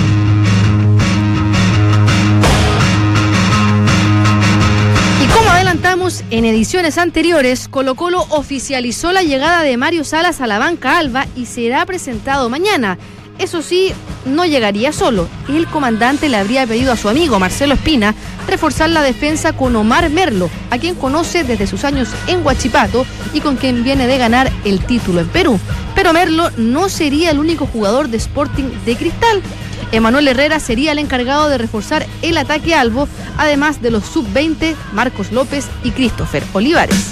En 6.30 6.46
ediciones 6.46 6.96
anteriores, 6.96 7.68
Colo 7.68 7.94
Colo 7.94 8.24
oficializó 8.30 9.12
la 9.12 9.22
llegada 9.22 9.62
de 9.62 9.76
Mario 9.76 10.04
Salas 10.04 10.40
a 10.40 10.46
la 10.46 10.58
banca 10.58 10.96
alba 10.96 11.26
y 11.36 11.44
será 11.44 11.84
presentado 11.84 12.48
mañana. 12.48 12.96
Eso 13.38 13.60
sí, 13.60 13.92
no 14.24 14.46
llegaría 14.46 14.92
solo. 14.92 15.28
El 15.48 15.66
comandante 15.66 16.30
le 16.30 16.38
habría 16.38 16.66
pedido 16.66 16.92
a 16.92 16.96
su 16.96 17.10
amigo 17.10 17.38
Marcelo 17.38 17.74
Espina 17.74 18.14
reforzar 18.46 18.88
la 18.88 19.02
defensa 19.02 19.52
con 19.52 19.76
Omar 19.76 20.08
Merlo, 20.08 20.48
a 20.70 20.78
quien 20.78 20.94
conoce 20.94 21.44
desde 21.44 21.66
sus 21.66 21.84
años 21.84 22.08
en 22.26 22.44
Huachipato 22.44 23.04
y 23.34 23.40
con 23.40 23.56
quien 23.56 23.84
viene 23.84 24.06
de 24.06 24.16
ganar 24.16 24.50
el 24.64 24.80
título 24.86 25.20
en 25.20 25.28
Perú. 25.28 25.60
Pero 25.94 26.14
Merlo 26.14 26.50
no 26.56 26.88
sería 26.88 27.30
el 27.30 27.38
único 27.38 27.66
jugador 27.66 28.08
de 28.08 28.16
Sporting 28.16 28.70
de 28.86 28.96
Cristal. 28.96 29.42
Emanuel 29.90 30.28
Herrera 30.28 30.60
sería 30.60 30.92
el 30.92 30.98
encargado 30.98 31.48
de 31.48 31.58
reforzar 31.58 32.06
el 32.22 32.36
ataque 32.36 32.74
albo, 32.74 33.08
además 33.36 33.80
de 33.80 33.90
los 33.90 34.04
sub-20 34.04 34.74
Marcos 34.92 35.32
López 35.32 35.66
y 35.82 35.92
Christopher 35.92 36.42
Olivares. 36.52 37.10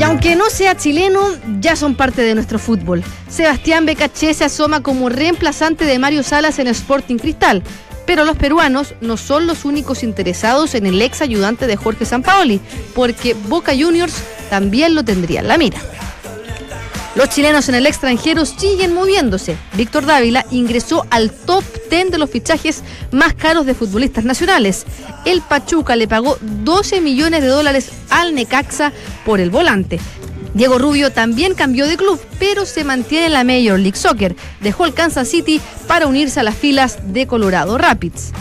Y 0.00 0.02
aunque 0.02 0.34
no 0.34 0.50
sea 0.50 0.76
chileno, 0.76 1.20
ya 1.60 1.76
son 1.76 1.94
parte 1.94 2.22
de 2.22 2.34
nuestro 2.34 2.58
fútbol. 2.58 3.04
Sebastián 3.28 3.86
Becaché 3.86 4.34
se 4.34 4.44
asoma 4.44 4.82
como 4.82 5.08
reemplazante 5.08 5.84
de 5.84 6.00
Mario 6.00 6.24
Salas 6.24 6.58
en 6.58 6.66
Sporting 6.66 7.18
Cristal. 7.18 7.62
Pero 8.04 8.24
los 8.24 8.36
peruanos 8.36 8.94
no 9.00 9.16
son 9.16 9.46
los 9.46 9.64
únicos 9.64 10.02
interesados 10.02 10.74
en 10.74 10.86
el 10.86 11.00
ex 11.00 11.22
ayudante 11.22 11.68
de 11.68 11.76
Jorge 11.76 12.04
Sampaoli, 12.04 12.60
porque 12.96 13.34
Boca 13.34 13.72
Juniors 13.78 14.14
también 14.50 14.96
lo 14.96 15.04
tendría 15.04 15.38
en 15.38 15.46
la 15.46 15.56
mira. 15.56 15.78
Los 17.14 17.28
chilenos 17.28 17.68
en 17.68 17.74
el 17.74 17.86
extranjero 17.86 18.46
siguen 18.46 18.94
moviéndose. 18.94 19.56
Víctor 19.74 20.06
Dávila 20.06 20.46
ingresó 20.50 21.04
al 21.10 21.30
top 21.30 21.62
10 21.90 22.10
de 22.10 22.18
los 22.18 22.30
fichajes 22.30 22.82
más 23.10 23.34
caros 23.34 23.66
de 23.66 23.74
futbolistas 23.74 24.24
nacionales. 24.24 24.86
El 25.26 25.42
Pachuca 25.42 25.94
le 25.94 26.08
pagó 26.08 26.38
12 26.40 27.02
millones 27.02 27.42
de 27.42 27.48
dólares 27.48 27.90
al 28.08 28.34
Necaxa 28.34 28.92
por 29.26 29.40
el 29.40 29.50
volante. 29.50 30.00
Diego 30.54 30.78
Rubio 30.78 31.12
también 31.12 31.54
cambió 31.54 31.86
de 31.86 31.98
club, 31.98 32.18
pero 32.38 32.64
se 32.64 32.82
mantiene 32.82 33.26
en 33.26 33.32
la 33.32 33.44
Major 33.44 33.78
League 33.78 33.96
Soccer. 33.96 34.34
Dejó 34.60 34.86
el 34.86 34.94
Kansas 34.94 35.28
City 35.28 35.60
para 35.86 36.06
unirse 36.06 36.40
a 36.40 36.42
las 36.42 36.56
filas 36.56 36.98
de 37.12 37.26
Colorado 37.26 37.76
Rapids. 37.76 38.32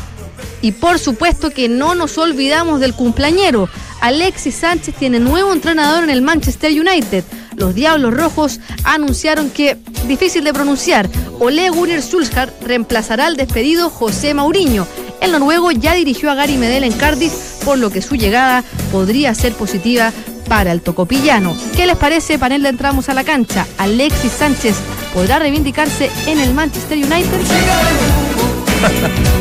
Y 0.61 0.73
por 0.73 0.99
supuesto 0.99 1.49
que 1.49 1.67
no 1.69 1.95
nos 1.95 2.17
olvidamos 2.17 2.79
del 2.79 2.93
cumpleañero. 2.93 3.69
Alexis 3.99 4.55
Sánchez 4.55 4.95
tiene 4.95 5.19
nuevo 5.19 5.53
entrenador 5.53 6.03
en 6.03 6.09
el 6.09 6.21
Manchester 6.21 6.71
United. 6.71 7.23
Los 7.55 7.75
Diablos 7.75 8.13
Rojos 8.13 8.59
anunciaron 8.83 9.49
que, 9.49 9.77
difícil 10.07 10.43
de 10.43 10.53
pronunciar, 10.53 11.09
Ole 11.39 11.69
Gunnar 11.69 12.01
Solskjaer 12.01 12.53
reemplazará 12.61 13.25
al 13.27 13.37
despedido 13.37 13.89
José 13.89 14.33
Mauriño. 14.33 14.87
El 15.21 15.31
noruego 15.33 15.71
ya 15.71 15.93
dirigió 15.93 16.31
a 16.31 16.35
Gary 16.35 16.57
Medel 16.57 16.83
en 16.83 16.93
Cardiff, 16.93 17.33
por 17.63 17.77
lo 17.77 17.91
que 17.91 18.01
su 18.01 18.15
llegada 18.15 18.63
podría 18.91 19.35
ser 19.35 19.53
positiva 19.53 20.11
para 20.47 20.71
el 20.71 20.81
tocopillano. 20.81 21.55
¿Qué 21.75 21.85
les 21.85 21.97
parece, 21.97 22.39
panel 22.39 22.63
de 22.63 22.69
entramos 22.69 23.09
a 23.09 23.13
la 23.13 23.23
cancha? 23.23 23.67
Alexis 23.77 24.31
Sánchez 24.31 24.75
podrá 25.13 25.39
reivindicarse 25.39 26.09
en 26.25 26.39
el 26.39 26.53
Manchester 26.53 26.97
United. 26.97 28.30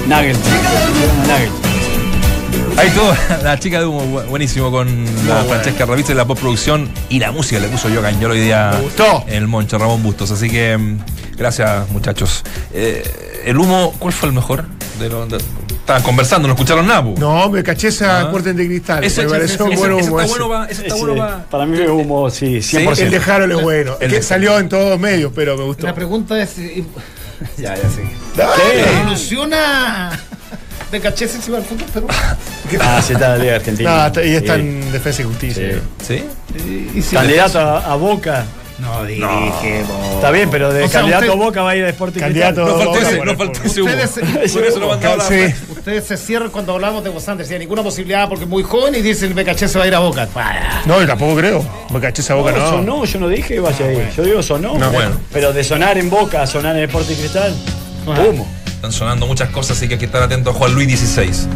Nagel. 0.09 0.37
Nagel. 1.27 1.49
Ahí 2.77 2.91
todo, 2.91 3.15
la 3.43 3.59
chica 3.59 3.79
de 3.81 3.87
humo, 3.87 4.03
bu- 4.21 4.27
buenísimo 4.29 4.71
con 4.71 5.05
la 5.27 5.45
Francesca 5.45 5.85
Ravizza 5.87 6.13
en 6.13 6.19
la 6.19 6.25
postproducción 6.25 6.91
y 7.09 7.19
la 7.19 7.31
música 7.31 7.61
le 7.61 7.69
puso 7.69 7.89
yo 7.89 8.01
Cañolo 8.01 8.35
hoy 8.35 8.41
día 8.41 8.71
Me 8.75 8.81
gustó. 8.83 9.25
en 9.27 9.35
el 9.35 9.47
Moncho, 9.49 9.79
Ramón 9.79 10.03
Bustos. 10.03 10.31
Así 10.31 10.49
que 10.51 10.77
mm, 10.77 10.99
gracias, 11.37 11.89
muchachos. 11.91 12.43
Eh, 12.73 13.43
el 13.45 13.59
humo, 13.59 13.95
¿cuál 13.99 14.13
fue 14.13 14.29
el 14.29 14.35
mejor? 14.35 14.65
De 14.99 15.09
lo- 15.09 15.27
de- 15.27 15.37
estaban 15.37 16.03
conversando, 16.03 16.47
no 16.49 16.55
escucharon 16.55 16.87
nada. 16.87 17.03
No, 17.19 17.49
me 17.51 17.63
caché 17.63 17.89
esa 17.89 18.21
Ah. 18.23 18.31
puerta 18.31 18.53
de 18.53 18.67
cristal. 18.67 19.05
Ese- 19.05 19.23
me 19.23 19.27
ese- 19.27 19.35
pareció 19.37 19.67
ese- 19.67 19.77
bueno 19.77 19.99
ese 19.99 20.09
como 20.09 20.21
está 20.21 20.37
bueno 20.39 20.65
ese 20.65 20.83
está 20.83 20.95
Ese, 20.95 21.05
bueno 21.07 21.17
pa- 21.23 21.45
para 21.51 21.67
mí 21.67 21.79
es 21.81 21.89
humo, 21.89 22.31
sí, 22.31 22.61
100%. 22.63 22.99
El 23.03 23.11
de 23.11 23.19
Harold 23.19 23.53
es 23.53 23.63
bueno. 23.63 23.97
El 24.01 24.11
que 24.11 24.23
salió 24.23 24.59
en 24.59 24.69
todos 24.69 24.91
los 24.91 24.99
medios, 25.01 25.33
pero 25.35 25.57
me 25.57 25.65
gustó. 25.65 25.87
La 25.87 25.95
pregunta 25.95 26.41
es. 26.41 26.57
Eh, 27.43 27.47
ya, 27.59 27.75
ya. 27.77 27.83
Dale. 28.37 28.81
¿Evoluciona 29.01 30.11
de 30.91 31.01
caché 31.01 31.25
encima 31.25 31.59
del 31.59 31.67
fútbol 31.67 31.87
Perú? 31.93 32.07
Ah, 32.81 33.03
sí, 33.05 33.15
está 33.15 33.31
la 33.31 33.39
Liga 33.39 33.57
Argentina. 33.57 33.91
No, 33.91 34.07
está- 34.07 34.25
y 34.25 34.35
está 34.35 34.55
Sí. 34.55 34.61
en 34.61 34.93
Defensa 34.93 35.23
y 35.23 35.25
Justicia. 35.25 35.81
Sí. 36.07 36.25
¿Sí? 36.57 36.91
Y 36.95 37.03
si 37.03 37.17
Candidato 37.17 37.59
a, 37.59 37.93
a 37.93 37.97
Boca. 37.97 38.45
No, 38.79 39.05
dije. 39.05 39.85
Está 40.15 40.31
bien, 40.31 40.49
pero 40.51 40.73
de 40.73 40.85
O 40.85 40.89
sea, 40.89 41.01
candidato 41.01 41.27
usted- 41.27 41.39
a 41.41 41.45
Boca 41.45 41.63
va 41.63 41.71
a 41.71 41.77
ir 41.77 41.85
a 41.85 41.89
Sporting 41.91 42.21
Candidato-. 42.21 42.65
No 42.65 42.77
faltó 42.77 42.91
Boca 42.93 43.01
ese, 43.09 43.25
no 43.25 43.37
faltó 43.37 43.63
ese 43.65 43.83
humo. 43.83 43.91
Ustedes- 43.93 44.53
Por 44.53 44.65
eso 44.65 44.79
lo 44.79 44.89
mandaba 44.89 45.25
Sí. 45.29 45.35
Ustedes 45.81 46.05
se 46.07 46.19
cierran 46.19 46.51
cuando 46.51 46.75
hablamos 46.75 47.03
de 47.03 47.09
Bosander, 47.09 47.47
si 47.47 47.55
hay 47.55 47.59
ninguna 47.61 47.83
posibilidad 47.83 48.29
porque 48.29 48.45
es 48.45 48.51
muy 48.51 48.63
joven 48.63 48.95
y 48.97 49.01
dicen 49.01 49.35
Becaché 49.35 49.67
se 49.67 49.79
va 49.79 49.85
a 49.85 49.89
ir 49.89 49.95
a 49.95 49.99
Boca. 50.01 50.27
Para. 50.27 50.83
No, 50.85 51.01
yo 51.01 51.07
tampoco 51.07 51.37
creo. 51.37 51.65
Me 51.91 51.99
caché 52.01 52.21
esa 52.21 52.35
boca, 52.35 52.53
No, 52.53 52.59
no. 52.59 52.71
sonó, 52.71 53.05
yo 53.07 53.19
no 53.19 53.29
dije 53.29 53.55
que 53.55 53.61
vaya 53.61 53.87
a 53.87 53.91
ir. 53.93 54.11
Yo 54.15 54.23
digo 54.23 54.43
sonó. 54.43 54.77
No, 54.77 54.91
bueno. 54.91 55.13
Pero 55.33 55.55
de 55.55 55.65
sonar 55.65 55.97
en 55.97 56.11
Boca 56.11 56.43
a 56.43 56.47
sonar 56.47 56.77
en 56.77 56.85
Sporting 56.85 57.15
Cristal, 57.15 57.55
humo. 58.07 58.47
Están 58.67 58.93
sonando 58.93 59.27
muchas 59.27 59.49
cosas, 59.49 59.79
así 59.79 59.89
que 59.89 59.95
hay 59.95 59.99
que 60.01 60.05
estar 60.05 60.23
atento 60.23 60.51
a 60.51 60.53
Juan 60.53 60.75
Luis 60.75 60.87
16. 60.89 61.49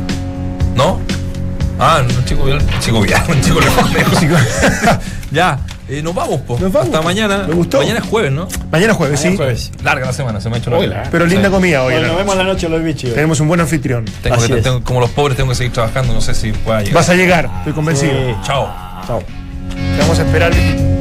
¿No? 0.74 0.98
Ah, 1.78 2.00
un 2.02 2.24
chico 2.24 2.44
vial. 2.44 2.60
Un 2.62 2.80
chico 2.80 3.00
vial, 3.02 3.22
un 3.28 3.40
chico 3.42 3.60
lejos. 3.92 3.92
lejos. 3.92 4.40
ya, 5.32 5.58
eh, 5.88 6.02
nos 6.02 6.14
vamos, 6.14 6.40
po. 6.42 6.58
Nos 6.58 6.72
vamos. 6.72 6.88
Hasta 6.88 7.02
mañana. 7.02 7.44
Me 7.48 7.54
gustó. 7.54 7.78
Mañana 7.78 8.00
es 8.00 8.06
jueves, 8.06 8.32
¿no? 8.32 8.48
Mañana 8.70 8.94
jueves, 8.94 9.20
sí. 9.20 9.36
Jueves. 9.36 9.72
Larga 9.82 10.06
la 10.06 10.12
semana, 10.12 10.40
se 10.40 10.48
me 10.48 10.56
ha 10.56 10.58
hecho 10.58 10.70
larga. 10.70 11.04
Pero 11.10 11.26
linda 11.26 11.50
comida 11.50 11.82
hoy. 11.82 11.92
Bueno, 11.94 12.06
¿no? 12.08 12.12
nos 12.14 12.18
vemos 12.22 12.36
la 12.36 12.44
noche 12.44 12.68
los 12.68 12.82
bichos. 12.82 13.14
Tenemos 13.14 13.38
un 13.40 13.48
buen 13.48 13.60
anfitrión. 13.60 14.04
Tengo 14.22 14.36
Así 14.36 14.48
que, 14.48 14.58
es. 14.58 14.62
tengo- 14.62 14.82
como 14.82 15.00
los 15.00 15.10
pobres 15.10 15.36
tengo 15.36 15.50
que 15.50 15.56
seguir 15.56 15.72
trabajando, 15.72 16.12
no 16.14 16.20
sé 16.20 16.34
si 16.34 16.52
pueda 16.52 16.80
llegar. 16.80 16.94
Vas 16.94 17.08
a 17.10 17.14
llegar, 17.14 17.50
estoy 17.58 17.72
convencido. 17.72 18.12
Sí. 18.12 18.34
Chao. 18.44 18.68
Chao. 19.06 19.22
Te 19.70 20.00
vamos 20.00 20.18
a 20.18 20.22
esperar. 20.22 20.93